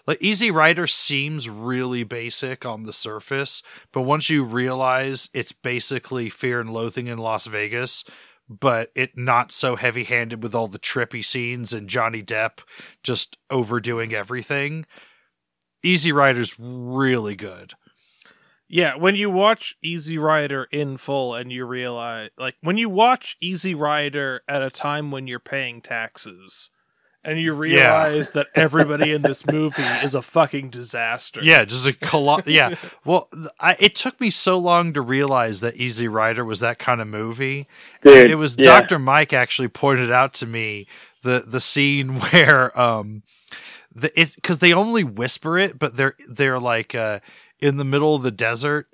[0.05, 6.29] Like Easy Rider seems really basic on the surface, but once you realize it's basically
[6.29, 8.03] Fear and Loathing in Las Vegas,
[8.49, 12.59] but it not so heavy-handed with all the trippy scenes and Johnny Depp
[13.03, 14.85] just overdoing everything.
[15.83, 17.73] Easy Rider's really good.
[18.69, 23.37] Yeah, when you watch Easy Rider in full and you realize, like, when you watch
[23.39, 26.69] Easy Rider at a time when you're paying taxes
[27.27, 31.41] and you realize that everybody in this movie is a fucking disaster.
[31.43, 32.75] Yeah, just a colo- yeah.
[33.03, 33.27] Well,
[33.59, 37.07] I, it took me so long to realize that Easy Rider was that kind of
[37.09, 37.67] movie.
[38.01, 38.63] Dude, it was yeah.
[38.63, 38.97] Dr.
[38.97, 40.87] Mike actually pointed out to me
[41.21, 43.23] the the scene where um
[43.93, 47.19] the it because they only whisper it, but they're they're like uh
[47.59, 48.87] in the middle of the desert,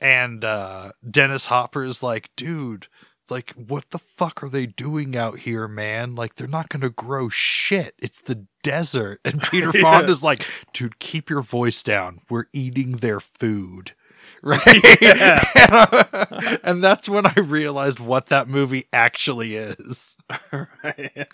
[0.00, 2.86] and uh Dennis Hopper's like, dude.
[3.30, 6.14] Like, what the fuck are they doing out here, man?
[6.14, 7.94] Like, they're not gonna grow shit.
[7.98, 9.18] It's the desert.
[9.24, 9.82] And Peter Yeah.
[9.82, 12.20] Fonda's like, dude, keep your voice down.
[12.30, 13.92] We're eating their food.
[14.42, 14.60] Right?
[15.00, 15.42] Yeah.
[15.54, 20.16] and, uh, and that's when I realized what that movie actually is.
[20.52, 21.26] Right.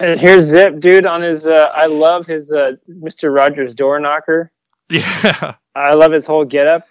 [0.00, 1.46] And here's Zip, dude, on his.
[1.46, 3.32] Uh, I love his uh, Mr.
[3.34, 4.50] Rogers door knocker.
[4.90, 5.54] Yeah.
[5.74, 6.86] I love his whole getup.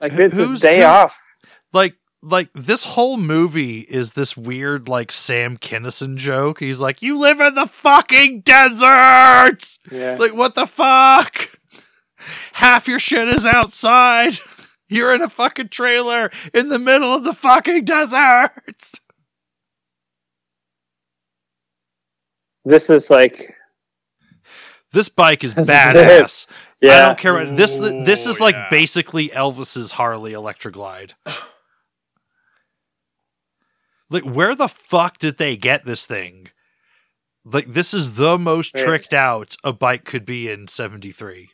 [0.00, 1.14] Like Who- it's who's- his day who- off.
[1.72, 6.60] Like like this whole movie is this weird like Sam Kinison joke.
[6.60, 10.16] He's like, "You live in the fucking desert." Yeah.
[10.18, 11.50] Like what the fuck?
[12.54, 14.38] Half your shit is outside.
[14.88, 18.50] You're in a fucking trailer in the middle of the fucking desert.
[22.64, 23.54] This is like,
[24.92, 26.46] This bike is This is badass.
[26.82, 27.34] I don't care.
[27.34, 28.68] What, this this is like yeah.
[28.70, 31.14] basically Elvis's Harley Electra Glide.
[34.10, 36.48] like, where the fuck did they get this thing?
[37.44, 41.50] Like, this is the most tricked out a bike could be in '73.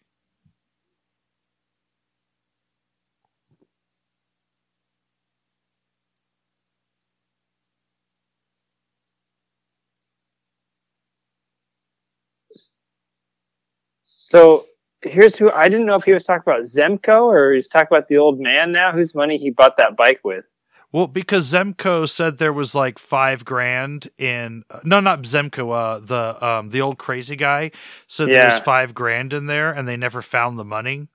[14.03, 14.67] So
[15.03, 18.09] here's who I didn't know if he was talking about Zemko or he's talking about
[18.09, 20.47] the old man now whose money he bought that bike with.
[20.93, 26.45] Well, because Zemko said there was like five grand in no, not Zemko, uh, the
[26.47, 27.71] um the old crazy guy
[28.07, 31.09] said there was five grand in there, and they never found the money.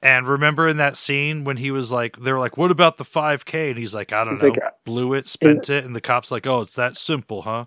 [0.00, 3.04] And remember in that scene when he was like, they were like, "What about the
[3.04, 5.84] five k?" And he's like, "I don't He's know, like, uh, blew it, spent it,"
[5.84, 7.64] and the cops like, "Oh, it's that simple, huh?"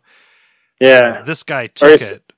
[0.79, 2.33] Yeah, This guy took is- it.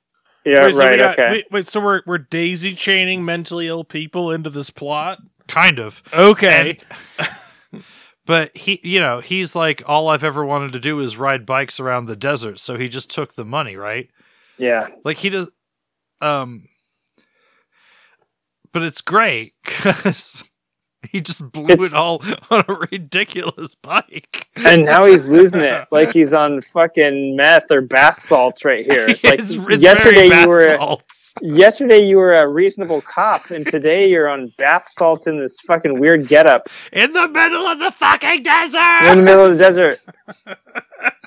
[0.45, 0.99] yeah, wait, so we right.
[0.99, 1.29] got- okay.
[1.31, 5.19] wait, wait, so we're we're daisy chaining mentally ill people into this plot?
[5.47, 6.01] Kind of.
[6.13, 6.77] Okay.
[8.25, 11.79] But he, you know, he's like, all I've ever wanted to do is ride bikes
[11.79, 12.59] around the desert.
[12.59, 14.09] So he just took the money, right?
[14.57, 15.51] yeah, Like he does,
[16.21, 16.67] um,
[18.71, 20.49] but it's great because
[21.11, 24.47] he just blew It's- it all on a ridiculous bike.
[24.55, 29.07] and now he's losing it like he's on fucking meth or bath salts right here.
[29.07, 31.33] It's like it's, it's yesterday you were salts.
[31.41, 35.99] yesterday you were a reasonable cop, and today you're on bath salts in this fucking
[35.99, 39.11] weird getup in the middle of the fucking desert.
[39.11, 39.99] in the middle of the desert.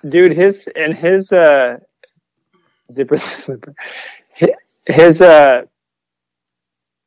[0.09, 1.79] Dude, his and his uh
[2.93, 3.73] zipper slipper
[4.87, 5.63] his uh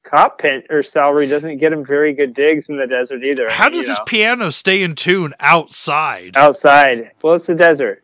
[0.09, 3.49] cop pin or salary doesn't get him very good digs in the desert either.
[3.49, 6.35] How does you his piano stay in tune outside?
[6.35, 7.11] outside?
[7.21, 8.03] Well, it's the desert.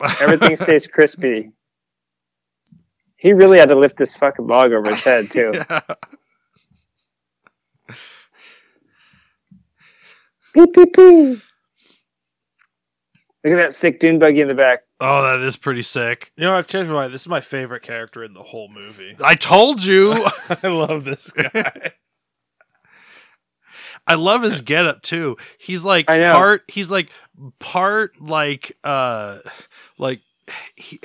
[0.20, 1.52] Everything stays crispy.
[3.16, 5.64] He really had to lift this fucking log over his head too.
[10.56, 10.64] Yeah.
[10.64, 11.42] Beep, beep, beep.
[13.44, 14.85] Look at that sick dune buggy in the back.
[14.98, 16.32] Oh, that is pretty sick.
[16.36, 17.12] You know, I've changed my mind.
[17.12, 19.14] This is my favorite character in the whole movie.
[19.22, 20.12] I told you.
[20.62, 21.92] I love this guy.
[24.06, 25.36] I love his getup too.
[25.58, 26.62] He's like I part.
[26.68, 27.10] He's like
[27.58, 29.38] part like uh
[29.98, 30.20] like
[30.74, 31.00] he.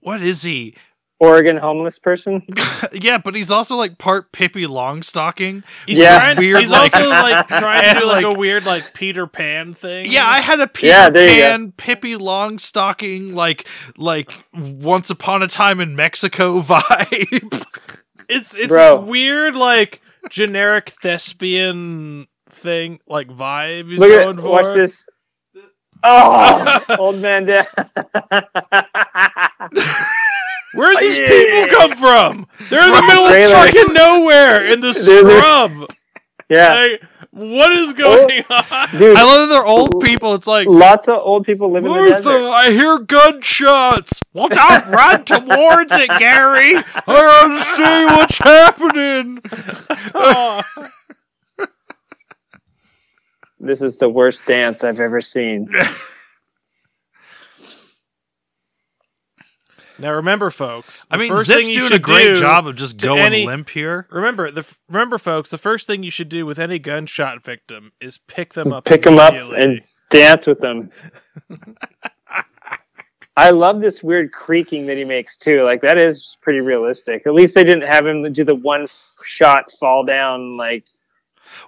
[0.00, 0.76] What is he?
[1.20, 2.42] Oregon homeless person.
[2.92, 5.64] yeah, but he's also like part Pippi Longstocking.
[5.86, 6.18] He's Yeah.
[6.22, 8.94] trying, Weird, he's like- also like trying to and, do like, like- a weird like
[8.94, 10.10] Peter Pan thing.
[10.10, 11.50] Yeah, I had a Peter Yeah, there.
[11.50, 13.66] Pan, Pippi Longstocking, like
[13.96, 17.64] like Once Upon a Time in Mexico vibe.
[18.28, 19.00] it's it's Bro.
[19.00, 20.00] weird like
[20.30, 24.50] generic thespian thing like vibe he's Look going at for.
[24.50, 25.06] watch this.
[26.04, 27.66] Oh, old man down.
[30.74, 31.28] Where did oh, these Yeah.
[31.28, 32.46] people come from?
[32.68, 35.90] They're in the middle of fucking nowhere in the scrub.
[36.50, 38.88] yeah, Like, what is oh, going on?
[38.98, 39.16] dude.
[39.16, 40.34] I love that they're old people.
[40.34, 42.30] It's like Lots of old people live in the desert.
[42.32, 44.20] I hear gunshots.
[44.32, 46.76] Well, don't run towards it, Gary.
[46.76, 49.40] I gotta see what's happening.
[50.14, 50.62] Oh.
[53.60, 55.68] This is the worst dance I've ever seen.
[59.98, 61.06] Now remember, folks.
[61.10, 63.46] I mean, first Zip's thing you doing a great do- job of just going any-
[63.46, 64.06] limp here.
[64.10, 65.50] Remember, the remember, folks.
[65.50, 68.84] The first thing you should do with any gunshot victim is pick them up.
[68.84, 69.80] Pick them up and
[70.10, 70.90] dance with them.
[73.36, 75.62] I love this weird creaking that he makes too.
[75.62, 77.24] Like that is pretty realistic.
[77.24, 78.86] At least they didn't have him do the one
[79.24, 80.56] shot fall down.
[80.56, 80.84] Like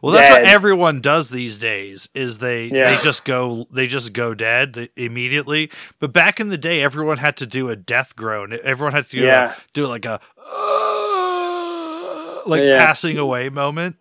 [0.02, 2.08] Well, that's what everyone does these days.
[2.14, 2.94] Is they Yeah.
[2.96, 5.70] they just go they just go dead immediately.
[5.98, 8.56] But back in the day, everyone had to do a death groan.
[8.62, 9.52] Everyone had to do, Yeah.
[9.52, 12.84] a, do like a "Uh," like Yeah.
[12.84, 13.96] passing away moment,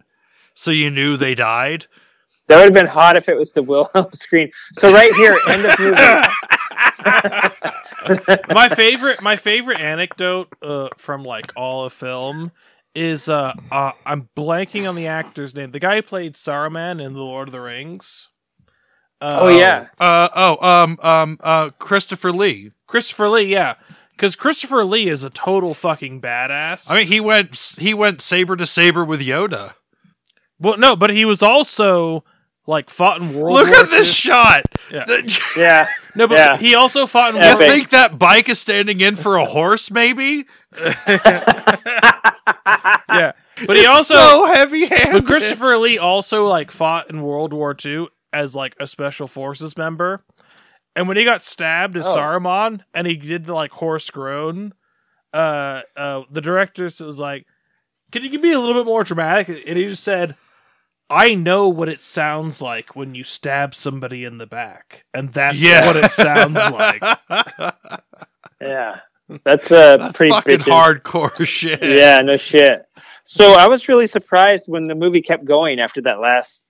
[0.53, 1.88] so you knew they died.
[2.47, 4.49] that would have been hot if it was the Wilhelm scream.
[4.73, 5.95] So right here, end of movie.
[8.53, 12.51] my favorite, my favorite anecdote uh, from like all of film
[12.95, 15.71] is uh, uh, I'm blanking on the actor's name.
[15.71, 18.29] The guy who played Saruman in The Lord of the Rings.
[19.21, 22.71] Uh, Oh yeah, Uh oh um um uh Christopher Lee.
[22.87, 23.43] Christopher Lee.
[23.51, 23.75] Yeah,
[24.11, 26.89] because Christopher Lee is a total fucking badass.
[26.89, 29.73] I mean, he went he went saber to saber with Yoda.
[30.59, 32.23] well, no, but he was also
[32.69, 34.31] like fought in World War Look War at this II.
[34.31, 34.65] shot.
[34.91, 35.05] Yeah.
[35.05, 35.87] The- yeah.
[36.15, 36.57] No, but Yeah.
[36.57, 37.59] he also fought in you Epic.
[37.59, 37.71] World.
[37.71, 39.91] think that bike is standing in for a horse?
[39.91, 40.45] Maybe.
[40.83, 40.95] yeah,
[43.65, 45.11] But he It's also so heavy handed.
[45.11, 49.77] But Christopher Lee also like fought in World War II as like a special forces
[49.77, 50.21] member.
[50.95, 52.15] And when he got stabbed as Oh.
[52.15, 54.73] Saruman and he did the like horse groan,
[55.33, 57.45] uh uh the director was like,
[58.11, 59.49] Can you be a little bit more dramatic?
[59.67, 60.35] And he just said,
[61.10, 65.06] I know what it sounds like when you stab somebody in the back.
[65.14, 67.03] And that's yeah, what it sounds like.
[68.61, 68.99] Yeah,
[69.44, 70.99] that's uh, That's pretty fucking bitchin'.
[71.02, 71.81] hardcore shit.
[71.81, 72.81] Yeah, no shit.
[73.23, 76.65] So I was really surprised when the movie kept going after that last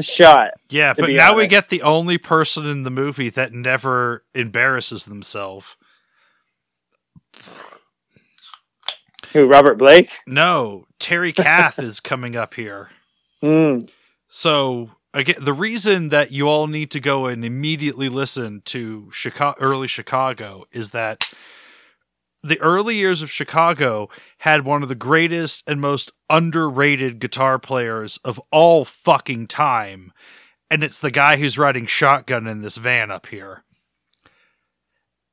[0.00, 0.52] shot.
[0.70, 5.04] Yeah, but be now we get the only person in the movie that never embarrasses
[5.04, 5.76] themselves.
[9.32, 10.10] Who, Robert Blake?
[10.26, 12.90] No, Terry Kath is coming up here.
[13.44, 13.92] Mm.
[14.28, 19.56] So again, the reason that you all need to go and immediately listen to Chicago,
[19.60, 21.30] early Chicago is that
[22.42, 24.08] the early years of Chicago
[24.38, 30.12] had one of the greatest and most underrated guitar players of all fucking time,
[30.70, 33.64] and it's the guy who's riding shotgun in this van up here.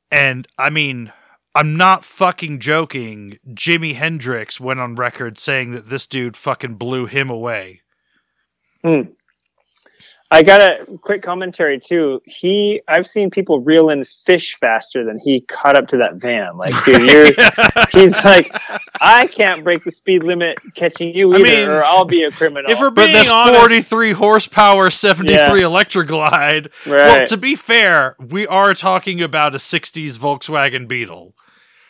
[0.10, 1.12] And I mean,
[1.54, 3.40] I'm not fucking joking.
[3.50, 7.82] Jimi Hendrix went on record saying that this dude fucking blew him away.
[8.84, 9.02] Hmm.
[10.34, 12.22] I got a quick commentary too.
[12.24, 16.56] He, I've seen people reel in fish faster than he caught up to that van.
[16.56, 17.26] Like, dude, you're.
[17.91, 18.49] he's like,
[19.02, 22.32] I can't break the speed limit catching you I either, mean, or I'll be a
[22.32, 22.72] criminal.
[22.72, 25.66] If we're But being this honest, 43 horsepower 73 Yeah.
[25.66, 26.70] Electra Glide.
[26.88, 27.28] Well, right?
[27.28, 31.36] to be fair, we are talking about a 60s Volkswagen Beetle.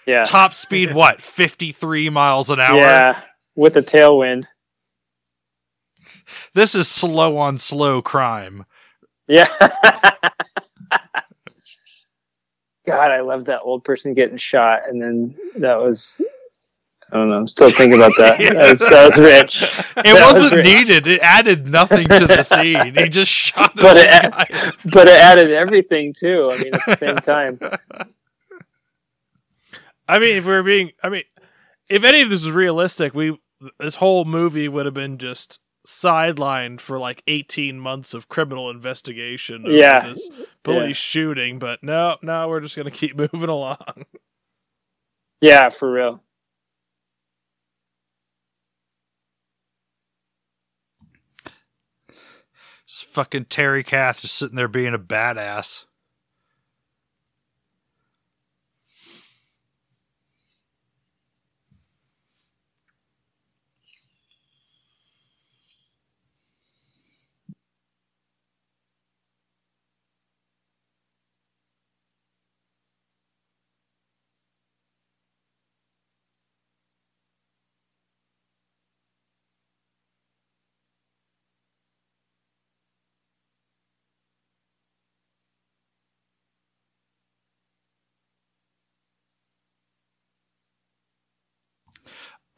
[0.07, 2.79] yeah, Top speed, what, 53 miles an hour?
[2.79, 3.21] yeah,
[3.55, 4.45] with a tailwind.
[6.53, 8.65] This is slow on slow crime.
[9.27, 9.47] Yeah.
[12.85, 16.19] God, I love that old person getting shot, and then that was.
[17.13, 17.35] I don't know.
[17.35, 18.39] I'm still thinking about that.
[18.55, 19.63] That, was, that was rich.
[19.63, 20.65] It That was wasn't rich.
[20.65, 21.07] needed.
[21.07, 22.95] It added nothing to the scene.
[22.95, 24.71] He just shot But it- guy.
[24.85, 26.49] but it added everything too.
[26.51, 27.59] I mean, at the same time.
[30.07, 31.23] I mean, if we're being, I mean,
[31.89, 33.37] if any of this is realistic, we
[33.77, 39.65] this whole movie would have been just sidelined for like 18 months of criminal investigation
[39.65, 39.99] over Yeah.
[40.01, 40.29] this
[40.63, 43.77] police shooting but no no we're just gonna keep moving along
[45.41, 46.23] Yeah, for real.
[52.87, 55.85] Just fucking Terry Kath just sitting there being a badass.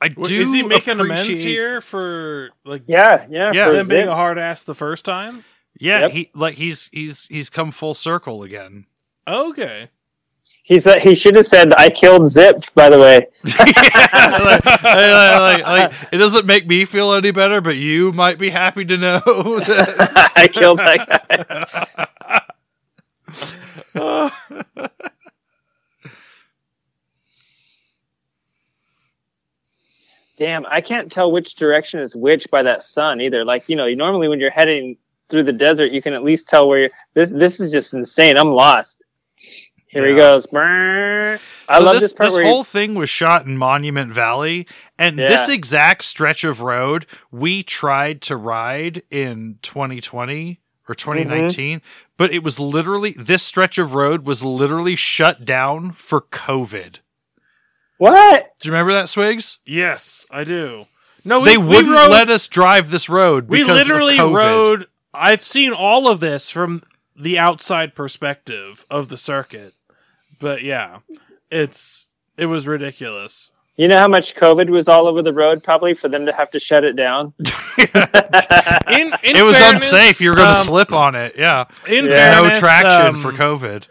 [0.04, 3.52] I do is he making amends here for like Yeah, yeah.
[3.54, 3.68] Yeah.
[3.68, 5.44] for them being a hard ass the first time
[5.80, 6.12] Yeah, Yep.
[6.12, 8.86] he like he's he's he's come full circle again.
[9.28, 9.90] okay
[10.66, 13.26] He said he should have said, "I killed Zip." By the way,
[13.60, 18.50] like, like- like- like, it doesn't make me feel any better, but you might be
[18.50, 20.32] happy to know that.
[20.36, 21.08] I killed that
[23.96, 25.10] guy.
[30.44, 33.46] Damn, I can't tell which direction is which by that sun either.
[33.46, 34.98] Like you know, normally when you're heading
[35.30, 36.90] through the desert, you can at least tell where you're.
[37.14, 38.38] This this is just insane.
[38.38, 39.06] I'm lost.
[39.88, 40.46] Here he goes.
[40.46, 41.40] Brrr.
[41.70, 44.68] I so love this, this, this whole thing was shot in Monument Valley,
[45.00, 50.60] and this exact stretch of road we tried to ride in 2020
[50.90, 51.86] or 2019, Mm-hmm.
[52.18, 57.00] but it was literally this stretch of road was literally shut down for COVID.
[57.98, 58.52] What?
[58.60, 59.60] Do you remember that, Swigs?
[59.66, 60.86] yes i do
[61.24, 64.36] no we, they wouldn't rode- let us drive this road we because literally of COVID.
[64.36, 66.82] rode i've seen all of this from
[67.16, 69.74] the outside perspective of the circuit
[70.40, 71.00] but yeah
[71.52, 75.96] it's it was ridiculous You know how much COVID was all over the road, probably
[75.96, 77.34] for them to have to shut it down.
[77.78, 80.22] in, in it was fairness, unsafe.
[80.22, 81.34] You were going to um, slip on it.
[81.38, 81.66] Yeah.
[81.88, 82.36] in Yeah.
[82.42, 83.88] no traction um, for COVID.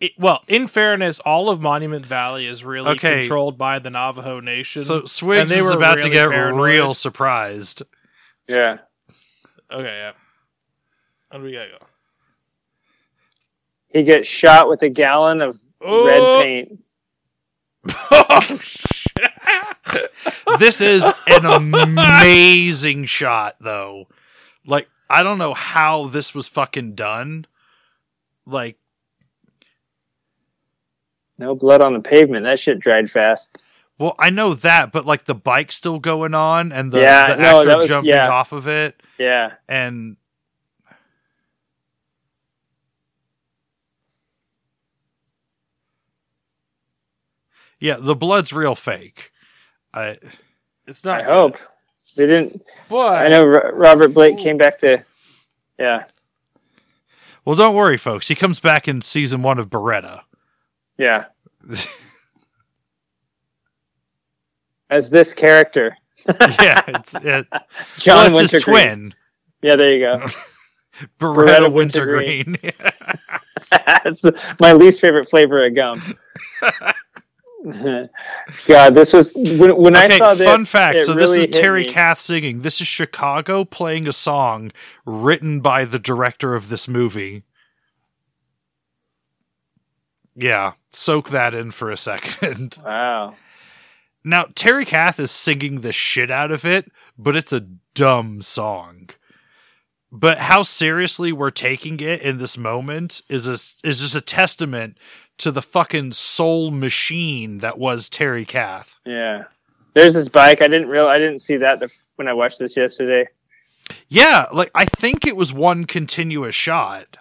[0.00, 3.20] It- well, in fairness, all of Monument Valley is really Okay.
[3.20, 4.84] controlled by the Navajo Nation.
[4.84, 6.60] So Swigs they is were about to get paranoid.
[6.64, 7.82] real surprised.
[8.48, 8.78] Yeah.
[9.70, 10.12] okay, yeah.
[11.30, 11.86] How do we gotta go?
[13.92, 16.80] He gets shot with a gallon of Oh, red paint.
[18.10, 19.06] oh, sh-
[20.58, 24.08] this is an amazing shot, though.
[24.66, 27.46] Like, I don't know how this was fucking done.
[28.46, 28.78] Like,
[31.38, 32.44] No blood on the pavement.
[32.44, 33.58] That shit dried fast.
[33.98, 37.42] well, I know that, but like the bike still going on and the, Yeah, the
[37.42, 38.28] no, actor that was- jumping yeah.
[38.30, 39.52] off of it, Yeah.
[39.68, 40.16] and
[47.80, 49.32] yeah, the blood's real fake.
[49.92, 50.18] I
[50.86, 51.20] It's not.
[51.20, 51.56] I hope
[52.16, 52.62] they didn't.
[52.88, 54.42] But I know Robert Blake oh.
[54.42, 55.04] came back to.
[55.78, 56.04] Yeah.
[57.44, 58.28] well, don't worry, folks.
[58.28, 60.22] He comes back in season one of Baretta.
[60.98, 61.26] Yeah.
[64.90, 65.96] As this character,
[66.60, 67.46] yeah, it's it,
[67.98, 68.62] John well, Wintergreen.
[68.62, 69.14] twin,
[69.62, 70.12] Yeah, there you go.
[71.18, 72.56] Baretta, Baretta Wintergreen.
[74.04, 74.24] That's
[74.60, 76.00] my least favorite flavor of gum.
[78.66, 80.46] God, this was when, when I saw this.
[80.46, 81.02] fun fact.
[81.02, 81.92] So really this is Terry me.
[81.92, 82.62] Kath singing.
[82.62, 84.70] This is Chicago playing a song
[85.04, 87.42] written by the director of this movie.
[90.36, 92.78] Yeah, soak that in for a second.
[92.84, 93.36] Wow.
[94.24, 99.10] Now, Terry Kath is singing the shit out of it, but it's a dumb song.
[100.10, 103.52] But how seriously we're taking it in this moment is a,
[103.86, 104.98] is just a testament
[105.38, 108.98] to the fucking soul machine that was Terry Kath.
[109.04, 109.44] Yeah.
[109.94, 110.60] There's this bike.
[110.60, 111.06] I didn't real.
[111.06, 111.80] I didn't see that
[112.16, 113.28] when I watched this yesterday.
[114.08, 117.16] Yeah, like I think it was one continuous shot.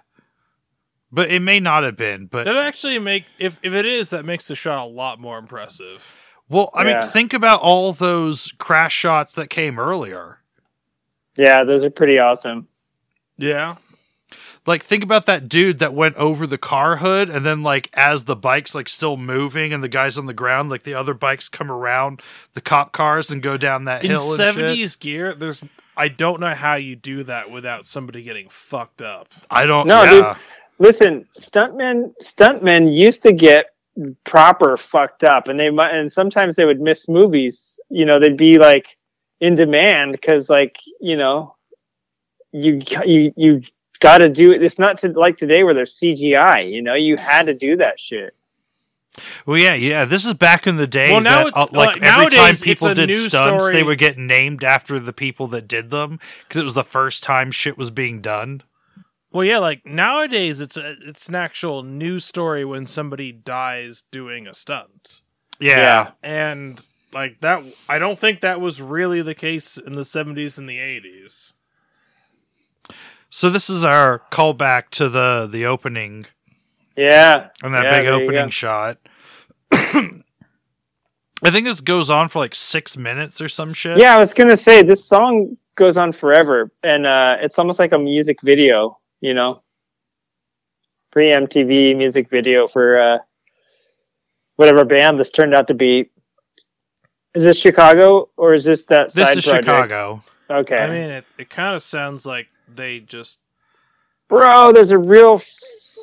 [1.12, 4.26] But it may not have been, but that actually make if if it is, that
[4.26, 6.12] makes the shot a lot more impressive.
[6.50, 7.00] well, I Yeah.
[7.00, 10.40] mean, think about all those crash shots that came earlier.
[11.38, 12.68] Yeah, those are pretty awesome.
[13.38, 13.76] Yeah.
[14.66, 18.24] Like think about that dude that went over the car hood and then like as
[18.24, 21.48] the bike's like still moving and the guys on the ground like the other bikes
[21.50, 22.22] come around
[22.54, 24.38] the cop cars and go down that In hill and shit.
[24.38, 25.64] seventies gear, there's
[25.96, 29.28] I don't know how you do that without somebody getting fucked up.
[29.52, 30.38] I don't No, yeah.
[30.80, 33.68] Listen, stuntmen stuntmen used to get
[34.26, 37.80] proper fucked up, and they and sometimes they would miss movies.
[37.90, 38.98] You know, they'd be like
[39.40, 41.56] in demand because, like, you know,
[42.52, 43.62] you you you
[44.00, 44.62] got to do it.
[44.62, 46.72] It's not to, like today where there's CGI.
[46.72, 48.36] You know, you had to do that shit.
[49.46, 50.04] Well, yeah, yeah.
[50.04, 51.12] This is back in the day.
[51.12, 53.16] Well, now that, it's- uh, like uh, every time nowadays, people it's a did new
[53.16, 53.78] stunts, story.
[53.78, 57.24] they would get named after the people that did them because it was the first
[57.24, 58.62] time shit was being done.
[59.36, 64.48] Well, yeah, like nowadays it's a, it's an actual news story when somebody dies doing
[64.48, 65.24] a stunt.
[65.60, 66.12] Yeah, Yeah.
[66.24, 70.70] And like that I don't think that was really the case in the 70s and
[70.70, 71.52] the 80s.
[73.30, 76.28] So this is our callback to the the opening
[76.96, 79.00] Yeah, and that Yeah, big opening shot.
[79.74, 80.22] I
[81.52, 83.98] think this goes on for like six minutes or some shit.
[83.98, 84.16] yeah.
[84.16, 88.00] I was gonna say this song goes on forever, and uh, it's almost like a
[88.00, 88.98] music video.
[89.22, 89.62] You know,
[91.12, 93.18] pre MTV music video for uh,
[94.56, 96.10] whatever band this turned out to be.
[97.34, 99.66] Is this Chicago or is this that this side is project?
[99.66, 100.24] Chicago.
[100.50, 103.40] Okay, I mean, it it kind of sounds like they just
[104.30, 105.42] bro, there's a real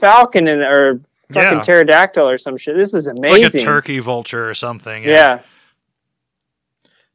[0.00, 1.00] falcon in or
[1.32, 1.62] fucking Yeah.
[1.62, 2.76] pterodactyl or some shit.
[2.76, 3.24] This is amazing.
[3.24, 3.42] It's amazing.
[3.44, 5.04] like a turkey vulture or something.
[5.04, 5.40] Yeah.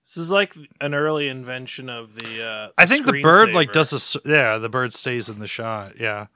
[0.07, 3.53] This is like an early invention of the uh I think the bird screensaver.
[3.53, 6.27] like does a yeah the bird stays in the shot yeah.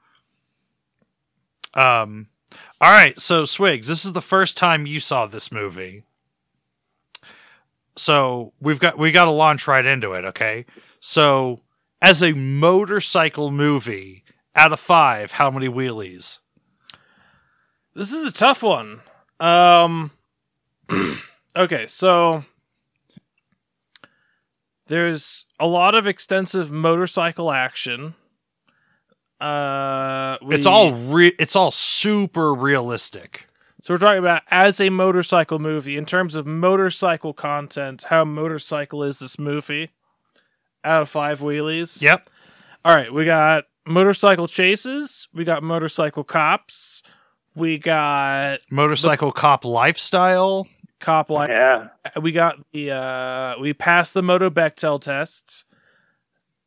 [1.74, 2.28] Um,
[2.82, 6.04] all right, so Swigs, this is the first time you saw this movie,
[7.96, 10.26] so we've got we got to launch right into it.
[10.26, 10.66] Okay,
[11.00, 11.60] so
[12.02, 14.22] as a motorcycle movie,
[14.54, 16.40] out of five, how many wheelies?
[17.94, 19.00] This is a tough one.
[19.40, 20.10] Um
[21.56, 22.44] Okay, so
[24.86, 28.14] there's a lot of extensive motorcycle action.
[29.40, 33.48] Uh we- It's all re- it's all super realistic.
[33.82, 39.02] So we're talking about as a motorcycle movie in terms of motorcycle content, how motorcycle
[39.02, 39.90] is this movie?
[40.84, 42.00] Out of 5 wheelies.
[42.00, 42.28] Yep.
[42.84, 47.02] All right, we got motorcycle chases, we got motorcycle cops,
[47.56, 50.66] we got Motorcycle cop lifestyle.
[51.02, 51.88] Cop like Yeah.
[52.20, 55.64] we got the uh we passed the moto Bechdel tests.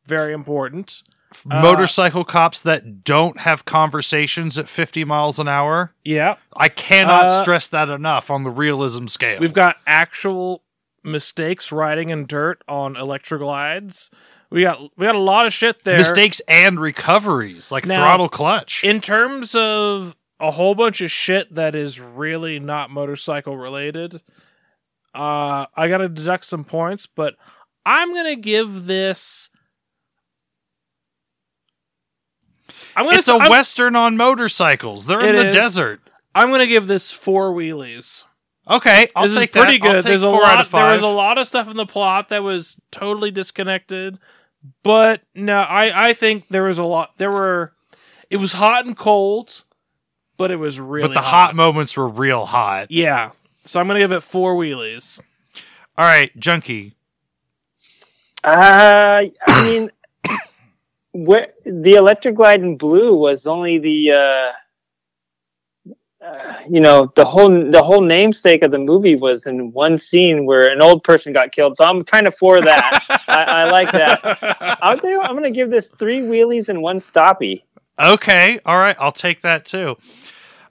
[0.06, 1.02] Very important.
[1.50, 5.94] Uh, motorcycle cops that don't have conversations at 50 miles an hour.
[6.04, 6.36] Yeah.
[6.56, 9.40] I cannot Uh, stress that enough on the realism scale.
[9.40, 10.62] We've got actual
[11.04, 14.12] mistakes riding in dirt on Electra Glides.
[14.52, 15.98] We got we got a lot of shit there.
[15.98, 18.84] mistakes and recoveries, like Now- throttle clutch.
[18.84, 24.22] in terms of a whole bunch of shit that is really not motorcycle related.
[25.14, 27.36] uh, I got to deduct some points, but
[27.86, 29.50] I'm gonna give this.
[32.96, 33.18] I'm gonna.
[33.18, 35.06] It's a I'm, western on motorcycles.
[35.06, 35.56] They're in the is.
[35.56, 36.02] desert.
[36.34, 38.24] I'm gonna give this four wheelies.
[38.68, 39.84] Okay, I'll this take is pretty that.
[39.84, 40.04] Good.
[40.04, 40.70] There's a lot.
[40.72, 44.18] There was a lot of stuff in the plot that was totally disconnected,
[44.84, 47.18] but no, I I think there was a lot.
[47.18, 47.74] There were.
[48.32, 49.65] It was hot and cold,
[50.38, 51.08] but it was really.
[51.08, 52.92] but the hot moments were real hot.
[52.92, 53.32] Yeah.
[53.66, 55.20] So I'm gonna give it four wheelies.
[55.98, 56.94] All right, Junky.
[58.44, 59.90] Uh, I mean,
[61.12, 64.52] what the Electric Glide in blue was only the, uh,
[66.24, 70.46] uh, you know, the whole the whole namesake of the movie was in one scene
[70.46, 71.78] where an old person got killed.
[71.78, 73.04] So I'm kind of for that.
[73.28, 74.78] I, I like that.
[74.82, 77.64] I'll tell you I'm going to give this three wheelies and one stoppy.
[77.98, 79.96] Okay, all right, I'll take that too.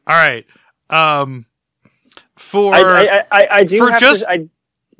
[0.07, 0.47] All right,
[0.91, 1.47] um,
[2.37, 4.49] for I, I, I, I do for just to, I,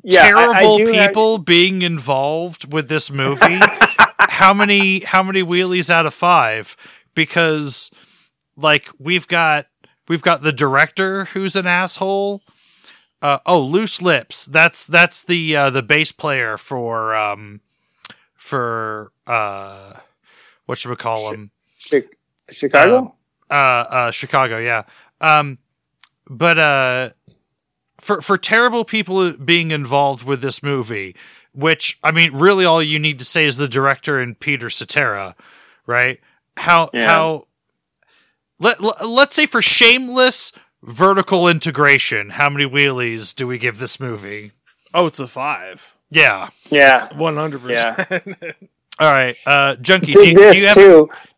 [0.03, 3.59] yeah, terrible do have- people being involved with this movie,
[4.19, 6.75] how many how many wheelies out of five?
[7.13, 7.91] Because
[8.57, 9.67] like we've got
[10.07, 12.41] we've got the director who's an asshole.
[13.21, 14.45] Uh, oh, loose lips.
[14.45, 17.61] That's that's the uh, the bass player for um
[18.35, 19.93] for uh
[20.65, 21.51] what should we call him?
[21.89, 22.03] Chi-
[22.51, 23.14] Chicago.
[23.49, 24.83] Uh, uh, Chicago, yeah.
[25.21, 25.57] Um,
[26.29, 27.09] but uh,
[27.99, 31.15] for for terrible people being involved with this movie,
[31.53, 35.35] which I mean, really, all you need to say is the director and Peter Cetera,
[35.85, 36.19] right?
[36.57, 37.07] How Yeah.
[37.07, 37.47] how
[38.59, 40.51] let, let let's say for shameless
[40.83, 44.51] vertical integration, how many wheelies do we give this movie?
[44.93, 45.91] Oh, it's a five.
[46.09, 46.49] Yeah.
[46.69, 47.09] yeah.
[47.17, 48.25] One hundred percent.
[48.99, 50.75] All right, uh, Junky, do, you- do you have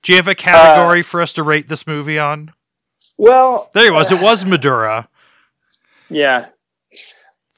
[0.03, 2.51] do you have a category for us to rate this movie on?
[3.17, 4.11] Well, There it was.
[4.11, 5.09] It was Madura.
[6.09, 6.47] yeah.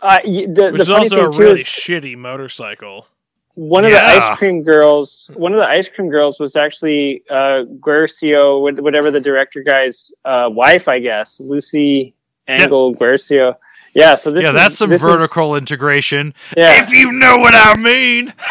[0.01, 3.07] Uh, y- the, Which the is also a really is shitty motorcycle.
[3.55, 3.99] one of Yeah.
[4.17, 5.29] the ice cream girls.
[5.33, 10.49] One of the ice cream girls was actually uh, Guercio, whatever the director guy's uh,
[10.49, 12.13] wife, I guess, Lucy
[12.47, 13.55] Angle Guercio.
[13.93, 16.33] Yeah, so this yeah, is- that's some this is- vertical integration.
[16.55, 18.33] yeah, If you know what I mean.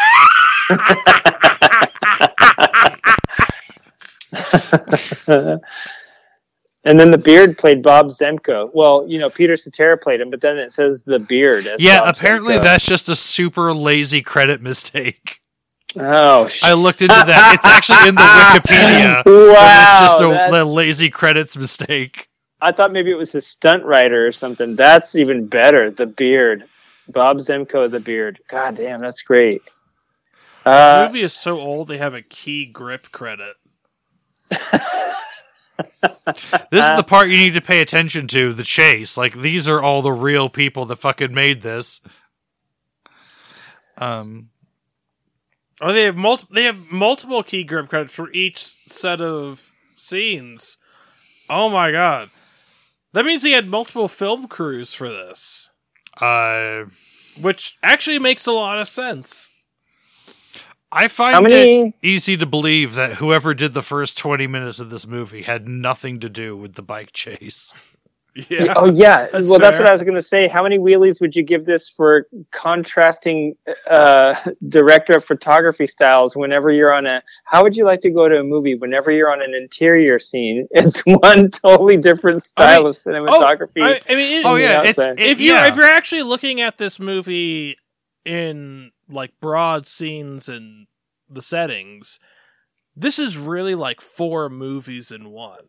[6.83, 8.69] and then the beard played Bob Zemko.
[8.73, 11.67] Well, you know, Peter Cetera played him, but then it says the beard.
[11.67, 12.63] as Yeah, Bob apparently Zemko.
[12.63, 15.41] that's just a super lazy credit mistake.
[15.95, 17.55] Oh, sh- I looked into that.
[17.55, 19.25] It's actually in the Wikipedia.
[19.25, 22.27] Wow, it's just a, a lazy credits mistake.
[22.61, 24.75] I thought maybe it was a stunt writer or something.
[24.75, 25.89] That's even better.
[25.91, 26.65] The beard,
[27.07, 28.39] Bob Zemko, the beard.
[28.49, 29.61] God damn, that's great.
[30.63, 33.55] The Uh, movie is so old they have a key grip credit.
[36.71, 39.17] This is the part you need to pay attention to, the chase.
[39.17, 42.01] Like these are all the real people that fucking made this.
[43.97, 44.49] Um
[45.81, 48.57] Oh, they have multi- They have multiple key grip credits for each
[48.87, 50.77] set of scenes.
[51.49, 52.29] Oh my god,
[53.13, 55.69] that means he had multiple film crews for this,
[56.21, 56.83] uh
[57.39, 59.49] which actually makes a lot of sense.
[60.91, 64.89] I find how it easy to believe that whoever did the first 20 minutes of
[64.89, 67.73] this movie had nothing to do with the bike chase.
[68.47, 69.27] Yeah, Oh yeah.
[69.31, 70.47] That's well, that's what I was going to say.
[70.47, 73.55] How many wheelies would you give this for contrasting
[73.89, 74.33] uh,
[74.69, 76.35] director of photography styles?
[76.35, 78.75] Whenever you're on a, how would you like to go to a movie?
[78.75, 83.81] Whenever you're on an interior scene, it's one totally different style mean- of cinematography.
[83.83, 85.67] I, I mean, it, Oh yeah, Yeah, it's so- it- if you're yeah.
[85.67, 87.77] if you're actually looking at this movie
[88.25, 90.87] in like broad scenes and
[91.29, 92.19] the settings,
[92.95, 95.65] this is really like four movies in one.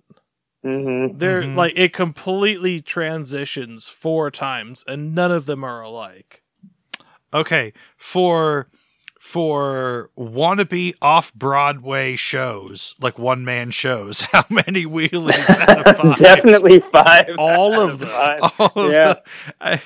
[0.62, 1.57] hmm They're Mhm.
[1.57, 6.43] like it completely transitions four times, and none of them are alike.
[7.33, 8.69] okay for
[9.19, 14.21] for wannabe off Broadway shows, like one man shows.
[14.33, 16.17] How many wheelies out of five?
[16.19, 17.27] Definitely five.
[17.39, 18.09] All out of them.
[18.09, 18.41] five.
[18.59, 19.12] All of Yeah.
[19.15, 19.23] the-
[19.61, 19.83] I, I,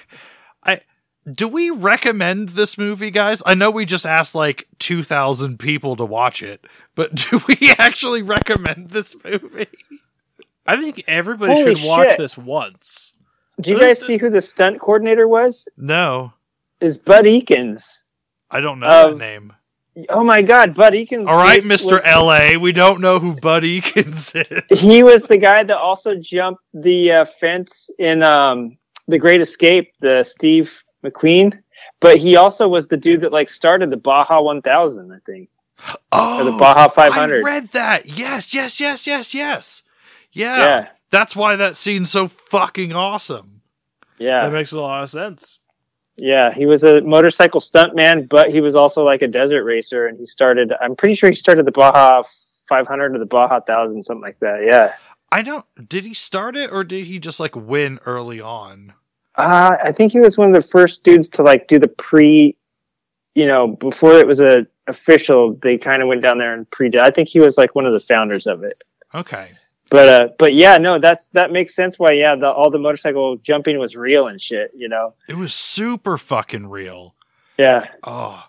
[1.30, 3.42] do we recommend this movie, guys?
[3.46, 7.74] I know we just asked like two thousand people to watch it, but do we
[7.78, 9.66] actually recommend this movie?
[10.66, 12.18] I think everybody Holy should watch shit.
[12.18, 13.14] this once.
[13.60, 15.68] Do you guys see who the stunt coordinator was?
[15.76, 16.32] No,
[16.80, 18.02] Is Bud Ekins.
[18.50, 19.52] I don't know Um, that name.
[20.08, 21.28] Oh my God, Bud Ekins.
[21.28, 22.56] All right, was- Mister was- L.A.
[22.56, 24.34] We don't know who Bud Ekins
[24.70, 24.80] is.
[24.80, 28.76] He was the guy that also jumped the uh, fence in um,
[29.06, 30.72] The Great Escape, the Steve
[31.04, 31.60] McQueen.
[32.00, 35.48] But he also was the dude that like started the Baja 1000, I think,
[36.12, 37.40] Oh, or the oh, Baja 500.
[37.40, 38.06] I read that.
[38.06, 39.82] Yes, yes, yes, yes, yes.
[40.32, 43.62] Yeah, yeah, that's why that scene's so fucking awesome.
[44.18, 44.40] yeah.
[44.40, 45.60] That makes a lot of sense.
[46.16, 50.18] Yeah, he was a motorcycle stuntman, but he was also like a desert racer, and
[50.18, 50.72] he started.
[50.80, 52.22] I'm pretty sure he started the Baja
[52.68, 54.64] 500 or the Baja 1000, something like that.
[54.64, 54.94] Yeah.
[55.30, 55.64] I don't.
[55.88, 58.94] Did he start it or did he just like win early on?
[59.36, 62.56] Uh, I think he was one of the first dudes to like do the pre,
[63.34, 65.54] you know, before it was a official.
[65.54, 66.88] They kind of went down there and pre.
[66.88, 68.76] Did I think he was like one of the founders of it.
[69.14, 69.48] Okay.
[69.90, 71.98] But uh, but yeah, no, that's that makes sense.
[71.98, 74.70] Why yeah, the, all the motorcycle jumping was real and shit.
[74.74, 75.14] You know.
[75.28, 77.14] It was super fucking real.
[77.58, 77.88] Yeah.
[78.02, 78.44] Oh.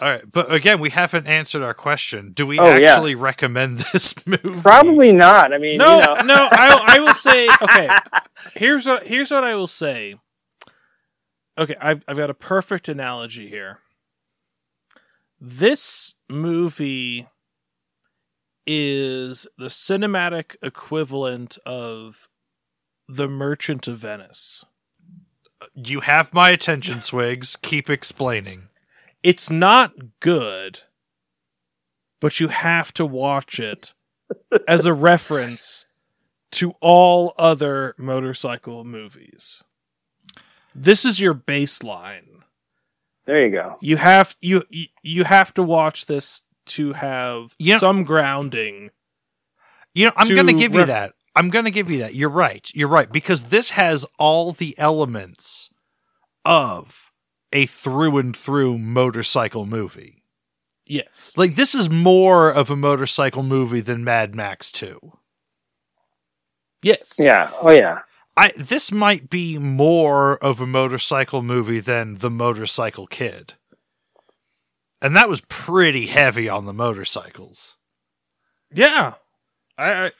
[0.00, 2.30] All right, but again, we haven't answered our question.
[2.32, 2.90] Do we Oh, yeah.
[2.92, 4.60] actually recommend this movie?
[4.62, 5.52] Probably not.
[5.52, 6.14] I mean, No, you know.
[6.22, 7.88] no, I, I will say okay.
[8.54, 10.14] Here's what here's what I will say.
[11.58, 13.80] Okay, I've I've got a perfect analogy here.
[15.40, 17.26] This movie
[18.66, 22.28] is the cinematic equivalent of
[23.08, 24.64] The Merchant of Venice.
[25.74, 27.56] You have my attention, Swigs.
[27.56, 28.67] Keep explaining.
[29.22, 30.80] It's not good,
[32.20, 33.94] but you have to watch it
[34.66, 35.86] as a reference
[36.52, 39.62] to all other motorcycle movies.
[40.74, 42.42] This is your baseline.
[43.26, 43.76] There you go.
[43.80, 48.90] You have you you- you have to watch this to have You know- some grounding.
[49.94, 51.12] You know, I'm going to give you that.
[51.34, 52.14] I'm going to give you that.
[52.14, 52.70] You're right.
[52.74, 55.70] You're right because this has all the elements
[56.44, 57.07] of
[57.52, 60.22] a through and through motorcycle movie.
[60.86, 61.32] Yes.
[61.36, 65.12] Like this is more of a motorcycle movie than Mad Max 2.
[66.82, 67.16] Yes.
[67.18, 67.50] Yeah.
[67.60, 68.00] Oh yeah.
[68.36, 73.54] I this might be more of a motorcycle movie than The Motorcycle Kid.
[75.02, 77.76] And that was pretty heavy on the motorcycles.
[78.72, 79.14] Yeah.
[79.76, 80.10] I, I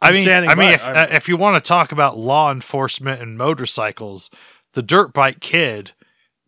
[0.00, 3.22] I I'm mean, I mean, if uh, if you want to talk about law enforcement
[3.22, 4.28] and motorcycles,
[4.72, 5.92] the dirt bike kid,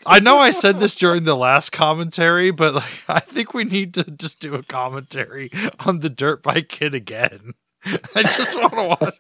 [0.08, 3.94] I know I said this during the last commentary, but like I think we need
[3.96, 7.54] to just do a commentary on the dirt bike kid again.
[8.16, 9.16] I just want to watch.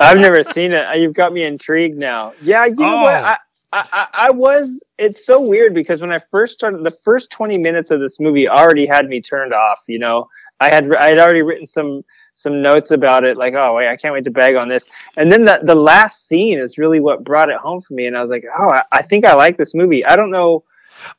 [0.00, 0.98] I've never seen it.
[0.98, 2.32] You've got me intrigued now.
[2.42, 3.02] Yeah, you know Oh.
[3.02, 3.12] what?
[3.14, 3.38] I,
[3.72, 4.82] I, I- was.
[4.98, 8.48] It's so weird because when I first started, the first twenty minutes of this movie
[8.48, 9.80] already had me turned off.
[9.86, 10.28] You know,
[10.60, 12.02] I had I had already written some
[12.34, 14.88] some notes about it, like, oh wait, I can't wait to bag on this.
[15.16, 18.16] And then the the last scene is really what brought it home for me, and
[18.16, 20.04] I was like, oh, I, I think I like this movie.
[20.04, 20.64] I don't know,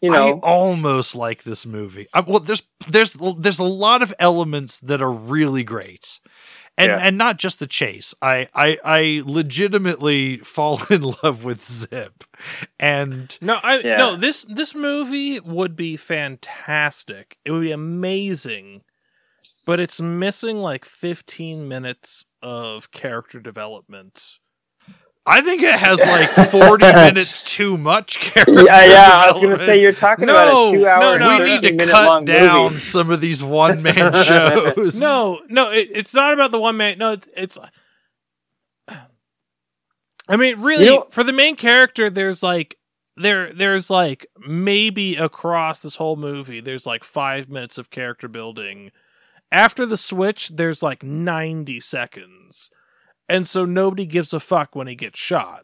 [0.01, 2.07] you know, I almost like this movie.
[2.13, 6.19] I, well, there's there's there's a lot of elements that are really great,
[6.79, 6.97] and Yeah.
[6.99, 8.15] and not just the chase.
[8.21, 12.23] I I I legitimately fall in love with Zip,
[12.79, 13.97] and No, I Yeah.
[13.97, 17.37] no this this movie would be fantastic.
[17.45, 18.81] It would be amazing.
[19.65, 24.37] But it's missing like 15 minutes of character development.
[25.25, 28.63] I think it has like forty minutes too much character.
[28.63, 29.23] Yeah, yeah.
[29.27, 31.37] I was gonna say you're talking No, about a two-hour, no, and no.
[31.43, 32.79] we need to 13 cut down movie.
[32.79, 34.99] some of these one man shows.
[34.99, 36.97] No, no, it, it's not about the one man.
[36.97, 37.57] No, it's, it's
[40.27, 42.75] I mean, really, You know- for the main character, there's like
[43.17, 48.91] there there's like maybe across this whole movie, there's like five minutes of character building.
[49.51, 52.69] After the switch, there's like ninety seconds,
[53.29, 55.61] and so nobody gives a fuck when he gets shot.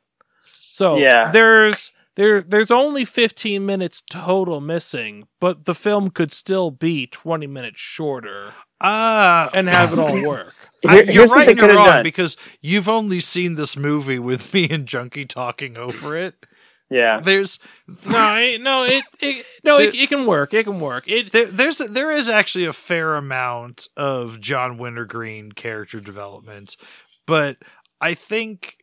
[0.69, 1.31] So Yeah.
[1.31, 7.47] there's there there's only 15 minutes total missing, but the film could still be 20
[7.47, 8.51] minutes shorter
[8.81, 10.53] Ah, and have it all work.
[10.85, 12.03] I- you're here's right and you're wrong done.
[12.03, 16.45] because you've only seen this movie with me and Junky talking over it.
[16.89, 17.19] Yeah.
[17.19, 17.57] There's
[18.05, 20.53] no, it, no, it, it no, it, it can work.
[20.53, 21.05] It can work.
[21.07, 26.77] It there, there's there is actually a fair amount of John Wintergreen character development,
[27.25, 27.57] but
[28.01, 28.77] I think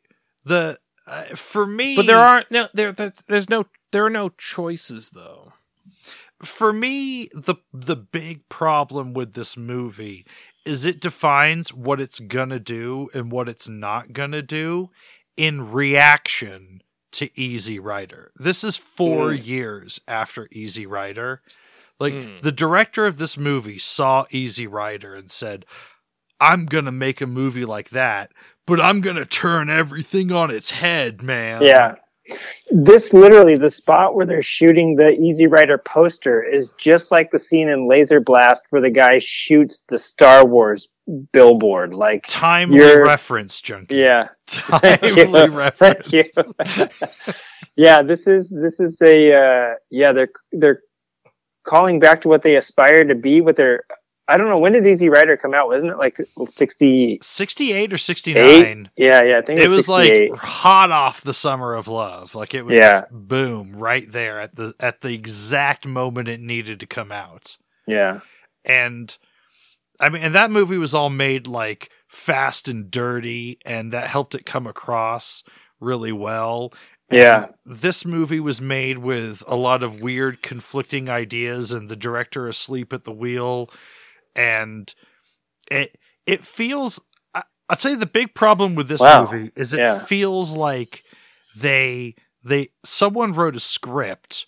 [0.45, 4.31] the uh, for me, but there aren't no there, there there's no there are no
[4.39, 5.53] choices though.
[6.43, 10.25] for me the the big problem with this movie
[10.65, 14.91] is it defines what it's gonna do and what it's not gonna do
[15.37, 16.83] in reaction
[17.13, 18.33] to Easy Rider.
[18.37, 19.47] This is four Mm.
[19.47, 21.43] years after Easy Rider.
[22.01, 22.41] Like Mm.
[22.41, 25.65] the director of this movie saw Easy Rider and said,
[26.43, 28.33] "I'm gonna make a movie like that,
[28.67, 31.95] but I'm gonna turn everything on its head, man." Yeah.
[32.71, 37.39] This literally, the spot where they're shooting the Easy Rider poster is just like the
[37.39, 40.89] scene in Laser Blast where the guy shoots the Star Wars
[41.33, 41.95] billboard.
[41.95, 43.91] Like, Timely reference, Junky.
[43.91, 44.29] yeah.
[44.47, 46.07] Timely reference.
[46.09, 47.09] Thank you.
[47.77, 50.81] Yeah, this is this is a uh, yeah they're they're
[51.67, 53.41] calling back to what they aspire to be.
[53.41, 53.85] What they're
[54.29, 55.69] I don't know when did Easy Rider come out?
[55.69, 56.19] Wasn't it like
[56.49, 58.91] sixty 68 or 69.
[58.97, 59.39] Yeah, yeah.
[59.39, 62.35] I think It was like hot off the summer of love.
[62.35, 63.03] Like it was Yeah.
[63.11, 67.57] boom right there at the at the exact moment it needed to come out.
[67.87, 68.21] yeah,
[68.65, 69.17] and
[70.01, 74.35] I mean, and that movie was all made like fast and dirty, and that helped
[74.35, 75.43] it come across
[75.81, 76.73] really well.
[77.11, 77.47] And Yeah.
[77.67, 82.93] this movie was made with a lot of weird, conflicting ideas, and the director asleep
[82.93, 83.69] at the wheel,
[84.37, 84.95] and
[85.71, 87.01] it it feels.
[87.35, 89.31] I, I'd say the big problem with this Wow.
[89.31, 89.99] movie is it Yeah.
[90.01, 91.05] feels like
[91.57, 92.15] they
[92.45, 94.47] they someone wrote a script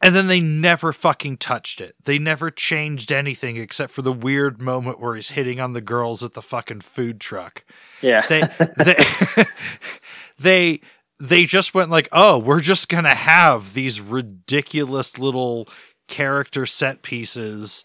[0.00, 1.96] and then they never fucking touched it.
[2.04, 6.22] They never changed anything except for the weird moment where he's hitting on the girls
[6.22, 7.64] at the fucking food truck.
[8.00, 8.42] yeah, They
[8.76, 9.44] they
[10.38, 10.80] they
[11.20, 15.68] they just went like, "Oh, we're just going to have these ridiculous little
[16.08, 17.84] character set pieces."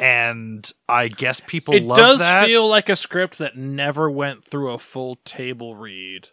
[0.00, 2.46] And I guess people it love does that.
[2.46, 6.28] feel like a script that never went through a full table read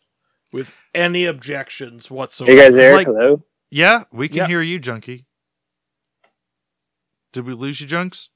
[0.53, 2.51] with any objections whatsoever.
[2.53, 2.93] you guys there?
[2.93, 3.43] like- Hello.
[3.71, 4.47] yeah, we can Yeah.
[4.47, 5.25] hear you, Junky.
[7.33, 8.29] Did we lose you, Junks?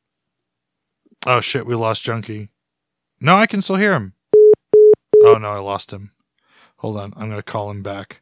[1.27, 2.49] Oh shit, we lost Junky.
[3.21, 4.13] No, I can still hear him.
[5.23, 6.11] Oh no, I lost him.
[6.77, 8.21] Hold on, I'm gonna call him back.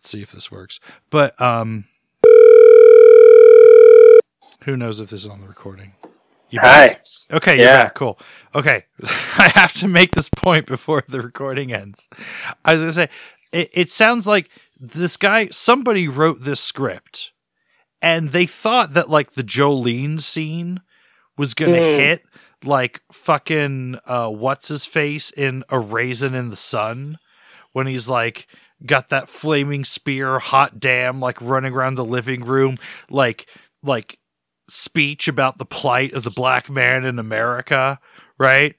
[0.00, 0.80] Let's see if this works.
[1.10, 1.84] But um
[4.64, 5.92] who knows if this is on the recording?
[6.48, 7.02] You back?
[7.30, 7.36] Hi.
[7.36, 7.76] Okay, you're Yeah.
[7.84, 7.94] back.
[7.94, 8.18] Cool.
[8.54, 8.86] Okay.
[9.04, 12.08] I have to make this point before the recording ends.
[12.64, 13.08] I was to say,
[13.52, 14.48] it, it sounds like
[14.80, 17.32] this guy, somebody wrote this script
[18.00, 20.80] and they thought that like the Jolene scene
[21.36, 21.96] was to Mm.
[21.96, 22.24] hit
[22.64, 27.18] like fucking, uh, what's his face in A Raisin in the Sun
[27.72, 28.46] when he's like,
[28.86, 32.78] got that flaming spear, hot damn, like running around the living room,
[33.10, 33.46] like,
[33.82, 34.18] like
[34.68, 37.98] speech about the plight of the black man in America,
[38.38, 38.76] right?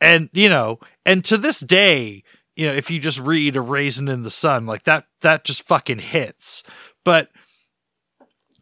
[0.00, 2.22] And you know, and to this day,
[2.56, 5.66] you know, if you just read a raisin in the sun, like that that just
[5.66, 6.62] fucking hits.
[7.04, 7.30] But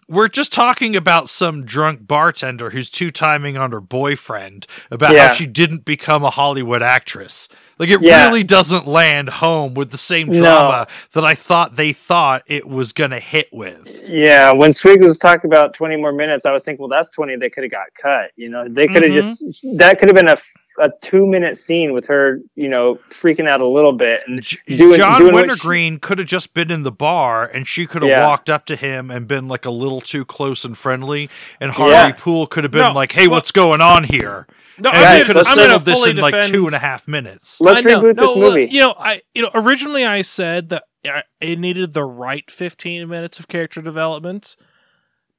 [0.09, 5.28] we're just talking about some drunk bartender who's two timing on her boyfriend about Yeah.
[5.28, 7.48] how she didn't become a Hollywood actress.
[7.79, 8.27] Like it Yeah.
[8.27, 10.41] really doesn't land home with the same No.
[10.41, 14.01] drama that I thought they thought it was gonna hit with.
[14.07, 17.37] Yeah, when Swig was talking about 20 more minutes, I was thinking, well, that's 20
[17.37, 18.31] they could have got cut.
[18.37, 19.39] You know, they could have Mhm.
[19.39, 20.37] just, that could have been a,
[20.81, 24.21] a two minute scene with her, you know, freaking out a little bit.
[24.27, 27.87] And doing- John doing what Wintergreen could have just been in the bar and she
[27.87, 28.27] could have Yeah.
[28.27, 31.29] walked up to him and been like a little too close and friendly.
[31.61, 32.13] And Harvey Yeah.
[32.13, 34.47] Poole could have been No, like, hey, well- what's going on here?
[34.81, 36.75] No, And Right, I'm could gonna, have I'm settled this fully in like two and
[36.75, 37.61] a half minutes.
[37.61, 38.69] let's reboot no, this well, movie.
[38.71, 43.09] You know, I you know originally I said that uh, it needed the right 15
[43.09, 44.55] minutes of character development.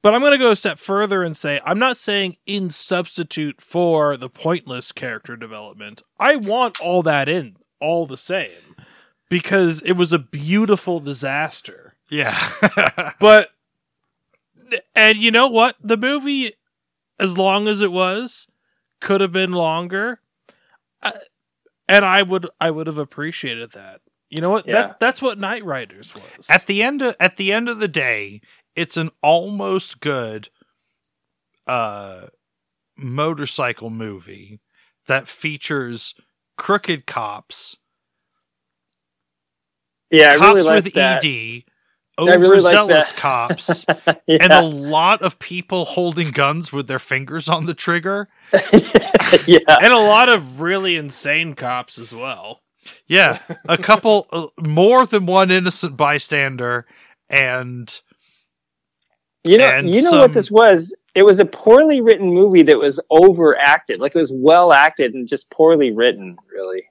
[0.02, 3.62] But I'm going to go a step further and say I'm not saying in substitute
[3.62, 6.02] for the pointless character development.
[6.20, 8.76] I want all that in all the same
[9.30, 11.96] because it was a beautiful disaster.
[12.10, 12.38] Yeah.
[13.20, 13.50] But
[14.96, 15.76] and you know what?
[15.82, 16.54] The movie
[17.20, 18.48] as long as it was
[19.02, 20.22] could have been longer.
[21.02, 21.12] Uh,
[21.88, 24.02] and I would I would have appreciated that.
[24.30, 24.68] You know what?
[24.68, 24.74] Yeah.
[24.74, 26.50] That that's what Knightriders was.
[26.50, 28.42] at the end of, at the end of the day,
[28.76, 30.50] it's an almost good
[31.68, 32.28] uh
[32.98, 34.60] motorcycle movie
[35.08, 36.14] that features
[36.58, 37.78] crooked cops,
[40.12, 41.26] yeah, I cops really like with that.
[41.26, 41.64] ED,
[42.18, 43.86] I really like overzealous cops.
[44.28, 44.38] yeah.
[44.42, 48.28] and a lot of people holding guns with their fingers on the trigger.
[49.46, 49.60] yeah.
[49.68, 52.62] and a lot of really insane cops as well.
[53.08, 56.86] Yeah, a couple uh, more than one innocent bystander
[57.30, 58.02] and
[59.46, 60.94] You know, and you know some- what this was?
[61.16, 63.98] It was a poorly written movie that was overacted.
[64.00, 66.84] Like it was well acted and just poorly written, really.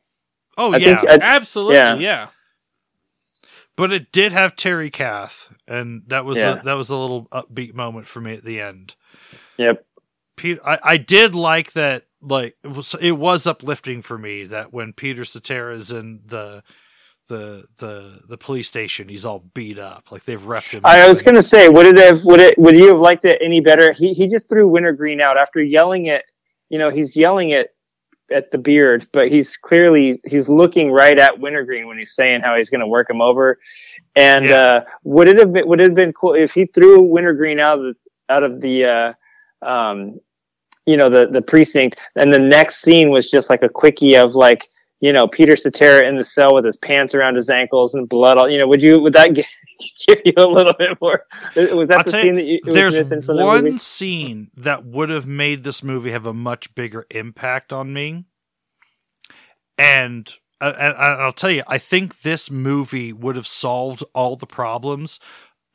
[0.57, 1.95] oh I yeah, I- Absolutely, Yeah.
[1.97, 2.27] yeah.
[3.77, 6.61] but it did have Terry Kath and that was Yeah.
[6.61, 8.97] a, that was a little upbeat moment for me at the end.
[9.57, 9.85] Yep.
[10.37, 12.05] Pete, I, I did like that.
[12.21, 16.65] Like it was, it was uplifting for me that when Peter Cetera's in the
[17.29, 20.11] the the the police station, he's all beat up.
[20.11, 20.83] Like they've refed him.
[20.85, 23.61] I was gonna say, would it have would it would you have liked it any
[23.61, 23.93] better?
[23.93, 26.25] He he just threw Wintergreen out after yelling at
[26.71, 27.69] you know, he's yelling at
[28.31, 32.57] at the beard, but he's clearly he's looking right at Wintergreen when he's saying how
[32.57, 33.57] he's gonna work him over.
[34.17, 34.57] And Yeah.
[34.57, 37.79] uh would it have been would it have been cool if he threw Wintergreen out
[37.79, 37.95] of the
[38.29, 39.13] out of the uh
[39.67, 40.19] um
[40.87, 44.35] you know the the precinct and the next scene was just like a quickie of
[44.35, 44.65] like
[45.01, 48.37] you know, Peter Cetera in the cell with his pants around his ankles and blood
[48.37, 49.47] all, you know, would you, would that give,
[50.09, 51.23] give you a little bit more?
[51.55, 53.71] Was that I'll the scene that you, it was There's missing from the movie?
[53.71, 58.25] one scene that would have made this movie have a much bigger impact on me,
[59.77, 60.33] and.
[60.61, 64.45] Uh, and and I'll tell you, I think this movie would have solved all the
[64.45, 65.21] problems.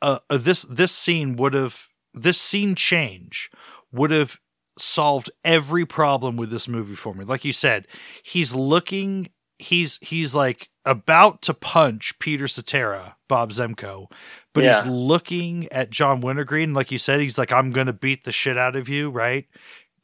[0.02, 3.50] Uh, uh, this this scene would have this scene change
[3.90, 4.38] would have
[4.78, 7.24] solved every problem with this movie for me.
[7.24, 7.86] Like you said,
[8.22, 9.28] he's looking,
[9.58, 14.10] he's he's like about to punch Peter Cetera, Bob Zemko,
[14.52, 16.74] but he's looking at John Wintergreen.
[16.74, 19.46] Like you said, he's like, "I'm gonna beat the shit out of you," right?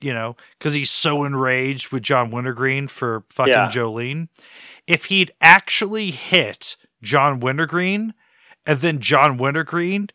[0.00, 3.68] You know, because he's so enraged with John Wintergreen for fucking Yeah.
[3.68, 4.28] Jolene.
[4.86, 8.14] If he'd actually hit John Wintergreen,
[8.64, 10.08] and then John Wintergreen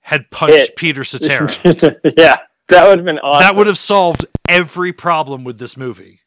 [0.00, 0.74] had punched.
[0.76, 1.48] Peter Cetera.
[2.16, 3.40] yeah, that would have been awesome.
[3.40, 6.20] That would have solved every problem with this movie.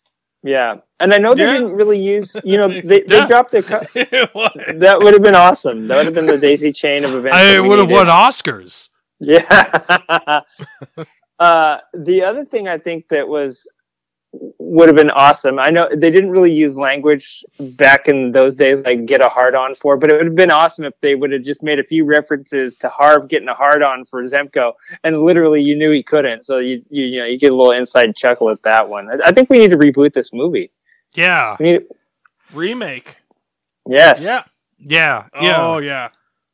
[0.43, 0.77] yeah.
[0.99, 1.53] And I know they Yeah.
[1.53, 3.25] didn't really use, you know, they, they Yeah.
[3.27, 5.87] dropped their, co- that would have been awesome.
[5.87, 7.35] That would have been the daisy chain of events.
[7.35, 8.89] I that would have won Oscars.
[9.19, 9.41] Yeah.
[11.39, 13.67] uh, the other thing I think that was
[14.33, 15.59] would have been awesome.
[15.59, 19.55] I know they didn't really use language back in those days, like get a hard
[19.55, 21.83] on for, but it would have been awesome if they would have just made a
[21.83, 26.01] few references to Harv getting a hard on for Zemko, and literally you knew he
[26.03, 26.45] couldn't.
[26.45, 29.09] So you you, you know you get a little inside chuckle at that one.
[29.09, 30.71] I, I think we need to reboot this movie.
[31.13, 31.81] Yeah, We need,
[32.53, 33.17] Remake.
[33.87, 34.43] yes, Yeah.
[34.79, 35.55] yeah, yeah.
[35.59, 36.09] Oh yeah.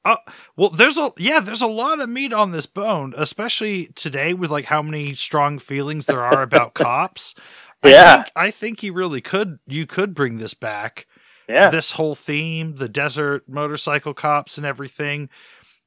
[0.05, 0.15] Uh,
[0.55, 4.49] well, there's a yeah, there's a lot of meat on this bone, especially today with
[4.49, 7.35] like how many strong feelings there are about cops.
[7.83, 8.15] I Yeah.
[8.17, 9.59] think, I think you really could.
[9.67, 11.07] You could bring this back.
[11.49, 15.29] yeah, This whole theme, the desert motorcycle cops and everything.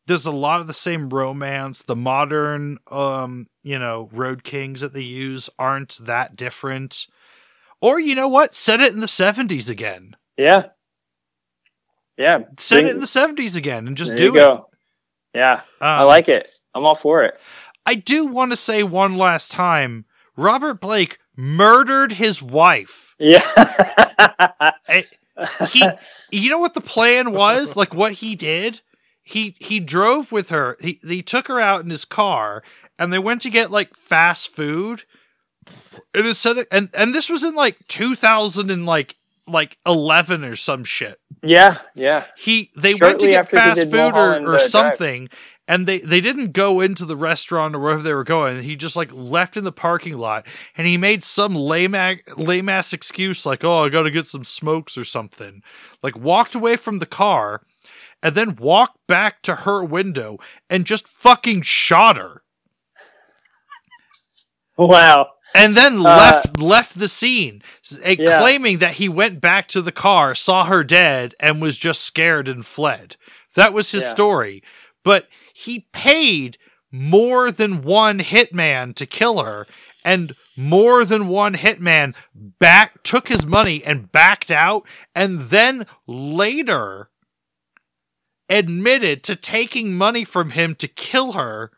[0.06, 1.82] There's a lot of the same romance.
[1.82, 7.06] The modern, um, you know, road kings that they use aren't that different.
[7.82, 8.54] Or you know what?
[8.54, 10.16] Set it in the '70s again.
[10.38, 10.66] yeah,
[12.16, 12.38] yeah.
[12.58, 14.68] Set Bring- it in the '70s again and just there do you go.
[15.34, 15.84] Yeah, it.
[15.84, 16.50] I Um, like it.
[16.74, 17.38] I'm all for it.
[17.86, 20.04] I do want to say one last time
[20.36, 23.14] Robert Blake murdered his wife.
[23.18, 23.42] Yeah.
[23.56, 25.04] I-
[25.70, 25.88] he
[26.30, 27.74] you know what the plan was?
[27.76, 28.82] Like what he did?
[29.22, 30.76] He he drove with her.
[30.80, 32.62] He he took her out in his car
[32.98, 35.04] and they went to get like fast food.
[36.14, 40.56] And instead of, and and this was in like 2000 and like like 11 or
[40.56, 41.18] some shit.
[41.42, 42.24] yeah, yeah.
[42.36, 45.26] He they went to get fast food or, Mulholland, or something.
[45.26, 45.38] Drive.
[45.70, 48.60] And they they didn't go into the restaurant or wherever they were going.
[48.60, 50.44] He just like left in the parking lot,
[50.76, 51.94] and he made some lame
[52.36, 55.62] lame ass excuse like, "Oh, I got to get some smokes or something."
[56.02, 57.62] Like walked away from the car,
[58.20, 60.38] and then walked back to her window
[60.68, 62.42] and just fucking shot her,
[64.76, 65.28] Wow.
[65.54, 67.62] and then left left the scene,
[68.02, 68.40] eh, Yeah.
[68.40, 72.48] claiming that he went back to the car, saw her dead, and was just scared
[72.48, 73.14] and fled.
[73.54, 74.10] That was his Yeah.
[74.10, 74.62] story.
[75.04, 75.28] But
[75.60, 76.58] he paid
[76.90, 79.66] more than one hitman to kill her,
[80.04, 87.10] and more than one hitman back took his money and backed out, and then later
[88.48, 91.70] admitted to taking money from him to kill her.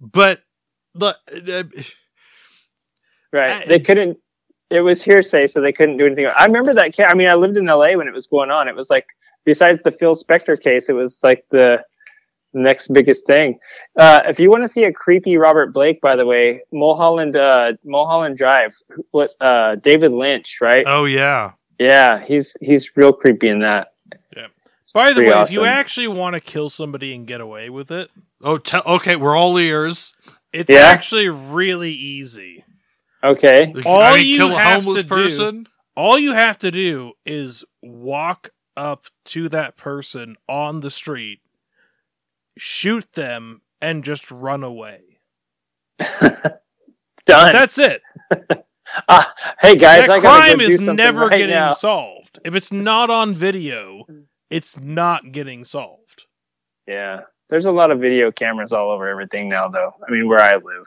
[0.00, 0.42] But
[0.94, 1.82] the uh,
[3.32, 3.66] Right.
[3.66, 4.18] They couldn't.
[4.70, 6.26] It was hearsay, so they couldn't do anything.
[6.26, 6.94] I remember that.
[6.96, 7.96] Ca- I mean, I lived in L.A.
[7.96, 8.68] when it was going on.
[8.68, 9.06] It was like,
[9.44, 11.82] besides the Phil Spector case, it was like the
[12.54, 13.58] next biggest thing.
[13.96, 17.72] Uh, if you want to see a creepy Robert Blake, by the way, Mulholland, uh,
[17.84, 18.72] Mulholland Drive,
[19.12, 20.84] what, uh, David Lynch, right?
[20.86, 23.88] oh yeah, Yeah, he's he's real creepy in that.
[24.36, 24.46] Yeah.
[24.94, 27.90] By the way, Pretty if you actually want to kill somebody and get away with
[27.90, 28.10] it,
[28.42, 30.12] oh te- okay, we're all ears.
[30.52, 30.80] it's Yeah?
[30.80, 32.64] actually really easy.
[33.24, 33.72] Okay.
[33.86, 35.64] All I mean, you kill a have homeless to do-
[35.96, 41.40] All you have to do is walk up to that person on the street,
[42.56, 45.00] shoot them, and just run away.
[45.98, 47.52] Done.
[47.52, 48.02] That's it.
[49.08, 51.72] Ah, hey guys, that crime go is never right getting now.
[51.72, 52.38] solved.
[52.44, 54.04] If it's not on video,
[54.50, 56.26] it's not getting solved.
[56.86, 57.22] Yeah.
[57.48, 59.94] There's a lot of video cameras all over everything now, though.
[60.06, 60.86] I mean, where I live.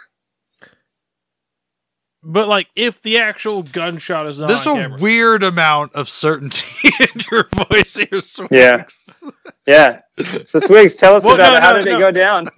[2.27, 6.09] But like, if the actual gunshot is not There's on a camera, weird amount of
[6.09, 9.23] certainty in your voice here, Swigs.
[9.67, 10.01] Yeah.
[10.17, 10.43] Yeah.
[10.45, 11.61] So, Swigs, tell us Well, about no, it.
[11.61, 11.97] how no, did no.
[11.97, 12.49] it go down?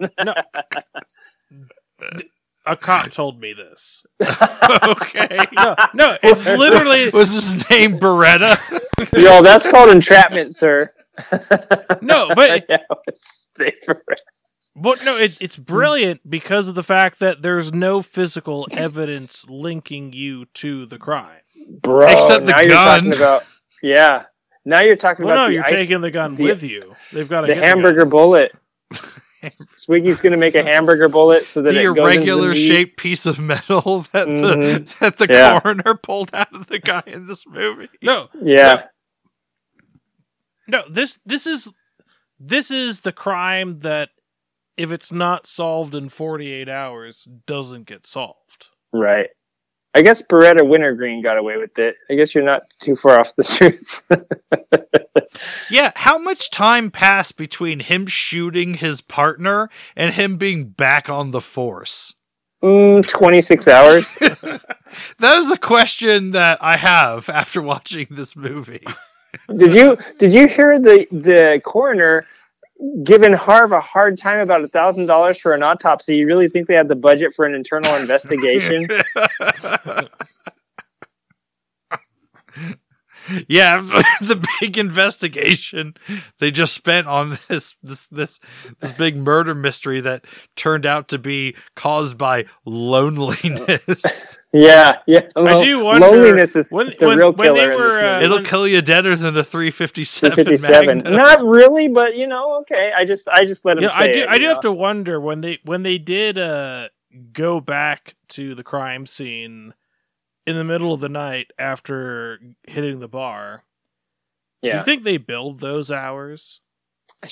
[2.66, 4.02] a cop told me this.
[4.22, 5.38] okay.
[5.52, 8.56] No, no, it's literally Was his name Baretta?
[9.12, 10.90] Yo, that's called entrapment, sir.
[12.00, 12.76] no, but yeah,
[13.06, 14.02] it's safer.
[14.80, 20.12] But no, it, it's brilliant because of the fact that there's no physical evidence linking
[20.12, 21.40] you to the crime.
[21.82, 22.98] Bro, Except the now you're gun.
[23.04, 23.42] talking about
[23.82, 24.24] Yeah.
[24.64, 26.94] Now you're talking Well, about no, the you're ice- taking the gun the- with you.
[27.12, 28.52] They've got a the gun hamburger bullet.
[29.76, 32.56] Swiggy's going to make a hamburger bullet so that the it goes into irregular meat.
[32.56, 33.80] shaped piece of metal
[34.12, 34.98] that the Mhm.
[34.98, 35.60] that the Yeah.
[35.60, 37.88] coroner pulled out of the guy in this movie.
[38.02, 38.86] No, Yeah.
[40.66, 40.82] no.
[40.90, 41.68] This this is
[42.40, 44.10] this is the crime that
[44.78, 48.68] if it's not solved in 48 hours, doesn't get solved.
[48.92, 49.28] Right.
[49.94, 51.96] I guess Baretta Wintergreen got away with it.
[52.10, 53.44] I guess you're not too far off the
[54.08, 54.98] truth.
[55.70, 61.30] Yeah, how much time passed between him shooting his partner and him being back on
[61.30, 62.14] the force?
[62.62, 64.16] mm, 26 hours.
[65.18, 68.84] That is a question that I have after watching this movie.
[69.54, 72.24] did you did you hear the the coroner
[73.02, 76.16] giving Harv a hard time about a thousand dollars for an autopsy?
[76.16, 78.88] You really think they had the budget for an internal investigation?
[83.48, 83.76] yeah,
[84.20, 85.94] the big investigation
[86.38, 88.40] they just spent on this this this
[88.80, 90.24] this big murder mystery that
[90.56, 94.38] turned out to be caused by loneliness.
[94.52, 95.20] yeah, yeah.
[95.36, 97.72] I do wonder loneliness is when- the when- real when they killer.
[97.72, 98.20] in this were, uh.
[98.22, 102.92] It'll kill you deader than a 357, Not really, but you know, okay.
[102.96, 104.22] I just I just let him Yeah, say I do.
[104.22, 104.48] it, I do know?
[104.48, 106.88] have to wonder when they when they did uh
[107.32, 109.74] go back to the crime scene
[110.48, 113.64] in the middle of the night after hitting the bar.
[114.62, 116.60] Do you think they billed those hours?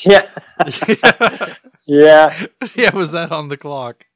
[0.05, 0.29] yeah.
[1.89, 2.47] Yeah.
[2.75, 4.07] yeah, was that on the clock?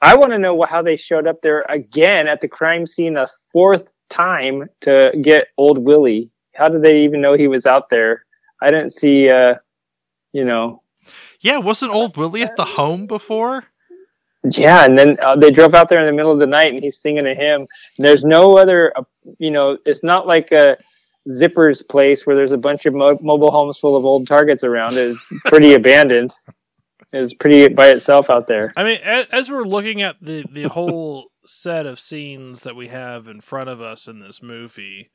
[0.00, 3.28] I want to know how they showed up there again at the crime scene a
[3.52, 6.30] fourth time to get old Willie.
[6.54, 8.24] How did they even know he was out there?
[8.62, 9.56] I didn't see, uh,
[10.32, 10.82] you know,
[11.42, 13.64] Yeah, wasn't old Willie at the home before?
[14.44, 14.84] Yeah.
[14.84, 16.98] And then uh, they drove out there in the middle of the night and he's
[16.98, 17.66] singing a hymn.
[17.98, 19.02] There's no other, uh,
[19.38, 20.76] you know, it's not like a
[21.28, 24.96] Zipper's place where there's a bunch of mo- mobile homes full of old targets around.
[24.96, 26.32] It's pretty abandoned.
[27.12, 28.72] it's pretty by itself out there.
[28.76, 32.88] I mean, as, as we're looking at the the whole set of scenes that we
[32.88, 35.10] have in front of us in this movie,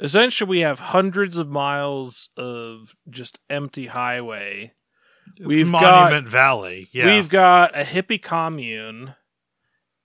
[0.00, 4.72] essentially we have hundreds of miles of just empty highway.
[5.36, 6.88] It's We've Monument Valley.
[6.92, 7.06] Yeah.
[7.06, 9.14] We've got a hippie commune,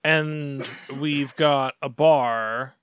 [0.04, 0.68] and
[1.00, 2.76] we've got a bar.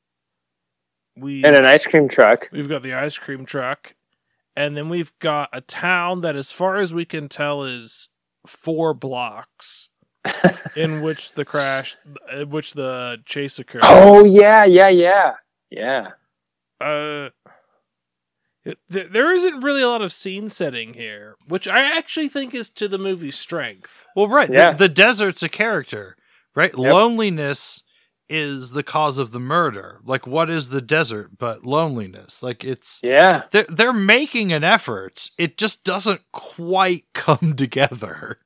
[1.16, 2.48] We And an ice cream truck.
[2.52, 3.94] We've got the ice cream truck,
[4.54, 8.08] and then we've got a town that, as far as we can tell, is
[8.46, 9.88] four blocks
[10.76, 11.96] in which the crash,
[12.32, 13.82] in which the chase occurs.
[13.84, 15.32] Oh yeah, yeah, yeah,
[15.70, 16.08] yeah.
[16.80, 17.32] Uh, it-
[18.90, 22.68] th- there isn't really a lot of scene setting here, which I actually think is
[22.70, 24.06] to the movie's strength.
[24.16, 24.48] well, right.
[24.50, 24.72] Yeah.
[24.72, 26.16] The, the desert's a character,
[26.54, 26.76] right?
[26.76, 27.82] Loneliness
[28.28, 30.00] is the cause of the murder.
[30.04, 32.42] Like, what is the desert but loneliness?
[32.42, 33.42] Like, it's Yeah.
[33.52, 35.28] they're they're making an effort.
[35.38, 38.36] It just doesn't quite come together.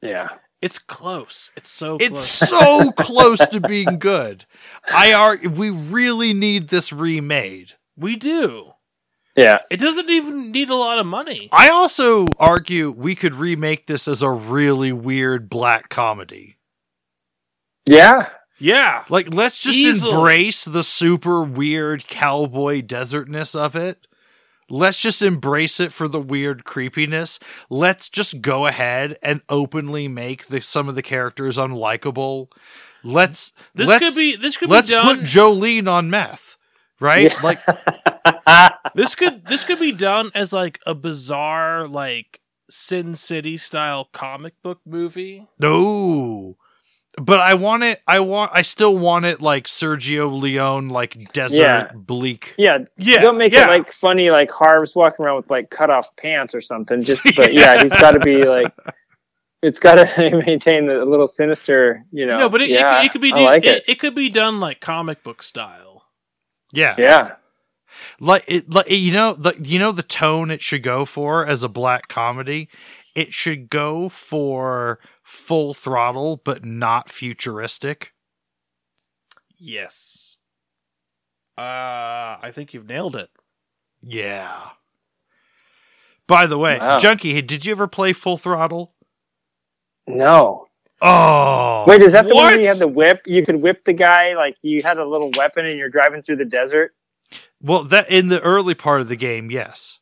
[0.00, 0.28] Yeah.
[0.62, 1.52] It's close.
[1.54, 2.48] It's so It's close.
[2.50, 4.46] so close to being good.
[4.90, 7.74] I are we really need this remade.
[7.94, 8.72] we do.
[9.36, 9.58] Yeah.
[9.70, 11.48] It doesn't even need a lot of money.
[11.52, 16.56] I also argue we could remake this as a really weird black comedy.
[17.84, 18.28] Yeah.
[18.58, 19.04] Yeah.
[19.10, 20.14] Like, let's just Easily.
[20.14, 24.06] embrace the super weird cowboy desertness of it.
[24.68, 27.38] Let's just embrace it for the weird creepiness.
[27.70, 32.50] Let's just go ahead and openly make the, some of the characters unlikable.
[33.04, 35.18] Let's This let's, could be this could let's be done.
[35.18, 36.55] put Jolene on meth,
[37.00, 37.32] right?
[37.32, 37.40] Yeah.
[37.42, 37.60] Like,
[38.94, 44.54] this could this could be done as like a bizarre like Sin City style comic
[44.62, 45.46] book movie.
[45.58, 46.56] no.
[47.18, 48.02] But I want it.
[48.06, 48.50] I want.
[48.54, 51.90] I still want it like Sergio Leone, like desert Yeah.
[51.94, 52.54] bleak.
[52.58, 52.80] yeah.
[52.98, 53.22] Yeah.
[53.22, 53.64] Don't make yeah.
[53.64, 57.00] it like funny, like Harv's walking around with like cut off pants or something.
[57.02, 58.70] Just, but yeah, he's got to be like,
[59.62, 62.36] it's got to maintain the little sinister, you know.
[62.36, 63.84] no, but it, yeah, it, it could be I like it, it.
[63.88, 65.85] it could be done like comic book style.
[66.76, 67.34] Yeah, Yeah.
[68.20, 68.72] like it.
[68.72, 72.08] Like you know, the you know the tone it should go for as a black
[72.08, 72.68] comedy.
[73.14, 78.12] It should go for full throttle, but not futuristic.
[79.56, 80.36] Yes.
[81.56, 83.30] Uh, I think you've nailed it.
[84.02, 84.70] Yeah.
[86.26, 86.98] By the way, Wow.
[86.98, 88.92] Junky, did you ever play Full Throttle?
[90.06, 90.65] No.
[91.02, 92.60] Oh, Wait, is that the one where what?
[92.62, 93.22] you had the whip?
[93.26, 96.36] You could whip the guy like you had a little weapon and you're driving through
[96.36, 96.94] the desert.
[97.60, 99.98] well, that in the early part of the game, yes.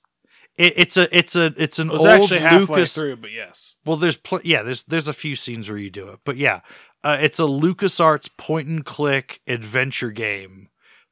[0.57, 2.95] It, it's a, it's a, it's an It was old actually halfway Lucas.
[2.95, 3.75] through, but yes.
[3.85, 6.61] Well, there's pl- yeah, there's there's a few scenes where you do it, but yeah,
[7.03, 10.69] uh, it's a LucasArts point and click adventure game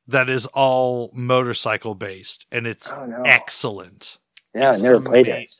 [0.06, 3.22] that is all motorcycle based, and it's Oh no.
[3.24, 4.18] excellent.
[4.54, 5.50] Yeah, I It's never played it.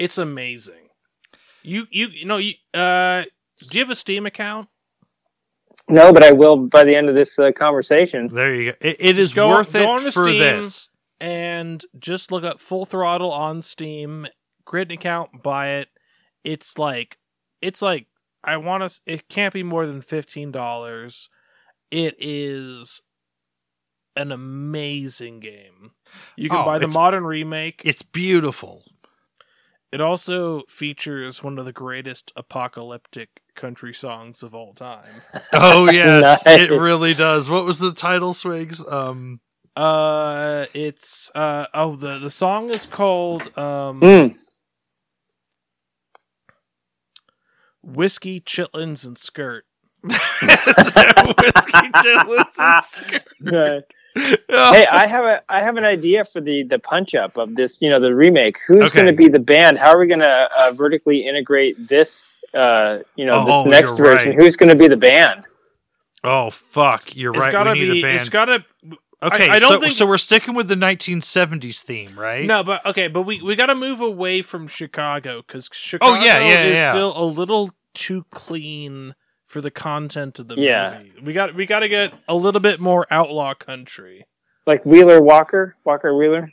[0.00, 0.88] It's amazing.
[1.62, 3.24] You you you know you uh
[3.68, 4.68] do you have a Steam account?
[5.88, 8.28] No, but I will by the end of this uh, conversation.
[8.32, 8.76] There you go.
[8.80, 10.38] It, it is go- worth go on it to for Steam.
[10.38, 10.88] this.
[11.20, 14.26] and just look up Full Throttle on Steam.
[14.64, 15.88] Create an account, buy it.
[16.44, 17.18] It's like
[17.60, 18.06] it's like
[18.44, 19.00] I want to.
[19.06, 21.28] It can't be more than fifteen dollars.
[21.90, 23.02] It is
[24.16, 25.92] an amazing game.
[26.36, 27.82] You can Oh, buy the modern remake.
[27.84, 28.84] It's beautiful.
[29.92, 35.22] It also features one of the greatest apocalyptic country songs of all time.
[35.52, 36.46] Oh yes, Nice.
[36.46, 37.50] it really does.
[37.50, 38.84] What was the title, Swigs?
[38.86, 39.40] Um,
[39.76, 44.34] Uh, it's uh oh the the song is called um Mm.
[47.82, 49.64] whiskey chitlins and skirt.
[50.02, 53.22] whiskey chitlins and skirt.
[53.40, 53.82] Right.
[54.16, 54.36] Oh,
[54.72, 57.80] hey, I have a I have an idea for the the punch up of this.
[57.80, 58.58] You know, the remake.
[58.66, 58.94] Who's Okay.
[59.02, 59.78] going to be the band?
[59.78, 62.38] How are we going to uh, vertically integrate this?
[62.52, 64.30] Uh, you know, Oh, this next version.
[64.30, 64.34] right.
[64.38, 65.44] Who's going to be the band?
[66.24, 67.14] oh fuck!
[67.16, 67.52] You're It's right.
[67.52, 67.98] gotta we need be.
[68.00, 68.16] a band.
[68.20, 68.64] It's gotta.
[69.22, 72.44] okay, I- I don't so think- so we're sticking with the 1970s theme, right?
[72.46, 76.22] No, but okay, but we we got to move away from Chicago because Chicago Oh,
[76.22, 76.90] yeah, yeah, is yeah.
[76.90, 79.14] still a little too clean
[79.50, 80.94] for the content of the Yeah.
[80.96, 81.12] movie.
[81.24, 84.24] We got we got to get a little bit more outlaw country.
[84.64, 86.52] Like Wheeler Walker, Walker Wheeler.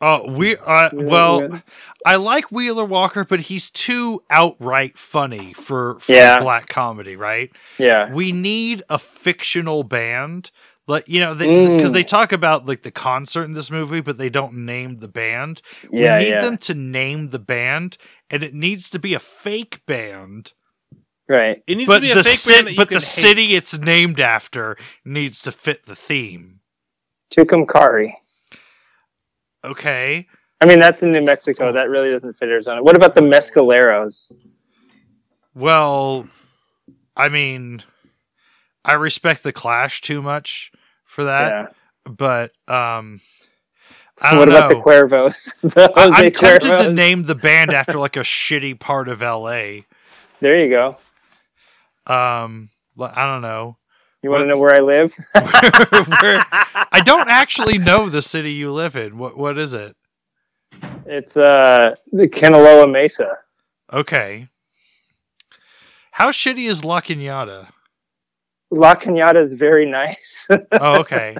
[0.00, 1.62] Oh, we uh, well,
[2.04, 6.40] I like Wheeler Walker, but he's too outright funny for, for Yeah.
[6.40, 7.50] black comedy, right?
[7.78, 10.50] Yeah, We need a fictional band.
[10.88, 11.76] Like you know, Mm.
[11.76, 15.06] because they, talk about like the concert in this movie, but they don't name the
[15.06, 15.62] band.
[15.92, 16.40] yeah, we need yeah.
[16.40, 17.96] them to name the band,
[18.28, 20.54] and it needs to be a fake band.
[21.32, 21.62] Right.
[21.66, 23.00] It needs But to be a the fake ci- band that you but can the
[23.00, 23.56] city hate.
[23.56, 26.60] it's named after needs to fit the theme.
[27.34, 28.12] Tucumcari.
[29.64, 30.26] Okay,
[30.60, 31.72] I mean, that's in New Mexico.
[31.72, 32.82] That really doesn't fit Arizona.
[32.82, 34.32] What about the Mescaleros?
[35.54, 36.26] well,
[37.16, 37.82] I mean,
[38.84, 40.72] I respect the Clash too much
[41.04, 42.12] for that, yeah.
[42.12, 43.20] but um,
[44.20, 44.56] I don't What know.
[44.58, 45.54] about the Cuervos?
[45.62, 49.82] The I, I'm tempted to name the band after like a shitty part of LA.
[50.40, 50.96] There you go.
[52.06, 53.76] Um, I don't know.
[54.22, 55.12] You want to know where I live?
[55.34, 56.46] Where-
[56.94, 59.18] I don't actually know the city you live in.
[59.18, 59.96] What what is it?
[61.06, 63.38] It's uh the Kenaloa Mesa.
[63.92, 64.48] Okay.
[66.12, 67.68] How shitty is La Cañada?
[68.70, 70.46] La Cañada is very nice.
[70.72, 71.36] Oh, okay.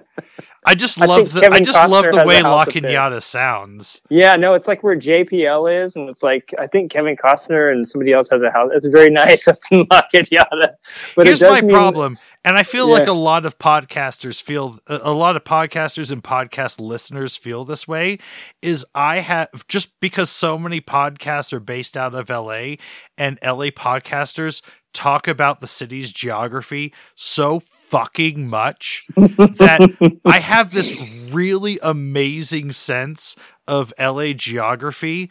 [0.64, 2.82] I just I love the I just love the way a La house up there.
[2.82, 4.00] Cañada sounds.
[4.10, 7.86] yeah, no, it's like where JPL is, and it's like I think Kevin Costner and
[7.86, 8.70] somebody else has a house.
[8.72, 10.74] It's very nice up in La Cañada.
[11.16, 15.00] But Here's my mean- problem, and I feel like a lot of podcasters feel a
[15.02, 18.18] a lot of podcasters and podcast listeners feel this way.
[18.62, 22.76] Is I have just because so many podcasts are based out of LA,
[23.18, 30.96] and LA podcasters talk about the city's geography so fucking much that I have this
[31.30, 33.36] really amazing sense
[33.68, 35.30] of LA geography.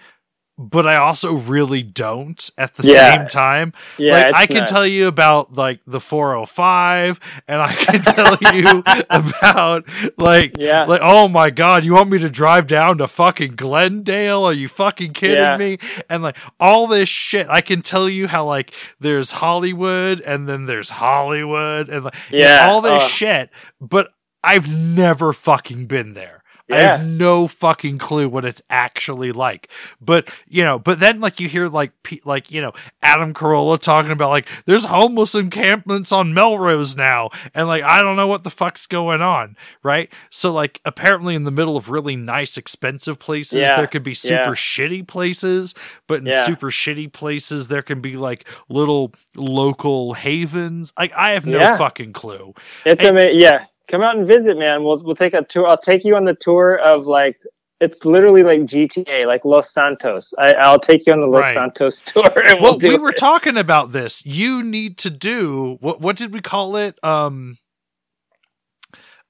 [0.69, 3.17] But I also really don't at the Yeah.
[3.17, 8.01] same time Yeah, like I can tell you about like the 405 and I can
[8.01, 9.85] tell you about
[10.17, 10.85] like Yeah.
[10.85, 14.67] like oh my god you want me to drive down to fucking Glendale are you
[14.67, 15.57] fucking kidding Yeah.
[15.57, 15.77] me
[16.09, 20.65] and like all this shit I can tell you how like there's Hollywood and then
[20.65, 23.07] there's Hollywood and like Yeah, all this uh.
[23.07, 23.49] shit
[23.79, 24.09] but
[24.43, 26.40] I've never fucking been there
[26.73, 29.69] I have no fucking clue what it's actually like.
[29.99, 31.91] But you know, but then like you hear like
[32.25, 37.67] like you know Adam Carolla talking about like there's homeless encampments on Melrose now, and
[37.67, 40.11] like I don't know what the fuck's going on, right?
[40.29, 44.13] So like apparently in the middle of really nice, expensive places, Yeah, there could be
[44.13, 44.49] super yeah.
[44.51, 45.73] shitty places,
[46.07, 46.45] but in Yeah.
[46.45, 50.93] super shitty places there can be like little local havens.
[50.97, 51.77] Like I have no Yeah.
[51.77, 52.53] fucking clue.
[52.85, 53.65] It's ama- yeah.
[53.91, 54.85] Come out and visit, man.
[54.85, 55.67] We'll we'll take a tour.
[55.67, 57.37] I'll take you on the tour of like
[57.81, 60.33] it's literally like GTA, like Los Santos.
[60.39, 61.53] I, I'll take you on the Los Right.
[61.53, 63.17] Santos tour, and well, we'll we were it.
[63.17, 64.25] talking about this.
[64.25, 65.99] You need to do what?
[65.99, 66.97] What did we call it?
[67.03, 67.57] Um,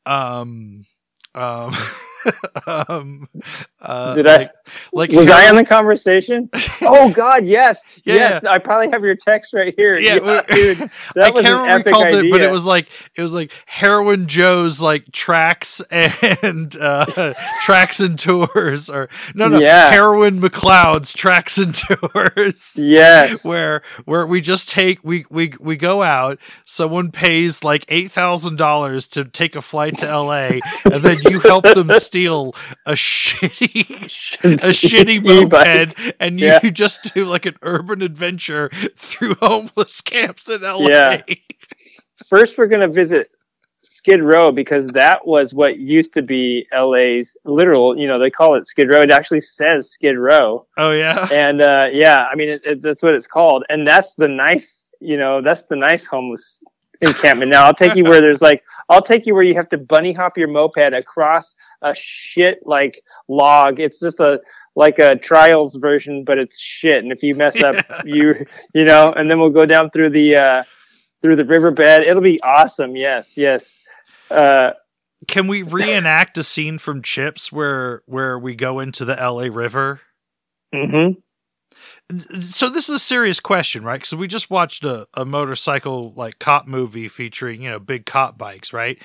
[0.06, 0.86] um,
[1.36, 1.74] um.
[2.68, 3.28] um,
[3.82, 4.52] uh, Did I- like,
[4.94, 6.50] like Was I on the conversation?
[6.82, 8.44] oh God, yes, Yeah, yes.
[8.46, 9.98] I probably have your text right here.
[9.98, 10.78] Yeah, Yeah, dude,
[11.16, 13.34] that I was can't an remember epic called it, but it was like it was
[13.34, 19.90] like heroin Joe's like tracks and uh tracks and tours or no no Yeah.
[19.92, 22.76] heroin McLeod's tracks and tours.
[22.78, 28.12] yes, Where where we just take we we we go out, someone pays like eight
[28.12, 32.54] thousand dollars to take a flight to LA, and then you help them steal
[32.86, 33.90] a shitty
[34.44, 36.60] a shitty moped, and you Yeah.
[36.72, 40.88] just do like an urban adventure through homeless camps in LA.
[40.90, 41.22] Yeah.
[42.28, 43.32] First, we're gonna visit
[43.82, 47.98] Skid Row because that was what used to be LA's literal.
[47.98, 49.00] You know, they call it Skid Row.
[49.02, 51.28] It actually says Skid Row, Oh yeah.
[51.32, 54.94] and uh, yeah, I mean it, it, that's what it's called, and that's the nice.
[55.00, 56.62] You know, that's the nice homeless
[57.02, 57.50] encampment.
[57.52, 60.12] Now I'll take you where there's like I'll take you where you have to bunny
[60.12, 63.80] hop your moped across a shit like log.
[63.80, 64.42] It's just a
[64.76, 67.04] like a trials version, but it's shit.
[67.04, 70.36] And if you mess up, you you know, and then we'll go down through the
[70.36, 70.64] uh
[71.22, 72.04] through the riverbed.
[72.04, 72.96] It'll be awesome.
[72.96, 73.82] Yes, yes.
[74.30, 74.72] Uh
[75.28, 80.02] Can we reenact a scene from CHiPs where where we go into the LA River?
[80.76, 81.16] mhm.
[82.42, 84.00] So this is a serious question, right?
[84.00, 88.38] Because we just watched a, a motorcycle like cop movie featuring you know big cop
[88.38, 89.02] bikes, right?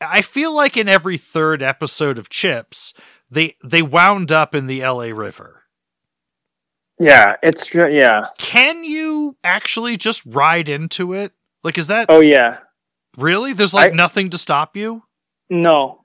[0.00, 2.92] I feel like in every third episode of CHiPs,
[3.30, 5.62] they they wound up in the LA River.
[6.98, 8.26] Yeah, it's yeah.
[8.38, 11.32] Can you actually just ride into it?
[11.62, 12.58] Like, is that Oh yeah.
[13.18, 13.52] really?
[13.52, 15.02] There's like I- nothing to stop you.
[15.50, 15.98] No.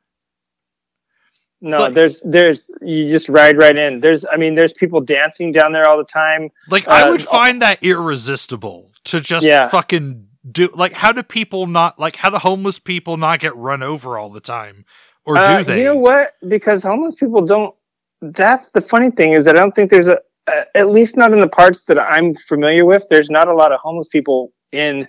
[1.64, 3.99] No, But- there's there's you just ride right in.
[4.01, 6.49] There's I mean there's people dancing down there all the time.
[6.69, 9.69] Like, I Uh, would find that irresistible to just Yeah.
[9.69, 10.69] fucking do.
[10.73, 12.15] Like, how do people not like?
[12.15, 14.85] How do homeless people not get run over all the time,
[15.25, 15.77] or do Uh, they?
[15.80, 16.33] You know what?
[16.48, 17.75] Because homeless people don't.
[18.23, 20.17] That's the funny thing is that I don't think there's a,
[20.48, 23.06] uh, at least not in the parts that I'm familiar with.
[23.09, 25.07] There's not a lot of homeless people in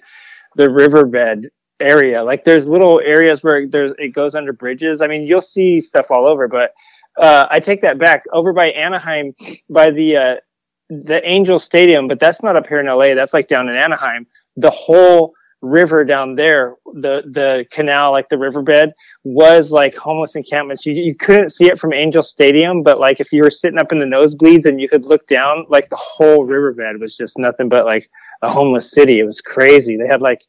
[0.56, 1.48] the riverbed
[1.82, 2.22] area.
[2.22, 5.00] Like there's little areas where there's it goes under bridges.
[5.00, 6.72] I mean, you'll see stuff all over, but
[7.18, 8.24] uh, I take that back.
[8.32, 9.32] Over by Anaheim,
[9.68, 10.34] by the uh,
[10.88, 13.14] the Angel Stadium, but that's not up here in LA.
[13.14, 14.26] That's like down in Anaheim.
[14.56, 18.92] The whole river down there, the the canal, like the riverbed,
[19.24, 20.84] was like homeless encampments.
[20.84, 23.92] You you couldn't see it from Angel Stadium, but like if you were sitting up
[23.92, 27.68] in the nosebleeds and you could look down, like the whole riverbed was just nothing
[27.68, 28.08] but like
[28.42, 29.20] a homeless city.
[29.20, 29.96] It was crazy.
[29.96, 30.42] They had like,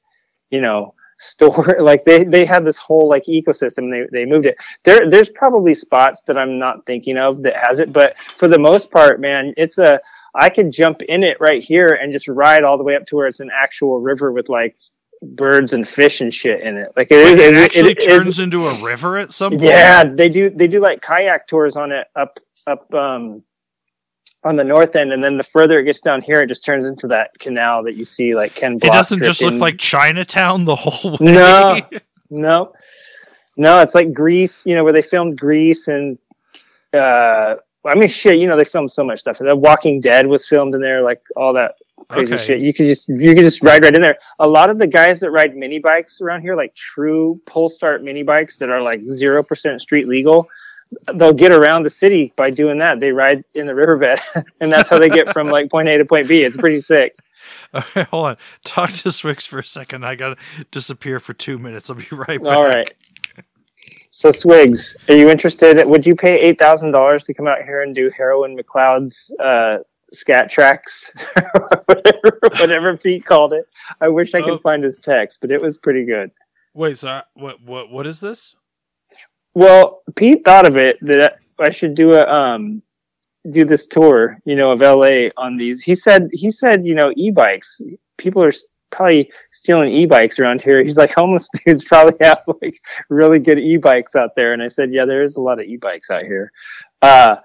[0.49, 3.89] you know, store like they they had this whole like ecosystem.
[3.91, 4.55] They they moved it.
[4.85, 8.59] There there's probably spots that I'm not thinking of that has it, but for the
[8.59, 9.99] most part, man, it's a
[10.35, 13.15] I could jump in it right here and just ride all the way up to
[13.15, 14.75] where it's an actual river with like
[15.21, 16.91] birds and fish and shit in it.
[16.97, 17.39] Like it is.
[17.39, 19.63] it it- actually it turns into a river at some point.
[19.63, 20.49] yeah, they do.
[20.49, 22.31] They do like kayak tours on it up
[22.67, 23.43] up um
[24.45, 26.85] on the north end, and then the further it gets down here, it just turns
[26.85, 28.73] into that canal that you see like Ken.
[28.75, 31.17] It doesn't just look like Chinatown the whole way.
[31.21, 31.81] No.
[32.29, 32.73] no,
[33.57, 33.81] no.
[33.81, 36.17] It's like Grease, you know, where they filmed Grease and
[36.93, 37.55] uh
[37.85, 39.39] I mean, shit, you know, they filmed so much stuff.
[39.39, 41.75] The Walking Dead was filmed in there, like all that
[42.07, 42.45] crazy Okay.
[42.45, 42.59] shit.
[42.61, 44.17] You could just you could just ride right in there.
[44.39, 48.01] A lot of the guys that ride mini bikes around here, like true pull start
[48.03, 50.47] mini bikes that are like zero percent street legal,
[51.15, 52.99] they'll get around the city by doing that.
[52.99, 54.19] They ride in the riverbed,
[54.61, 56.43] and that's how they get from like point A to point B.
[56.43, 57.13] It's pretty sick.
[57.73, 58.37] Hold on.
[58.63, 60.05] Talk to Swigs for a second.
[60.05, 60.37] I gotta
[60.71, 61.89] disappear for two minutes.
[61.89, 62.53] I'll be right back.
[62.55, 62.91] All right.
[64.11, 65.83] So Swigs, are you interested?
[65.87, 69.79] Would you pay eight thousand dollars to come out here and do heroin McLeod's uh,
[70.11, 71.11] scat tracks,
[71.85, 73.65] whatever, whatever Pete called it?
[73.99, 74.57] I wish I could Oh.
[74.59, 76.29] find his text, but it was pretty good.
[76.75, 78.55] Wait, so I- what what what is this?
[79.53, 82.81] Well, Pete thought of it that I should do a um
[83.51, 85.83] do this tour, you know, of LA on these.
[85.83, 87.81] He said he said, you know, e-bikes.
[88.17, 88.53] People are
[88.91, 90.83] probably stealing e-bikes around here.
[90.83, 92.75] He's like homeless dudes probably have like
[93.09, 96.09] really good e-bikes out there and I said, "Yeah, there is a lot of e-bikes
[96.09, 96.51] out here."
[97.01, 97.37] Uh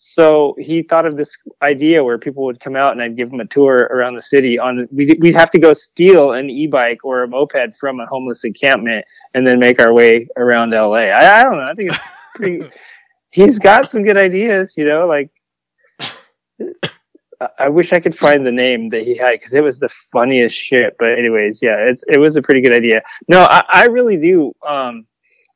[0.00, 3.40] so he thought of this idea where people would come out and I'd give them
[3.40, 7.24] a tour around the city on we'd, we'd have to go steal an e-bike or
[7.24, 9.04] a moped from a homeless encampment
[9.34, 11.10] and then make our way around LA.
[11.10, 11.64] I, I don't know.
[11.64, 11.98] I think it's
[12.36, 12.70] pretty.
[13.30, 15.08] he's got some good ideas, you know.
[15.08, 15.30] Like,
[17.58, 20.54] I- wish I could find the name that he had because it was the funniest
[20.54, 20.94] shit.
[21.00, 23.02] But anyways, yeah, it's it was a pretty good idea.
[23.26, 24.52] No, I, I really do.
[24.66, 25.06] Um,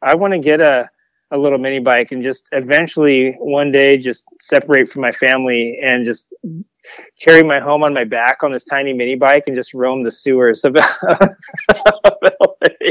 [0.03, 0.91] I want to get a
[1.33, 6.05] a little mini bike and just eventually one day just separate from my family and
[6.05, 6.33] just
[7.19, 10.13] carry my home on my back on this tiny mini bike and just roam the
[10.13, 10.77] sewers of,
[11.09, 11.19] of
[12.23, 12.91] LA.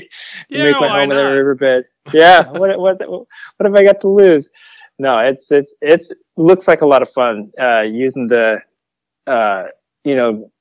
[0.50, 1.30] Yeah, make my home in a not?
[1.30, 1.86] riverbed.
[2.12, 3.28] Yeah, what what what
[3.64, 4.50] have I got to lose?
[4.98, 8.60] No, it's it's it's looks like a lot of fun uh, using the
[9.28, 9.66] uh,
[10.04, 10.52] you know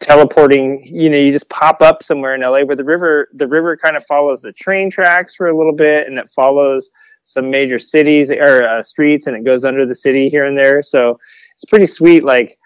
[0.00, 0.84] teleporting.
[0.84, 3.96] You know, you just pop up somewhere in LA where the river the river kind
[3.96, 6.90] of follows the train tracks for a little bit, and it follows
[7.26, 10.80] some major cities or uh, streets, and it goes under the city here and there.
[10.80, 11.18] So
[11.54, 12.24] it's pretty sweet.
[12.24, 12.56] Like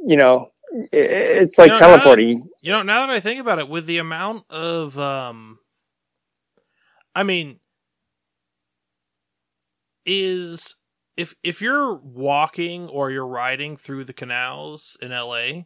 [0.00, 0.50] you know,
[0.92, 2.48] it's like You know, now teleporting.
[2.62, 5.58] You know, now that I think about it, with the amount of, um,
[7.14, 7.60] I mean,
[10.06, 10.76] is
[11.18, 15.64] if if you're walking or you're riding through the canals in LA,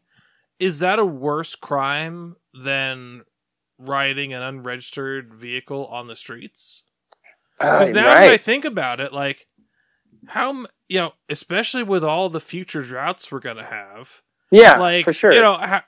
[0.59, 3.23] is that a worse crime than
[3.79, 6.83] riding an unregistered vehicle on the streets?
[7.63, 9.47] Because Uh, now that I think about it, like
[10.29, 15.13] how you know, especially with all the future droughts we're gonna have, Yeah, like for
[15.13, 15.33] sure.
[15.33, 15.83] you know how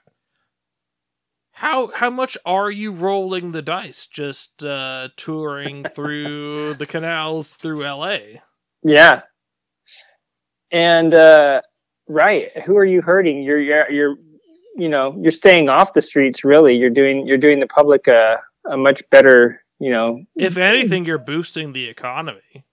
[1.53, 7.83] how how much are you rolling the dice just uh touring through the canals through
[7.85, 8.19] LA?
[8.83, 9.23] Yeah.
[10.71, 11.61] And uh
[12.09, 13.43] right, who are you hurting?
[13.43, 14.17] You're you're you're
[14.77, 16.75] you know, you're staying off the streets really.
[16.77, 18.39] You're doing you're doing the public a
[18.69, 20.25] a much better, you know.
[20.35, 22.65] If anything, you're boosting the economy.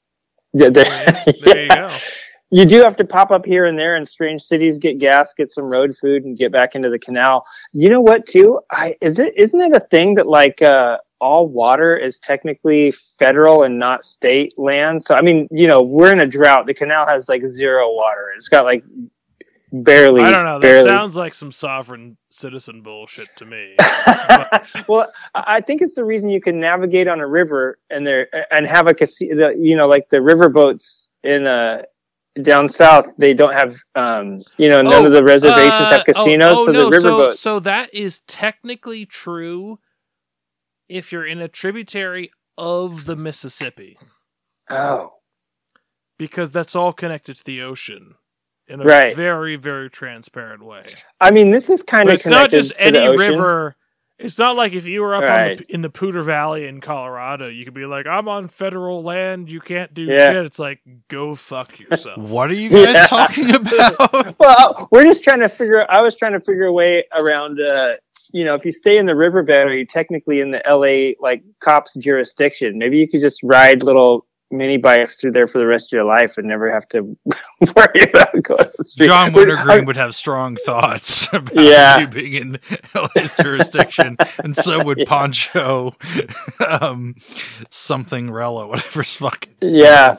[0.54, 1.98] Yeah, there, There you go.
[2.54, 5.54] You do have to pop up here and there in strange cities, get gas, get
[5.54, 7.46] some road food, and get back into the canal.
[7.72, 8.28] You know what?
[8.28, 12.94] Too, I is it isn't it a thing that like uh, all water is technically
[13.18, 15.02] federal and not state land?
[15.02, 16.66] So I mean, you know, we're in a drought.
[16.66, 18.34] The canal has like zero water.
[18.36, 18.84] It's got like
[19.72, 20.22] barely.
[20.22, 20.60] I don't know.
[20.60, 20.90] That barely.
[20.90, 23.76] sounds like some sovereign citizen bullshit to me.
[24.88, 28.68] well, I think it's the reason you can navigate on a river and there and
[28.68, 29.50] have a casino.
[29.50, 31.84] You know, like the river boats in uh
[32.42, 33.08] down south.
[33.18, 36.62] They don't have, um, you know, none Oh, of the reservations Uh, have casinos, oh,
[36.62, 37.40] oh, so no, the river so, boats.
[37.40, 39.80] So that is technically true
[40.88, 43.98] if you're in a tributary of the Mississippi,
[44.70, 45.14] oh,
[46.18, 48.16] because that's all connected to the ocean
[48.68, 49.16] in a Right.
[49.16, 50.84] very, very transparent way.
[51.20, 53.76] I mean, this is kind But of it's not just any river.
[54.20, 55.58] It's not like if you were up on Right.
[55.58, 59.50] the, in the Poudre Valley in Colorado, you could be like, "I'm on federal land.
[59.50, 60.32] You can't do Yeah.
[60.32, 62.20] shit." It's like, go fuck yourself.
[62.20, 63.06] What are you guys Yeah.
[63.08, 64.40] talking about?
[64.40, 65.86] Well, we're just trying to figure.
[65.90, 67.60] I was trying to figure a way around.
[67.60, 67.96] Uh,
[68.32, 71.42] you know, if you stay in the riverbed, are you technically in the LA like
[71.60, 72.78] cops jurisdiction?
[72.78, 76.04] Maybe you could just ride little mini bikes through there for the rest of your
[76.04, 77.02] life and never have to
[77.76, 79.08] worry about going to the street.
[79.08, 82.00] John We're- Wintergreen would have strong thoughts about Yeah.
[82.00, 82.60] you being in
[82.96, 85.06] LA's jurisdiction, and so would Yeah.
[85.08, 85.94] Poncho,
[86.80, 87.16] um,
[87.70, 89.56] something Rella, whatever's fucking.
[89.62, 90.16] Yeah.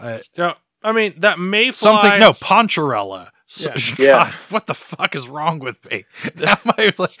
[0.00, 2.02] Uh, No, I mean that may fly.
[2.02, 3.28] something, no, Poncharella.
[3.46, 3.76] So, Yeah.
[3.76, 4.32] God, Yeah.
[4.50, 6.04] what the fuck is wrong with me?
[6.44, 7.18] How am I like,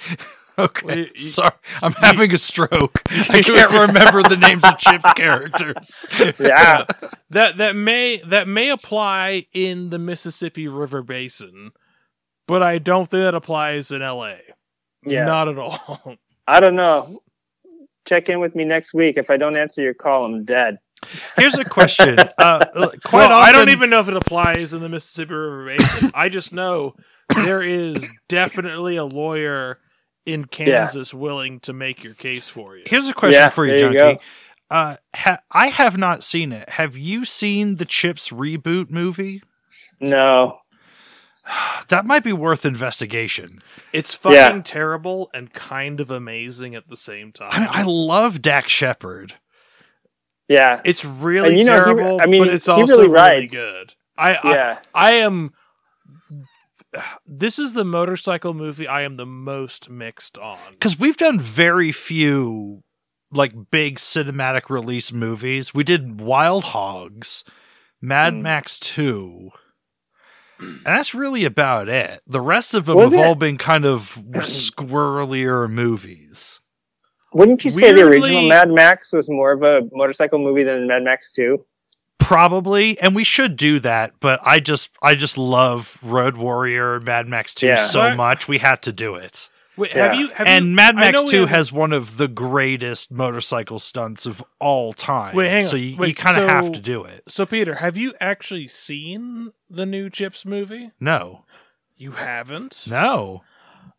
[0.64, 3.02] okay, you- sorry, I'm having a stroke.
[3.10, 6.06] I can't remember the names of CHiPs characters.
[6.38, 6.84] Yeah.
[7.30, 11.72] that that may that may apply in the Mississippi River Basin,
[12.46, 14.34] but I don't think that applies in LA.
[15.04, 15.24] Yeah.
[15.24, 16.16] Not at all.
[16.46, 17.22] I don't know.
[18.06, 19.16] Check in with me next week.
[19.16, 20.78] If I don't answer your call, I'm dead.
[21.38, 22.18] Here's a question.
[22.36, 22.64] Uh,
[23.04, 26.10] quite Well, I don't even know if it applies in the Mississippi River Basin.
[26.12, 26.94] I just know
[27.34, 29.78] there is definitely a lawyer
[30.32, 32.82] in Kansas willing to make your case for you.
[32.86, 34.20] Here's a question Yeah, for you, there you Junky.
[34.70, 36.68] uh, ha- I have not seen it.
[36.70, 39.42] Have you seen the CHiPs reboot movie?
[40.00, 40.58] No.
[41.88, 43.58] That might be worth investigation.
[43.92, 44.60] It's fucking Yeah.
[44.62, 47.48] terrible and kind of amazing at the same time.
[47.50, 49.34] I mean, I love Dax Shepard.
[50.48, 50.80] Yeah.
[50.84, 53.94] it's really And you know, he- terrible, I mean, but it's also really really, good.
[54.16, 54.78] I, Yeah.
[54.94, 55.52] I I am.
[57.26, 60.58] This is the motorcycle movie I am the most mixed on.
[60.72, 62.82] Because we've done very few
[63.32, 65.72] like big cinematic release movies.
[65.72, 67.44] We did Wild Hogs,
[68.00, 68.42] Mad Hmm.
[68.42, 69.50] Max 2.
[70.58, 72.20] And that's really about it.
[72.26, 73.24] The rest of them Was have it?
[73.24, 76.60] all been kind of squirrelier movies.
[77.32, 81.04] Wouldn't you say the original Mad Max was more of a motorcycle movie than Mad
[81.04, 81.64] Max 2?
[82.20, 87.04] Probably, and we should do that, but I just I just love Road Warrior and
[87.04, 87.74] Mad Max 2 Yeah.
[87.76, 88.16] so Right.
[88.16, 89.48] much we had to do it.
[89.76, 90.06] Wait, Yeah.
[90.08, 90.28] have you?
[90.34, 94.26] Have and you, Mad Max know 2 have- has one of the greatest motorcycle stunts
[94.26, 95.34] of all time.
[95.34, 95.82] Wait, hang so on.
[95.82, 97.22] you, you kind of have to do it.
[97.28, 100.90] So Peter, have you actually seen the new CHiPs movie?
[101.00, 101.44] No.
[101.96, 102.84] You haven't.
[102.86, 103.42] No.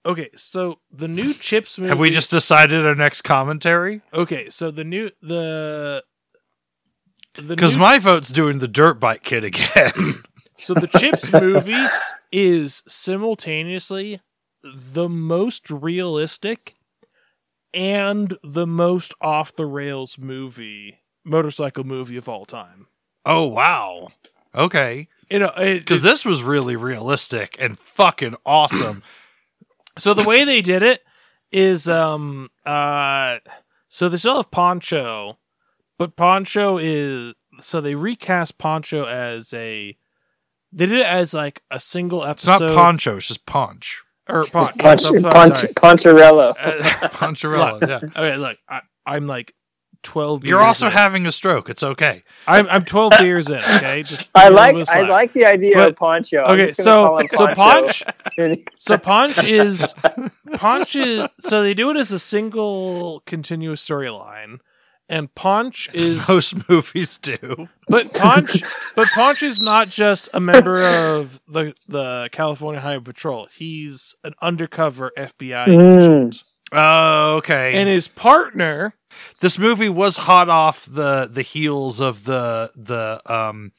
[0.06, 1.90] Okay, so the new CHiPs movie.
[1.90, 4.02] Have we just decided our next commentary?
[4.14, 6.04] Okay, so the new the.
[7.36, 10.16] Because new- my vote's doing the dirt bike kid again.
[10.58, 11.88] So the CHiPs movie
[12.32, 14.20] is simultaneously
[14.64, 16.76] the most realistic
[17.74, 22.86] and the most off the rails movie motorcycle movie of all time.
[23.26, 24.10] Oh wow.
[24.54, 25.08] Okay.
[25.32, 29.02] You know, it, Because this was really realistic and fucking awesome.
[29.98, 31.02] So the way they did it
[31.52, 33.40] is um uh
[33.90, 35.40] so they still have Poncho,
[36.02, 39.96] but Poncho is so they recast Poncho as a
[40.74, 44.02] they did it as like a single It's episode not poncho, it's just punch.
[44.30, 45.74] or pon- yeah, Ponch, so- so- Ponch, sorry.
[45.74, 46.54] Poncherello.
[46.58, 48.00] Uh, Poncharella, yeah.
[48.16, 49.54] okay, look, I, I'm like
[50.04, 50.44] twelve.
[50.46, 50.94] You're beers also in.
[50.94, 51.70] having a stroke.
[51.70, 52.24] It's okay.
[52.48, 53.58] I'm I'm twelve beers in.
[53.60, 55.10] Okay, just I give me a like I slack.
[55.10, 56.40] like the idea But- of Poncho.
[56.40, 57.56] Okay, so call him so Poncho.
[57.56, 58.04] Ponch
[58.78, 59.94] so Ponch is
[60.54, 64.60] Ponch is so they do it as a single continuous storyline,
[65.12, 67.68] and Ponch is Most movies do.
[67.88, 68.64] but Ponch
[68.96, 73.48] but Ponch is not just a member of the the California Highway Patrol.
[73.56, 75.98] He's an undercover FBI Mm.
[76.02, 77.74] agent, Oh, okay.
[77.80, 78.96] and his partner.
[79.42, 83.74] this movie was hot off the the heels of the the um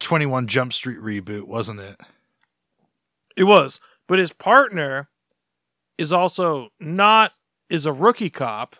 [0.00, 1.96] 21 Jump Street reboot, wasn't it?
[3.36, 5.08] It was, but his partner
[5.96, 7.30] is also not
[7.70, 8.74] is a rookie cop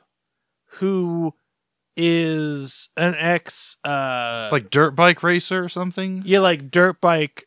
[0.79, 1.33] who
[1.97, 6.23] is an ex uh Like dirt bike racer or something?
[6.25, 7.47] yeah like dirt bike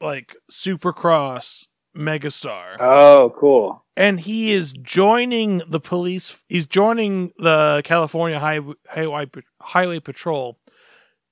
[0.00, 3.84] like supercross megastar Oh, cool.
[3.96, 9.26] and he is joining the police he's joining the California Highway Highway,
[9.60, 10.58] Highway Patrol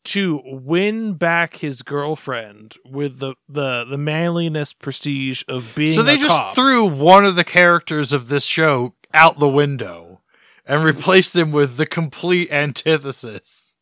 [0.05, 6.15] to win back his girlfriend with the the the manliness prestige of being So they
[6.15, 6.55] a just cop.
[6.55, 10.21] threw one of the characters of this show out the window
[10.69, 13.79] and replaced him with the complete antithesis.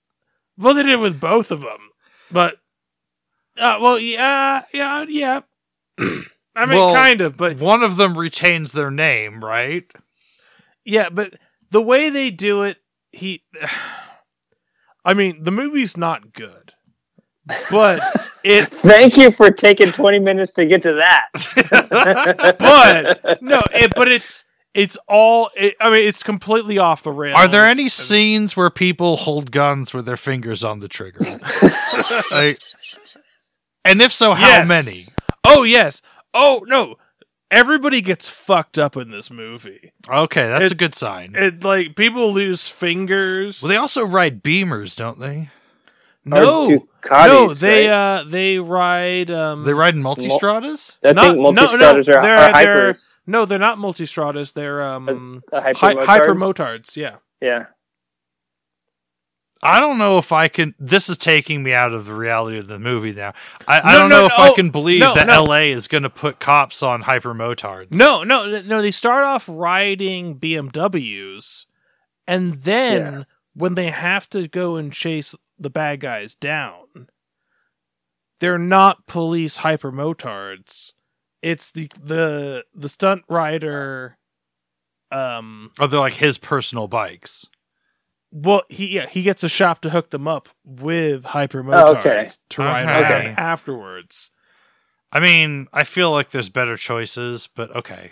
[0.56, 1.90] Well, they did it with both of them,
[2.31, 2.55] but
[3.58, 5.40] uh, well, yeah, yeah, yeah.
[5.98, 9.84] I mean, Well, kind of, but One of them retains their name, right?
[10.84, 11.34] yeah, but
[11.70, 12.78] the way they do it,
[13.12, 13.42] he.
[15.05, 16.73] I mean, the movie's not good,
[17.70, 18.00] but
[18.44, 21.28] it's Thank you for taking 20 minutes to get to that.
[23.23, 24.42] but no, it, but it's
[24.77, 25.51] it's all.
[25.57, 27.37] It, I mean, it's completely off the rails.
[27.37, 31.21] Are there any And- scenes where people hold guns with their fingers on the trigger?
[32.31, 32.61] Like-
[33.85, 34.69] and if so, how Yes.
[34.69, 35.09] many?
[35.45, 36.03] Oh yes.
[36.35, 36.97] Oh no.
[37.51, 39.93] Everybody gets fucked up in this movie.
[40.09, 41.35] Okay, that's It- a good sign.
[41.37, 43.63] It like people lose fingers.
[43.63, 45.51] well, they also ride Beamers, don't they?
[46.25, 46.69] no,
[47.05, 47.95] Ducatis, no, they right?
[48.21, 50.97] uh they ride um They ride multistradas.
[51.05, 53.16] I not- think no, no, are, they're- are they're- hypers.
[53.27, 54.53] No, they're not multistradas.
[54.53, 56.07] They're um Uh, hyper hy- motards.
[56.07, 56.97] hyper motards.
[56.97, 57.67] Yeah, Yeah.
[59.63, 60.75] I don't know if I can.
[60.79, 63.33] This is taking me out of the reality of the movie now.
[63.67, 65.45] I, I don't no, know if no, I oh, can believe no, that no.
[65.45, 67.95] LA is going to put cops on hypermotards.
[67.95, 68.83] no, no, no.
[68.83, 71.65] They start off riding BMWs,
[72.27, 73.23] and then Yeah.
[73.55, 77.09] when they have to go and chase the bad guys down,
[78.41, 80.93] they're not police hyper motards.
[81.47, 84.18] It's the the the stunt rider.
[85.12, 85.70] Um.
[85.78, 87.47] Oh, they're like his personal bikes.
[88.33, 91.97] Well, he yeah he gets a shop to hook them up with hyper motards Oh,
[91.99, 92.26] okay.
[92.50, 93.00] to ride Okay.
[93.28, 94.31] around afterwards.
[95.12, 98.10] I mean, I feel like there's better choices, but okay.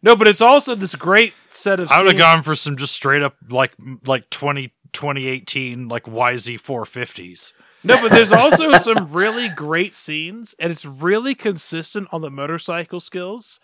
[0.00, 1.90] No, but it's also this great set of.
[1.90, 3.72] I would have gone for some just straight up like
[4.06, 7.52] like 20, 2018 like YZ 450s.
[7.84, 13.00] No, but there's also some really great scenes, and it's really consistent on the motorcycle
[13.00, 13.60] skills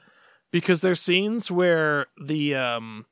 [0.53, 3.07] because there's scenes where the um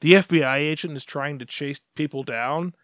[0.00, 2.74] the FBI agent is trying to chase people down,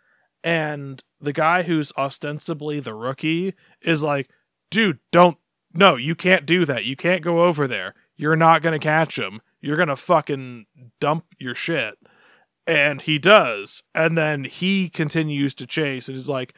[0.43, 4.28] and the guy who's ostensibly the rookie is like,
[4.70, 5.39] "Dude, don't
[5.73, 6.84] no, you can't do that.
[6.84, 7.94] You can't go over there.
[8.17, 9.41] You're not gonna catch him.
[9.60, 10.67] You're gonna fucking
[11.01, 11.94] dump your shit."
[12.67, 16.55] And he does, and then he continues to chase, and is like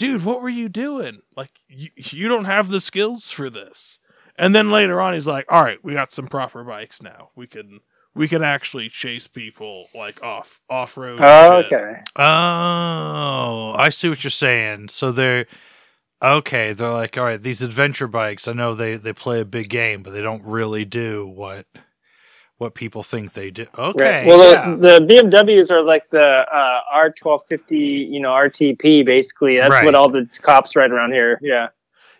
[0.00, 1.20] dude, what were you doing?
[1.36, 3.98] Like, you, you don't have the skills for this.
[4.34, 7.28] And then later on, he's like, all right, we got some proper bikes now.
[7.36, 7.80] We can,
[8.14, 11.20] we can actually chase people like off, off road.
[11.22, 12.00] Oh, okay.
[12.16, 14.88] Oh, I see what you're saying.
[14.88, 15.44] So they're
[16.22, 16.72] okay.
[16.72, 18.48] They're like, all right, these adventure bikes.
[18.48, 21.66] I know they they play a big game, but they don't really do what
[22.60, 23.64] what people think they do.
[23.78, 24.26] Okay, Right.
[24.26, 24.70] Well, yeah.
[24.76, 29.02] the, the BMWs are like the uh, R1250, you know, RTP.
[29.04, 29.84] Basically, that's Right.
[29.84, 31.38] what all the cops ride around here.
[31.42, 31.68] Yeah.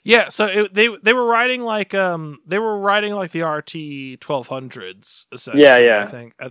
[0.03, 0.31] Yeah.
[0.31, 5.27] So it, they, they were riding like, um, they were riding like the RT 1200s.
[5.55, 6.03] Yeah, yeah.
[6.03, 6.51] I think, I,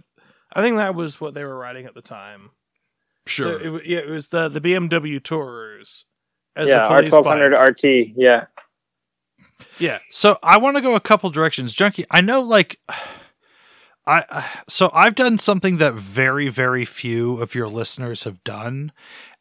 [0.53, 2.51] I think that was what they were riding at the time.
[3.25, 3.59] sure.
[3.59, 6.05] So it, yeah, it was the, the BMW Tourers.
[6.55, 7.69] As yeah, the R1200.
[7.69, 8.13] RT.
[8.15, 8.45] Yeah.
[9.79, 9.97] Yeah.
[10.11, 12.05] So I want to go a couple directions, Junky.
[12.11, 12.79] I know, like,
[14.09, 18.91] I so I've done something that very, very few of your listeners have done,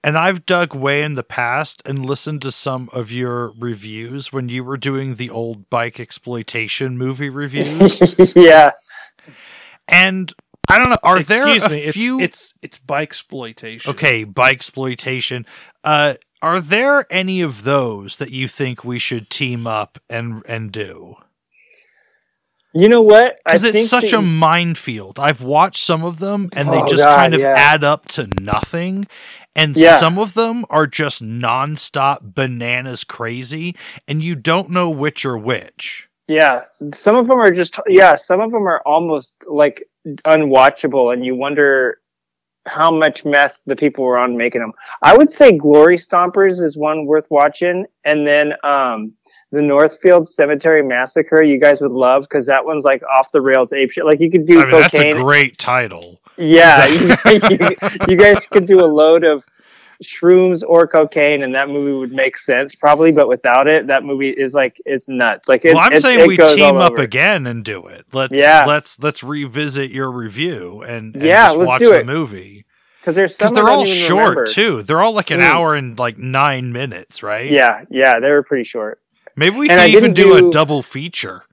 [0.05, 4.51] and I've dug way in the past and listened to some of your reviews when
[4.51, 8.03] you were doing the old bike exploitation movie reviews,
[8.37, 8.73] yeah.
[9.89, 10.35] and
[10.69, 11.91] I don't know, are there a me.
[11.91, 12.21] few?
[12.21, 13.91] It's, it's it's bike exploitation.
[13.91, 15.47] Okay, bike exploitation.
[15.83, 20.71] Uh, are there any of those that you think we should team up and and
[20.71, 21.17] do?
[22.75, 23.39] You know what?
[23.45, 25.19] Because it's such a minefield.
[25.19, 27.55] I've watched some of them, and they Oh, just God, kind of yeah.
[27.57, 29.07] add up to nothing.
[29.57, 29.97] And Yeah.
[29.97, 33.75] some of them are just nonstop bananas crazy,
[34.07, 36.09] and you don't know which are which.
[36.29, 36.65] Yeah,
[36.95, 39.83] some of them are just yeah, some of them are almost like
[40.27, 41.99] unwatchable, and you wonder
[42.67, 44.73] how much meth the people were on making them.
[45.03, 49.15] I would say Glory Stompers is one worth watching, and then um,
[49.51, 51.43] the Northfield Cemetery Massacre.
[51.43, 54.05] You guys would love because that one's like off the rails ape shit.
[54.05, 56.21] Like you could do I mean, that's a great title.
[56.37, 57.15] yeah, you,
[57.51, 57.59] you,
[58.09, 59.45] you guys could do a load of
[60.03, 63.11] shrooms or cocaine, and that movie would make sense probably.
[63.11, 65.49] But without it, that movie is like it's nuts.
[65.49, 67.03] Like it, well, I'm it- saying it we team up over.
[67.03, 68.07] again and do it.
[68.13, 68.65] Let's Yeah.
[68.67, 72.07] let's let's revisit your review and, and Yeah, watch do the it.
[72.07, 72.65] movie.
[73.01, 74.47] because there's some Because they're all short remember.
[74.47, 74.83] too.
[74.83, 75.45] They're all like an Mm.
[75.45, 77.51] hour and like nine minutes, right?
[77.51, 79.01] Yeah, yeah, they were pretty short.
[79.39, 81.45] Maybe we And can I even do, a double feature.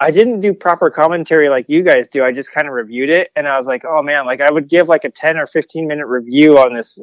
[0.00, 2.24] I didn't do proper commentary like you guys do.
[2.24, 4.68] I just kind of reviewed it, and I was like, oh man, like I would
[4.68, 6.98] give like a ten or fifteen minute review on this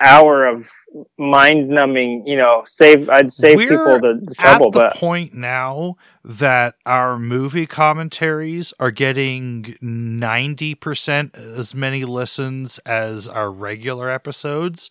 [0.00, 0.68] hour of
[1.16, 2.26] mind numbing.
[2.26, 5.96] You know, save I'd save We're people the, the At trouble, the but point now
[6.22, 14.90] that our movie commentaries are getting ninety percent as many listens as our regular episodes,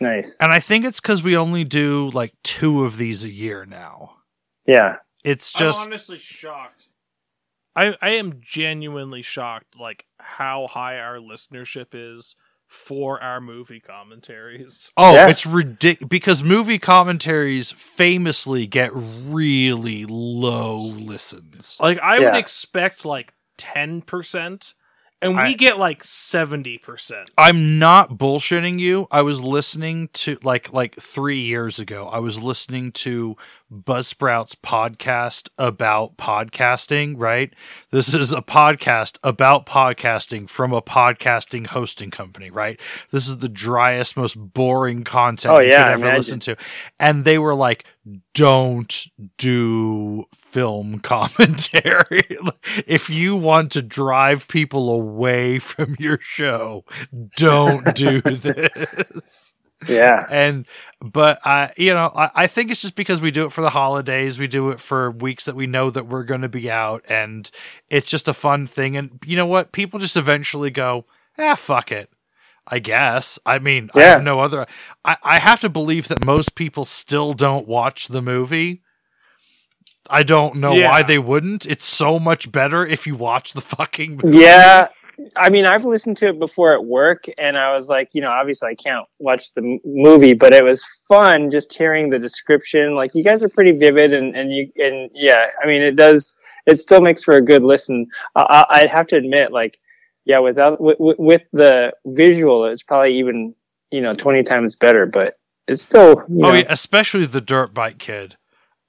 [0.00, 0.36] nice.
[0.40, 4.16] and I think it's because we only do like two of these a year now.
[4.66, 6.88] Yeah, It's just I'm honestly shocked.
[7.76, 14.92] I I am genuinely shocked, like how high our listenership is for our movie commentaries.
[14.96, 15.28] Oh, Yeah.
[15.28, 21.78] it's ridiculous because movie commentaries famously get really low listens.
[21.80, 24.74] Like I would expect like ten percent,
[25.22, 27.30] and we I- get like seventy percent.
[27.36, 29.06] I'm not bullshitting you.
[29.10, 32.08] I was listening to like like 3 years ago.
[32.08, 33.36] I was listening to
[33.70, 37.52] Buzzsprout's podcast about podcasting, right?
[37.90, 42.80] This is a podcast about podcasting from a podcasting hosting company, right?
[43.12, 46.16] This is the driest, most boring content Oh, you yeah, could I ever imagine.
[46.18, 46.56] listen to.
[46.98, 47.84] And they were like,
[48.34, 49.06] don't
[49.38, 52.22] do film commentary.
[52.88, 56.84] if you want to drive people away from your show,
[57.36, 59.54] don't do this.
[59.88, 60.66] Yeah, And,
[61.00, 63.70] but I, you know, I, I think it's just because we do it for the
[63.70, 64.38] holidays.
[64.38, 67.50] We do it for weeks that we know that we're going to be out, and
[67.88, 68.96] it's just a fun thing.
[68.96, 69.72] And you know what?
[69.72, 71.06] People just eventually go,
[71.38, 72.10] ah, fuck it.
[72.72, 73.38] I guess.
[73.46, 74.06] I mean, I Yeah.
[74.14, 74.66] have no other.
[75.04, 78.82] I, I have to believe that most people still don't watch the movie.
[80.08, 80.88] I don't know Yeah.
[80.90, 81.66] why they wouldn't.
[81.66, 84.38] It's so much better if you watch the fucking movie.
[84.38, 84.88] yeah.
[85.36, 88.30] I mean, I've listened to it before at work, and I was like, you know,
[88.30, 92.94] obviously I can't watch the m- movie, but it was fun just hearing the description.
[92.94, 96.36] Like, you guys are pretty vivid, and and you and yeah, I mean, it does.
[96.66, 98.06] It still makes for a good listen.
[98.36, 99.78] I, I- I'd have to admit, like,
[100.24, 103.54] yeah, without with, with the visual, it's probably even
[103.90, 105.34] you know twenty times better, but
[105.68, 106.24] it's still.
[106.28, 108.36] You Oh know, yeah, especially the dirt bike kid.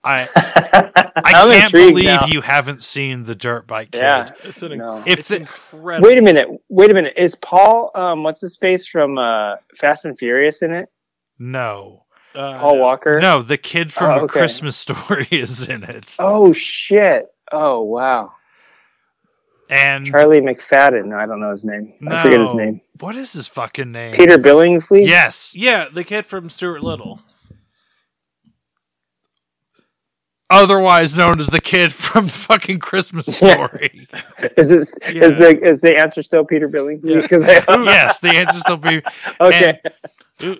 [0.03, 3.99] I I I can't believe you haven't seen the dirt bike kid.
[3.99, 4.29] Yeah.
[4.43, 4.95] It's an No.
[4.95, 6.09] inc- it's the- incredible.
[6.09, 6.47] Wait a minute.
[6.69, 7.13] Wait a minute.
[7.17, 7.91] Is Paul?
[7.93, 10.89] Um, what's his face from uh, Fast and Furious in it?
[11.37, 12.05] No.
[12.33, 12.79] Uh, Paul.
[12.79, 13.19] Walker.
[13.21, 14.39] No, the kid from Oh, A okay.
[14.39, 16.15] Christmas Story is in it.
[16.17, 17.27] Oh shit!
[17.51, 18.31] Oh wow!
[19.69, 21.13] And Charlie McFadden.
[21.13, 21.93] I don't know his name.
[21.99, 22.81] no, I forget his name.
[23.01, 24.15] What is his fucking name?
[24.15, 25.05] Peter Billingsley.
[25.07, 25.53] Yes.
[25.55, 27.21] Yeah, the kid from Stuart Little.
[30.51, 33.55] Otherwise known as the kid from fucking Christmas Yeah.
[33.67, 34.07] Story.
[34.57, 34.89] Is it?
[35.13, 35.23] Yeah.
[35.25, 37.09] Is the is the answer still Peter Billingsley?
[37.15, 37.21] Yeah.
[37.21, 39.01] Because I, yes, the answer still be
[39.39, 39.79] okay.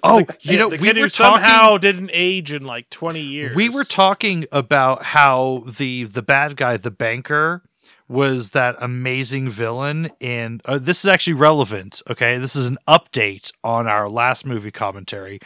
[0.03, 3.21] Oh, The- you know, the we kid were who somehow didn't age in like twenty
[3.21, 3.55] years.
[3.55, 7.63] We were talking about how the the bad guy, the banker,
[8.07, 12.01] was that amazing villain and Uh, this is actually relevant.
[12.09, 15.39] Okay, this is an update on our last movie commentary.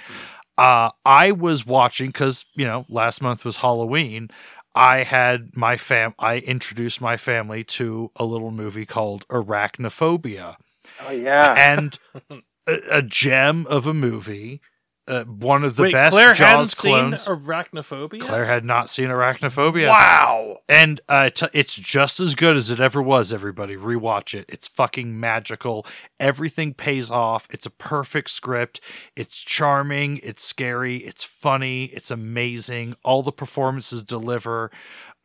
[0.57, 4.29] Uh, I was watching because you know last month was Halloween.
[4.75, 6.13] I had my fam.
[6.19, 10.55] I introduced my family to a little movie called Arachnophobia
[10.99, 11.57] Oh yeah.
[11.57, 11.97] and
[12.67, 14.61] a, a gem of a movie
[15.07, 17.23] uh, one of the Wait, best Claire hadn't Jaws clones.
[17.23, 18.21] seen Arachnophobia.
[18.21, 19.89] Claire had not seen Arachnophobia.
[19.89, 20.55] Wow.
[20.67, 23.75] And uh, t- it's just as good as it ever was, everybody.
[23.75, 24.45] Rewatch it.
[24.49, 25.85] It's fucking magical.
[26.19, 27.47] Everything pays off.
[27.51, 28.81] It's a perfect script.
[29.15, 30.19] It's charming.
[30.23, 30.97] It's scary.
[30.97, 31.85] It's funny.
[31.85, 32.95] It's amazing.
[33.03, 34.71] All the performances deliver.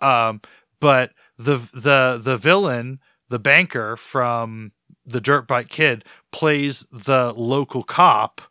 [0.01, 0.43] Um,
[0.79, 3.01] but the the the villain,
[3.31, 4.73] the banker from
[5.07, 8.43] the Dirt Bike Kid, plays the local cop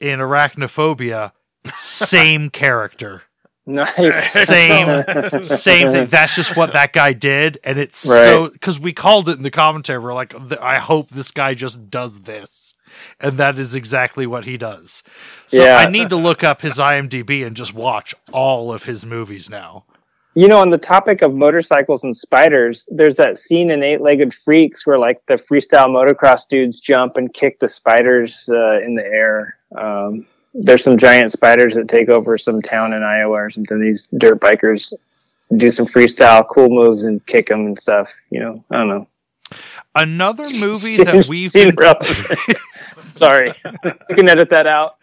[0.00, 1.32] in Arachnophobia.
[1.74, 3.22] Same character
[3.66, 4.30] Nice.
[4.46, 5.02] same
[5.42, 9.38] same thing that's just what that guy did and it's so because we called it
[9.38, 12.74] in the commentary we're like i hope this guy just does this
[13.20, 15.02] and that is exactly what he does
[15.46, 15.78] so Yeah.
[15.78, 19.86] i need to look up his imdb and just watch all of his movies now
[20.36, 24.34] You know, on the topic of motorcycles and spiders, there's that scene in Eight Legged
[24.34, 29.04] Freaks where like the freestyle motocross dudes jump and kick the spiders uh, in the
[29.04, 29.56] air.
[29.78, 33.80] Um, there's some giant spiders that take over some town in Iowa or something.
[33.80, 34.92] These dirt bikers
[35.56, 38.10] do some freestyle cool moves and kick them and stuff.
[38.30, 39.06] You know, I don't know.
[39.94, 42.56] another movie that we've Seen been.
[43.12, 43.52] Sorry,
[43.84, 44.96] you can edit that out.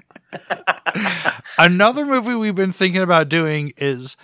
[1.57, 4.15] Another movie we've been thinking about doing is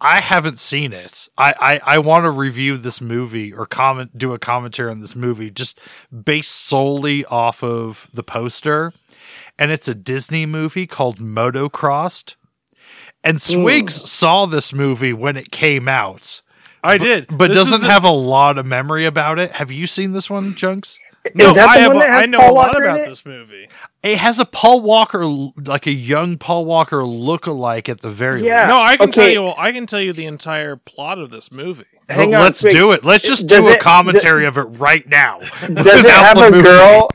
[0.00, 1.28] I haven't seen it.
[1.38, 5.16] I, I, I want to review this movie or comment do a commentary on this
[5.16, 5.78] movie just
[6.12, 8.92] based solely off of the poster.
[9.58, 12.34] And it's a Disney movie called Motocrossed.
[13.22, 16.42] And Swigs saw this movie when it came out,
[16.82, 19.52] I did, but This doesn't a- have a lot of memory about it.
[19.52, 20.98] Have you seen this one, Junks?
[21.34, 21.88] No, Is that I the have.
[21.94, 23.68] one a- that has I know Paul a lot Walker about this movie.
[24.02, 28.64] It has a Paul Walker, like a young Paul Walker look-alike at the very Yeah.
[28.64, 28.68] least.
[28.68, 29.32] No, I can tell Okay.
[29.32, 29.48] you.
[29.56, 31.84] I can tell you the entire plot of this movie.
[32.10, 32.72] Hang But on, let's wait.
[32.74, 33.04] do it.
[33.04, 35.38] Let's just Does do a it- commentary of it right now.
[35.72, 37.08] Does it have a girl?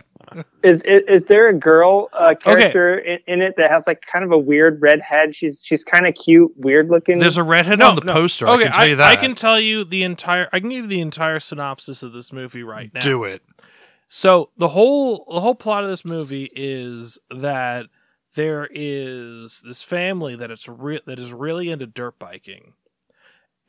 [0.62, 4.24] Is, is is there a girl uh, character in, in it that has like kind
[4.24, 5.36] of a weird red head?
[5.36, 7.18] She's she's kind of cute, weird looking.
[7.18, 8.14] There's a redhead No, on the no.
[8.14, 8.48] poster.
[8.48, 9.12] Okay, I can tell you that.
[9.12, 10.48] I can tell you the entire.
[10.54, 13.02] I can give you the entire synopsis of this movie right now.
[13.02, 13.42] do it.
[14.10, 17.86] So the whole the whole plot of this movie is that
[18.34, 22.74] there is this family that it's re- that is really into dirt biking,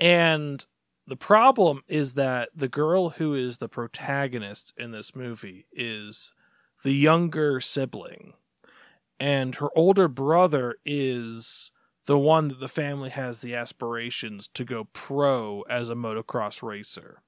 [0.00, 0.64] and
[1.06, 6.32] the problem is that the girl who is the protagonist in this movie is
[6.84, 8.32] the younger sibling,
[9.18, 11.70] and her older brother is
[12.06, 17.22] the one that the family has the aspirations to go pro as a motocross racer.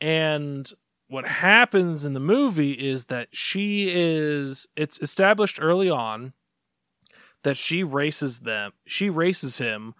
[0.00, 0.72] And
[1.08, 6.32] what happens in the movie is that she is it's established early on
[7.42, 9.94] that she races them she races him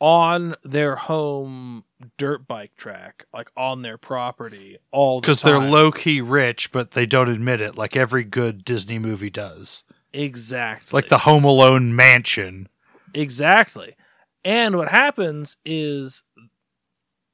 [0.00, 1.84] on their home
[2.18, 6.90] dirt bike track like on their property all the Because they're low key rich, but
[6.90, 9.82] they don't admit it, like every good Disney movie does.
[10.12, 12.68] exactly Like the Home Alone mansion.
[13.14, 13.96] Exactly.
[14.44, 16.22] And what happens is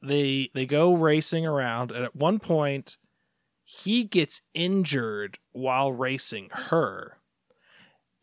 [0.03, 2.97] they they go racing around and at one point
[3.71, 7.19] he gets injured while racing her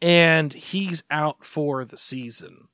[0.01, 2.67] and he's out for the season.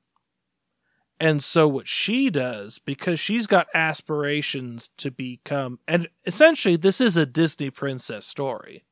[1.20, 7.16] And so what she does because she's got aspirations to become and essentially this is
[7.16, 8.84] a Disney princess story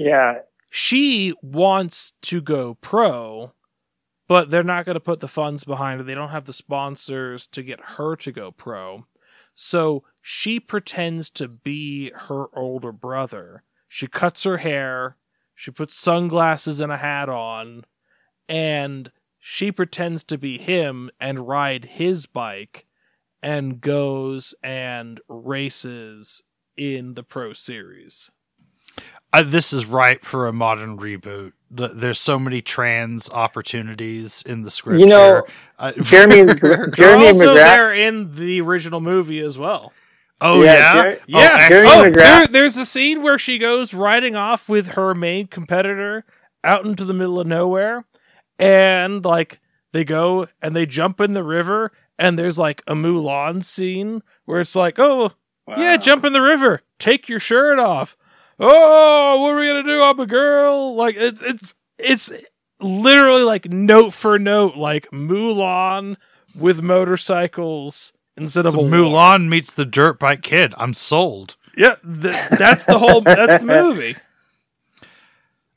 [0.00, 0.38] yeah,
[0.70, 3.52] she wants to go pro,
[4.28, 6.04] but they're not going to put the funds behind it.
[6.04, 9.04] They don't have the sponsors to get her to go pro.
[9.62, 13.62] So she pretends to be her older brother.
[13.88, 15.18] She cuts her hair,
[15.54, 17.84] she puts sunglasses and a hat on,
[18.48, 22.86] and she pretends to be him and ride his bike
[23.42, 26.42] and goes and races
[26.78, 28.30] in the pro series.
[29.32, 31.52] Uh, this is ripe for a modern reboot.
[31.70, 35.00] The, there's so many trans opportunities in the script.
[35.00, 35.44] You know, here.
[35.78, 37.54] Uh, Jeremy They're Jeremy also McGrath.
[37.54, 39.92] there in the original movie as well.
[40.40, 41.68] oh Yeah, yeah, Jer- Oh, Yeah.
[41.68, 46.24] Jeremy Oh, there, there's a scene where she goes riding off with her main competitor
[46.64, 48.04] out into the middle of nowhere,
[48.58, 49.60] and like
[49.92, 54.60] they go and they jump in the river, and there's like a Mulan scene where
[54.60, 55.32] it's like, oh
[55.68, 58.16] yeah, jump in the river, take your shirt off.
[58.62, 60.02] Oh, what are we gonna do?
[60.02, 60.94] I'm a girl.
[60.94, 62.32] Like it's it's it's
[62.80, 66.16] literally like note for note, like Mulan
[66.54, 68.90] with motorcycles instead of So a war.
[68.90, 70.74] Mulan meets the dirt bike kid.
[70.76, 71.56] I'm sold.
[71.76, 74.16] Yeah, th- that's the whole that's the movie.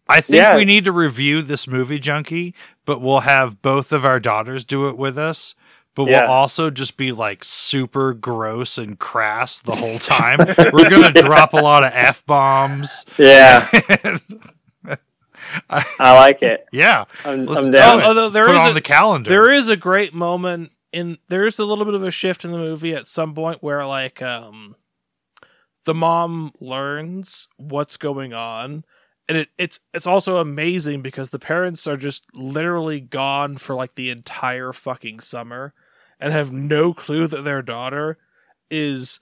[0.07, 0.55] I think Yeah.
[0.57, 2.53] we need to review this movie, Junky,
[2.85, 5.55] but we'll have both of our daughters do it with us.
[5.95, 6.21] But Yeah.
[6.23, 10.39] we'll also just be like super gross and crass the whole time.
[10.39, 13.05] We're gonna drop a lot of f bombs.
[13.17, 13.69] Yeah,
[15.99, 16.65] I like it.
[16.71, 17.99] Yeah, I'm, let's I'm do down.
[17.99, 18.05] it.
[18.05, 19.29] Although Let's there put on a- the calendar.
[19.29, 22.51] There is a great moment in there is a little bit of a shift in
[22.51, 24.75] the movie at some point where like um
[25.85, 28.85] the mom learns what's going on
[29.27, 33.95] and it, it's it's also amazing because the parents are just literally gone for like
[33.95, 35.73] the entire fucking summer
[36.19, 38.17] and have no clue that their daughter
[38.69, 39.19] is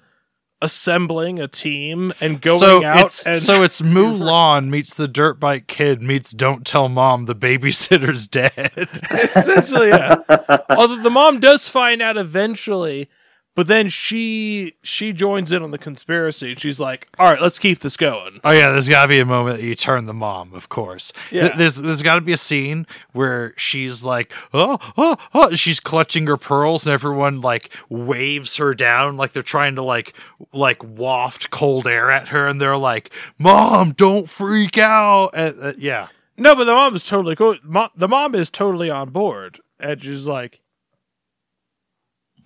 [0.61, 5.40] assembling a team and going so out it's and so it's Mulan meets the dirt
[5.40, 8.88] bike kid meets Don't Tell Mom the babysitter's dead.
[9.10, 10.18] essentially yeah.
[10.70, 13.10] Although the mom does find out eventually,
[13.55, 17.59] but then she she joins in on the conspiracy and she's like, "All right, let's
[17.59, 20.13] keep this going." Oh yeah, there's got to be a moment that you turn the
[20.13, 21.11] mom, of course.
[21.31, 21.41] Yeah.
[21.43, 25.80] Th- There's there's got to be a scene where she's like, oh, oh, oh, she's
[25.80, 30.13] clutching her pearls, and everyone like waves her down, like they're trying to like
[30.53, 35.73] like waft cold air at her, and they're like, "Mom, don't freak out." Uh, uh,
[35.77, 36.07] yeah,
[36.38, 37.57] No, but the mom is totally cool.
[37.95, 40.61] The mom is totally on board, and she's like,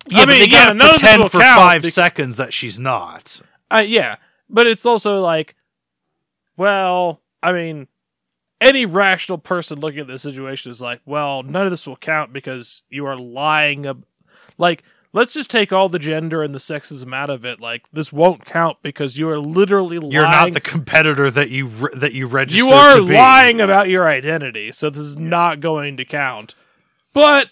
[0.08, 3.40] yeah, I but mean, they yeah, gotta pretend for count five seconds that she's not.
[3.70, 4.16] uh, "Yeah,"
[4.48, 5.54] but it's also like,
[6.56, 7.88] well, I mean.
[8.58, 12.32] Any rational person looking at this situation is like, well, none of this will count
[12.32, 13.84] because you are lying.
[13.84, 14.06] Ab-
[14.56, 17.60] like, let's just take all the gender and the sexism out of it.
[17.60, 20.10] Like, this won't count because you are literally lying.
[20.10, 22.66] You're not the competitor that you re- that you registered.
[22.66, 26.54] you are lying about your identity, so this is not going to count.
[27.12, 27.48] But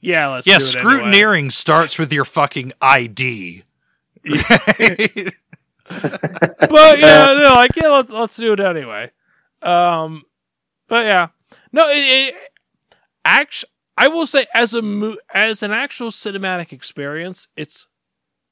[0.00, 0.94] yeah, let's Yeah, do it anyway.
[0.94, 3.64] scrutineering starts with your fucking ID.
[5.88, 9.10] But yeah, no, like yeah, let's let's do it anyway.
[9.62, 10.22] Um,
[10.88, 11.28] but yeah,
[11.72, 12.34] no, it, it
[13.24, 13.64] act.
[13.96, 17.88] I will say as a mo- as an actual cinematic experience, it's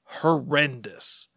[0.05, 1.29] horrendous.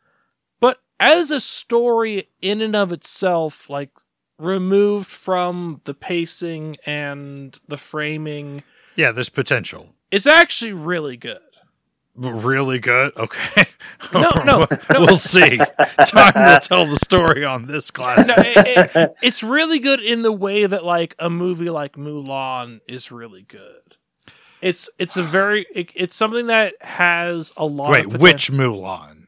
[0.60, 3.92] But as a story in and of itself, like
[4.40, 8.64] removed from the pacing and the framing,
[8.96, 9.94] yeah, there's potential.
[10.12, 11.40] It's actually really good.
[12.16, 13.16] Really good.
[13.18, 13.66] Okay.
[14.14, 15.58] No, no, we'll see.
[15.58, 18.28] Time will tell the story on this class.
[18.28, 22.82] no, it, it- it's really good in the way that like a movie like Mulan
[22.90, 23.96] is really good.
[24.62, 27.92] It's it's a very it, it's something that has a lot.
[27.92, 29.21] Wait, which Mulan?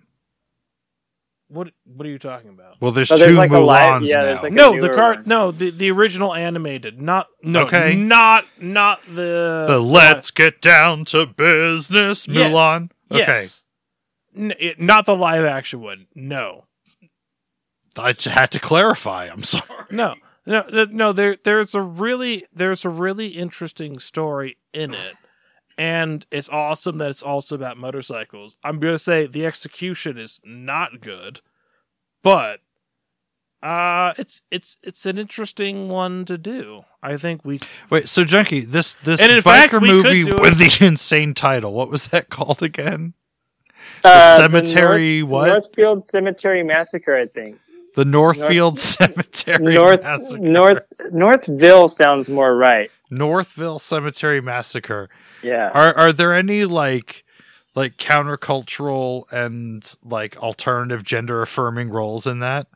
[1.53, 2.77] What what are you talking about?
[2.82, 4.23] Well, there's Oh, there's two like a Mulans live- yeah, now.
[4.23, 5.14] there's like a- No, the car.
[5.15, 5.23] one.
[5.27, 7.01] No, the the original animated.
[7.01, 7.67] Not no.
[7.67, 7.95] Okay.
[7.95, 12.51] Not not the the Let's Get Down to Business Yes.
[12.51, 12.90] Mulan.
[13.11, 13.64] Okay, Yes.
[14.35, 16.07] N- it- not the live action one.
[16.15, 16.65] No.
[17.98, 19.27] I just had to clarify.
[19.27, 19.65] I'm sorry.
[19.91, 20.15] No,
[20.48, 21.14] no, no, no.
[21.14, 25.14] There, there's a really, there's a really interesting story in it,
[25.77, 28.57] and it's awesome that it's also about motorcycles.
[28.63, 31.41] I'm gonna say the execution is not good,
[32.21, 32.59] but
[33.61, 36.83] uh, it's it's it's an interesting one to do.
[37.01, 40.41] I think we Wait, so Junky, this this And in biker fact, movie do it-
[40.41, 41.73] with the insane title.
[41.73, 43.13] What was that called again?
[44.03, 45.47] Uh, Cemetery North, what?
[45.47, 47.57] Northfield Cemetery Massacre, I think.
[47.95, 50.39] The Northfield Cemetery North Massacre.
[50.41, 52.89] North Northville sounds more right.
[53.09, 55.09] Northville Cemetery Massacre.
[55.43, 55.69] Yeah.
[55.73, 57.23] Are are there any like
[57.75, 62.67] like countercultural and like alternative gender affirming roles in that?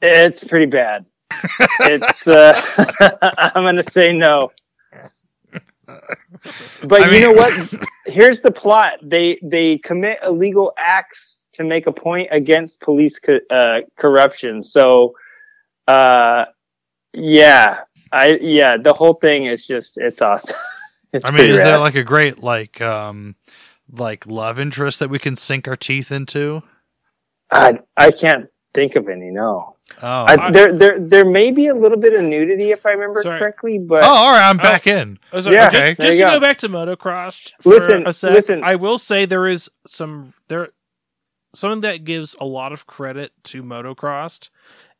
[0.00, 1.06] It's pretty bad.
[1.80, 2.60] it's uh
[3.54, 4.50] I'm gonna say no.
[6.84, 7.72] But I you mean- know what?
[8.06, 8.94] Here's the plot.
[9.02, 14.62] They they commit illegal acts to make a point against police co- uh, corruption.
[14.62, 15.14] So
[15.86, 16.46] uh
[17.12, 17.82] yeah.
[18.10, 20.56] I yeah, the whole thing is just it's awesome.
[21.12, 23.36] it's I mean, pretty is there like a great like um
[23.90, 26.62] like love interest that we can sink our teeth into?
[27.50, 29.76] I I can't think of any, no.
[30.02, 33.20] Oh, I, there, there, there may be a little bit of nudity if I remember
[33.20, 33.38] Sorry.
[33.38, 35.18] correctly, but oh, all right, I'm back in.
[35.32, 35.88] Oh, sorry, Yeah, okay.
[35.88, 36.30] just, there you to go.
[36.36, 38.64] go back to motocross for Listen, a sec, listen.
[38.64, 40.68] I will say there is some there
[41.54, 44.48] something that gives a lot of credit to motocross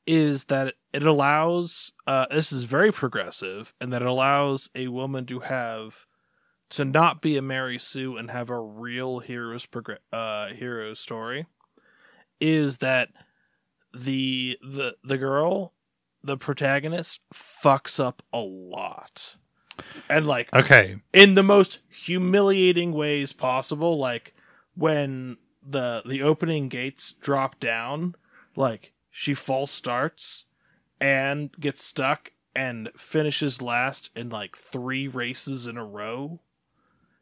[0.06, 5.26] is that it allows uh, this is very progressive and that it allows a woman
[5.26, 6.06] to have
[6.70, 11.46] to not be a Mary Sue and have a real hero's progr- uh, hero story
[12.40, 13.10] is that
[13.94, 15.74] the the the girl
[16.24, 19.36] the protagonist fucks up a lot.
[20.08, 24.34] And like Okay, in the most humiliating ways possible like
[24.74, 28.14] when the the opening gates drop down
[28.56, 30.46] like she false starts
[31.02, 36.40] and gets stuck and finishes last in like 3 races in a row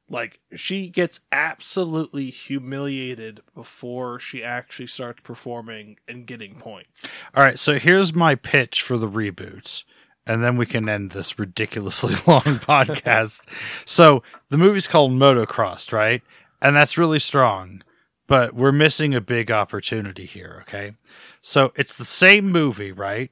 [0.09, 7.59] like she gets absolutely humiliated before she actually starts performing and getting points all right.
[7.59, 9.85] So here's my pitch for the reboot.
[10.27, 13.43] and then we can end this ridiculously long podcast.
[13.85, 16.23] So the movie's called Motocrossed, right?
[16.61, 17.83] And that's really strong,
[18.27, 20.59] but we're missing a big opportunity here.
[20.63, 20.95] Okay,
[21.41, 23.31] so it's the same movie, right?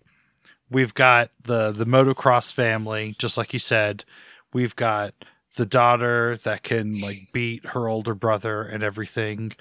[0.70, 4.04] We've got the the motocross family, just like you said.
[4.52, 5.14] We've got
[5.56, 9.52] the daughter that can like beat her older brother and everything.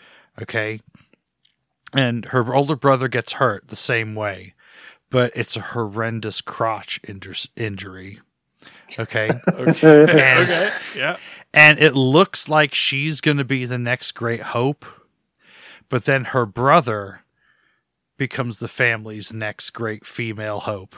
[0.41, 0.81] Okay,
[1.93, 4.53] and her older brother gets hurt the same way
[5.09, 8.19] but it's a horrendous crotch injur- injury.
[8.97, 9.29] Okay.
[9.47, 10.73] and, okay.
[10.95, 11.17] Yeah.
[11.53, 14.85] and it looks like she's going to be the next great hope,
[15.89, 17.21] but then her brother
[18.17, 20.95] becomes the family's next great female hope.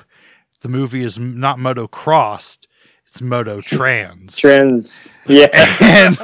[0.61, 2.67] The movie is not moto crossed,
[3.07, 4.37] it's moto trans.
[4.37, 5.07] Trends.
[5.27, 5.47] Yeah.
[5.79, 6.17] and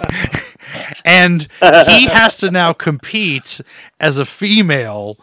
[1.05, 1.47] and
[1.87, 3.61] he has to now compete
[3.99, 5.19] as a female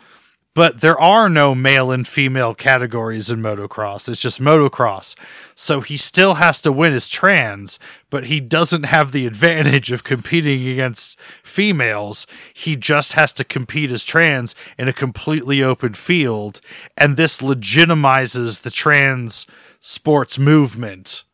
[0.55, 4.09] but there are no male and female categories in motocross.
[4.09, 5.17] It's just motocross.
[5.55, 7.79] So he still has to win as trans,
[8.11, 12.27] but he doesn't have the advantage of competing against females.
[12.53, 16.61] He just has to compete as trans in a completely open field.
[16.99, 19.47] And this legitimizes the trans
[19.81, 21.25] sports movement.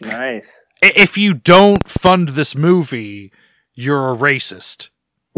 [0.00, 0.64] nice.
[0.80, 3.32] If you don't fund this movie,
[3.74, 4.88] you're a racist.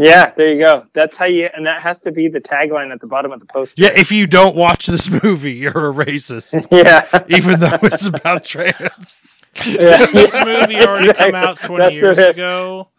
[0.01, 0.83] Yeah, there you go.
[0.93, 3.45] That's how you, and that has to be the tagline at the bottom of the
[3.45, 3.83] poster.
[3.83, 6.65] Yeah, if you don't watch this movie, you're a racist.
[6.71, 7.05] Yeah.
[7.29, 9.45] even though it's about trans.
[9.65, 10.05] yeah.
[10.07, 12.89] This movie already come out 20 That's years ago?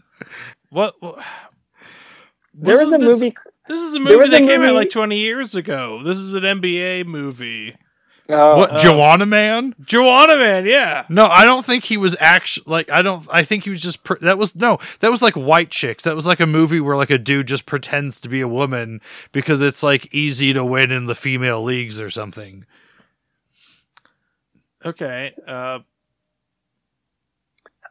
[0.70, 0.94] What?
[1.00, 1.18] what
[2.54, 3.34] There was a this- movie.
[3.68, 6.02] This is a movie was a that came out like 20 years ago.
[6.02, 7.76] This is an NBA movie.
[8.28, 9.74] Oh, what, Juwanna Mann?
[9.82, 11.04] Juwanna Mann, yeah.
[11.08, 12.90] No, I don't think he was actually like.
[12.90, 13.26] I don't.
[13.30, 14.04] I think he was just.
[14.04, 14.78] Pr- that was no.
[15.00, 16.04] That was like White Chicks.
[16.04, 19.00] That was like a movie where like a dude just pretends to be a woman
[19.32, 22.64] because it's like easy to win in the female leagues or something.
[24.84, 25.34] Okay.
[25.46, 25.80] Uh,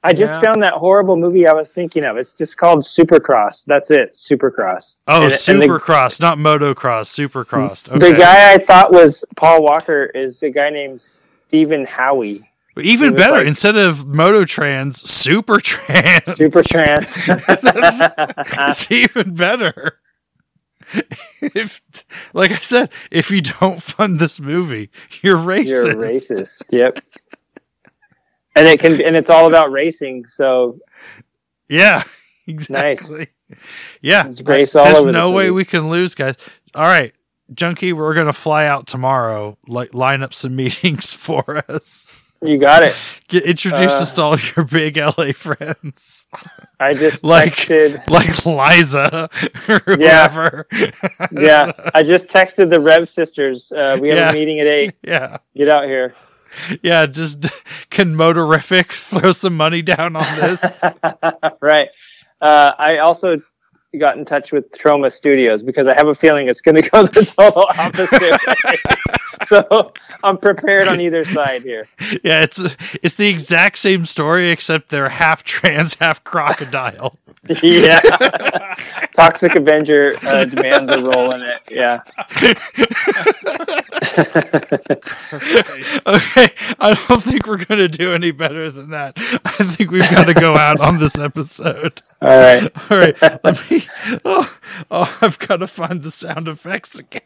[0.03, 0.41] I just Yeah.
[0.41, 2.17] found that horrible movie I was thinking of.
[2.17, 3.63] It's just called Supercross.
[3.65, 4.97] That's it, Supercross.
[5.07, 7.05] Oh, And- and the- Supercross, not Motocross.
[7.07, 7.88] Supercross.
[7.89, 8.11] Okay.
[8.11, 11.01] The guy I thought was Paul Walker is a guy named
[11.47, 12.43] Stephen Howey.
[12.80, 13.33] Even better.
[13.39, 16.23] like- Instead of Mototrans, Super Trans.
[16.35, 17.05] Super trans.
[17.27, 19.97] it's even better.
[21.41, 21.81] If,
[22.33, 24.89] like I said, if you don't fund this movie,
[25.21, 25.67] you're racist.
[25.85, 26.63] You're racist.
[26.69, 26.99] Yep.
[28.55, 30.25] And it can, and it's all about racing.
[30.27, 30.80] So
[31.69, 32.03] Yeah,
[32.47, 33.27] exactly.
[34.01, 36.35] Yeah, It's race all there's no way we can lose, guys.
[36.73, 37.13] All right,
[37.53, 39.57] Junky, we're gonna fly out tomorrow.
[39.67, 42.15] Like, line up some meetings for us.
[42.41, 42.95] you got it.
[43.27, 46.27] Get introduce Uh, us to all your big LA friends,
[46.80, 48.09] I just Like- texted.
[48.09, 49.30] like Liza
[49.67, 50.30] or Yeah.
[50.30, 50.67] whoever.
[51.31, 53.71] Yeah, I just texted the Rev sisters.
[53.73, 54.30] Uh, we have Yeah.
[54.30, 54.93] a meeting at eight.
[55.03, 55.38] yeah.
[55.55, 56.15] Get out here.
[56.81, 57.41] Yeah, just
[57.89, 60.81] can Motorific throw some money down on this?
[61.61, 61.89] right.
[62.41, 63.41] Uh, I also
[63.99, 67.03] got in touch with Troma Studios because I have a feeling it's going to go
[67.05, 68.77] the total opposite way.
[69.47, 69.91] So
[70.23, 71.88] I'm prepared on either side here.
[72.23, 72.59] yeah, it's
[73.01, 77.15] it's the exact same story except they're half trans, half crocodile.
[77.61, 77.99] yeah.
[79.15, 81.61] Toxic Avenger uh, demands a role in it.
[81.69, 82.01] Yeah.
[86.07, 86.49] Okay,
[86.80, 89.13] I don't think we're gonna do any better than that.
[89.17, 92.01] I think we've got to go out on this episode.
[92.21, 92.63] All right.
[92.91, 93.83] All right, let me.
[94.25, 94.57] Oh,
[94.89, 97.21] oh I've got to find the sound effects again.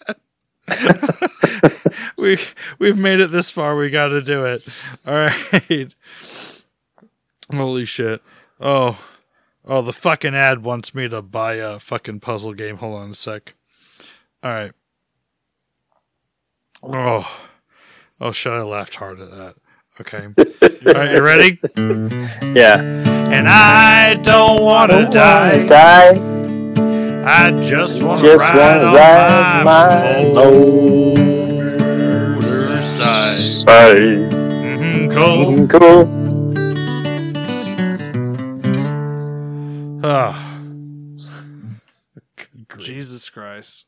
[2.17, 2.37] we
[2.79, 3.75] we've made it this far.
[3.77, 4.67] We got to do it.
[5.07, 5.93] All right.
[7.53, 8.21] Holy shit!
[8.59, 8.99] Oh,
[9.63, 12.77] oh, the fucking ad wants me to buy a fucking puzzle game.
[12.77, 13.53] Hold on a sec.
[14.43, 14.71] All right.
[16.87, 17.25] Oh,
[18.21, 18.53] oh, shit!
[18.53, 19.55] I laughed hard at that.
[19.99, 20.27] Okay.
[20.87, 21.59] All right, you ready?
[22.55, 22.79] Yeah.
[22.79, 25.65] And I don't want to die.
[25.65, 26.19] Die.
[27.25, 31.15] I just want to Just ride wanna on ride my, my motorcycle.
[33.65, 33.95] Bye.
[34.75, 35.67] Mhm, cool.
[35.67, 36.05] Cool.
[40.03, 40.59] Ah.
[42.35, 42.85] Good grief.
[42.85, 43.85] Jesus Christ.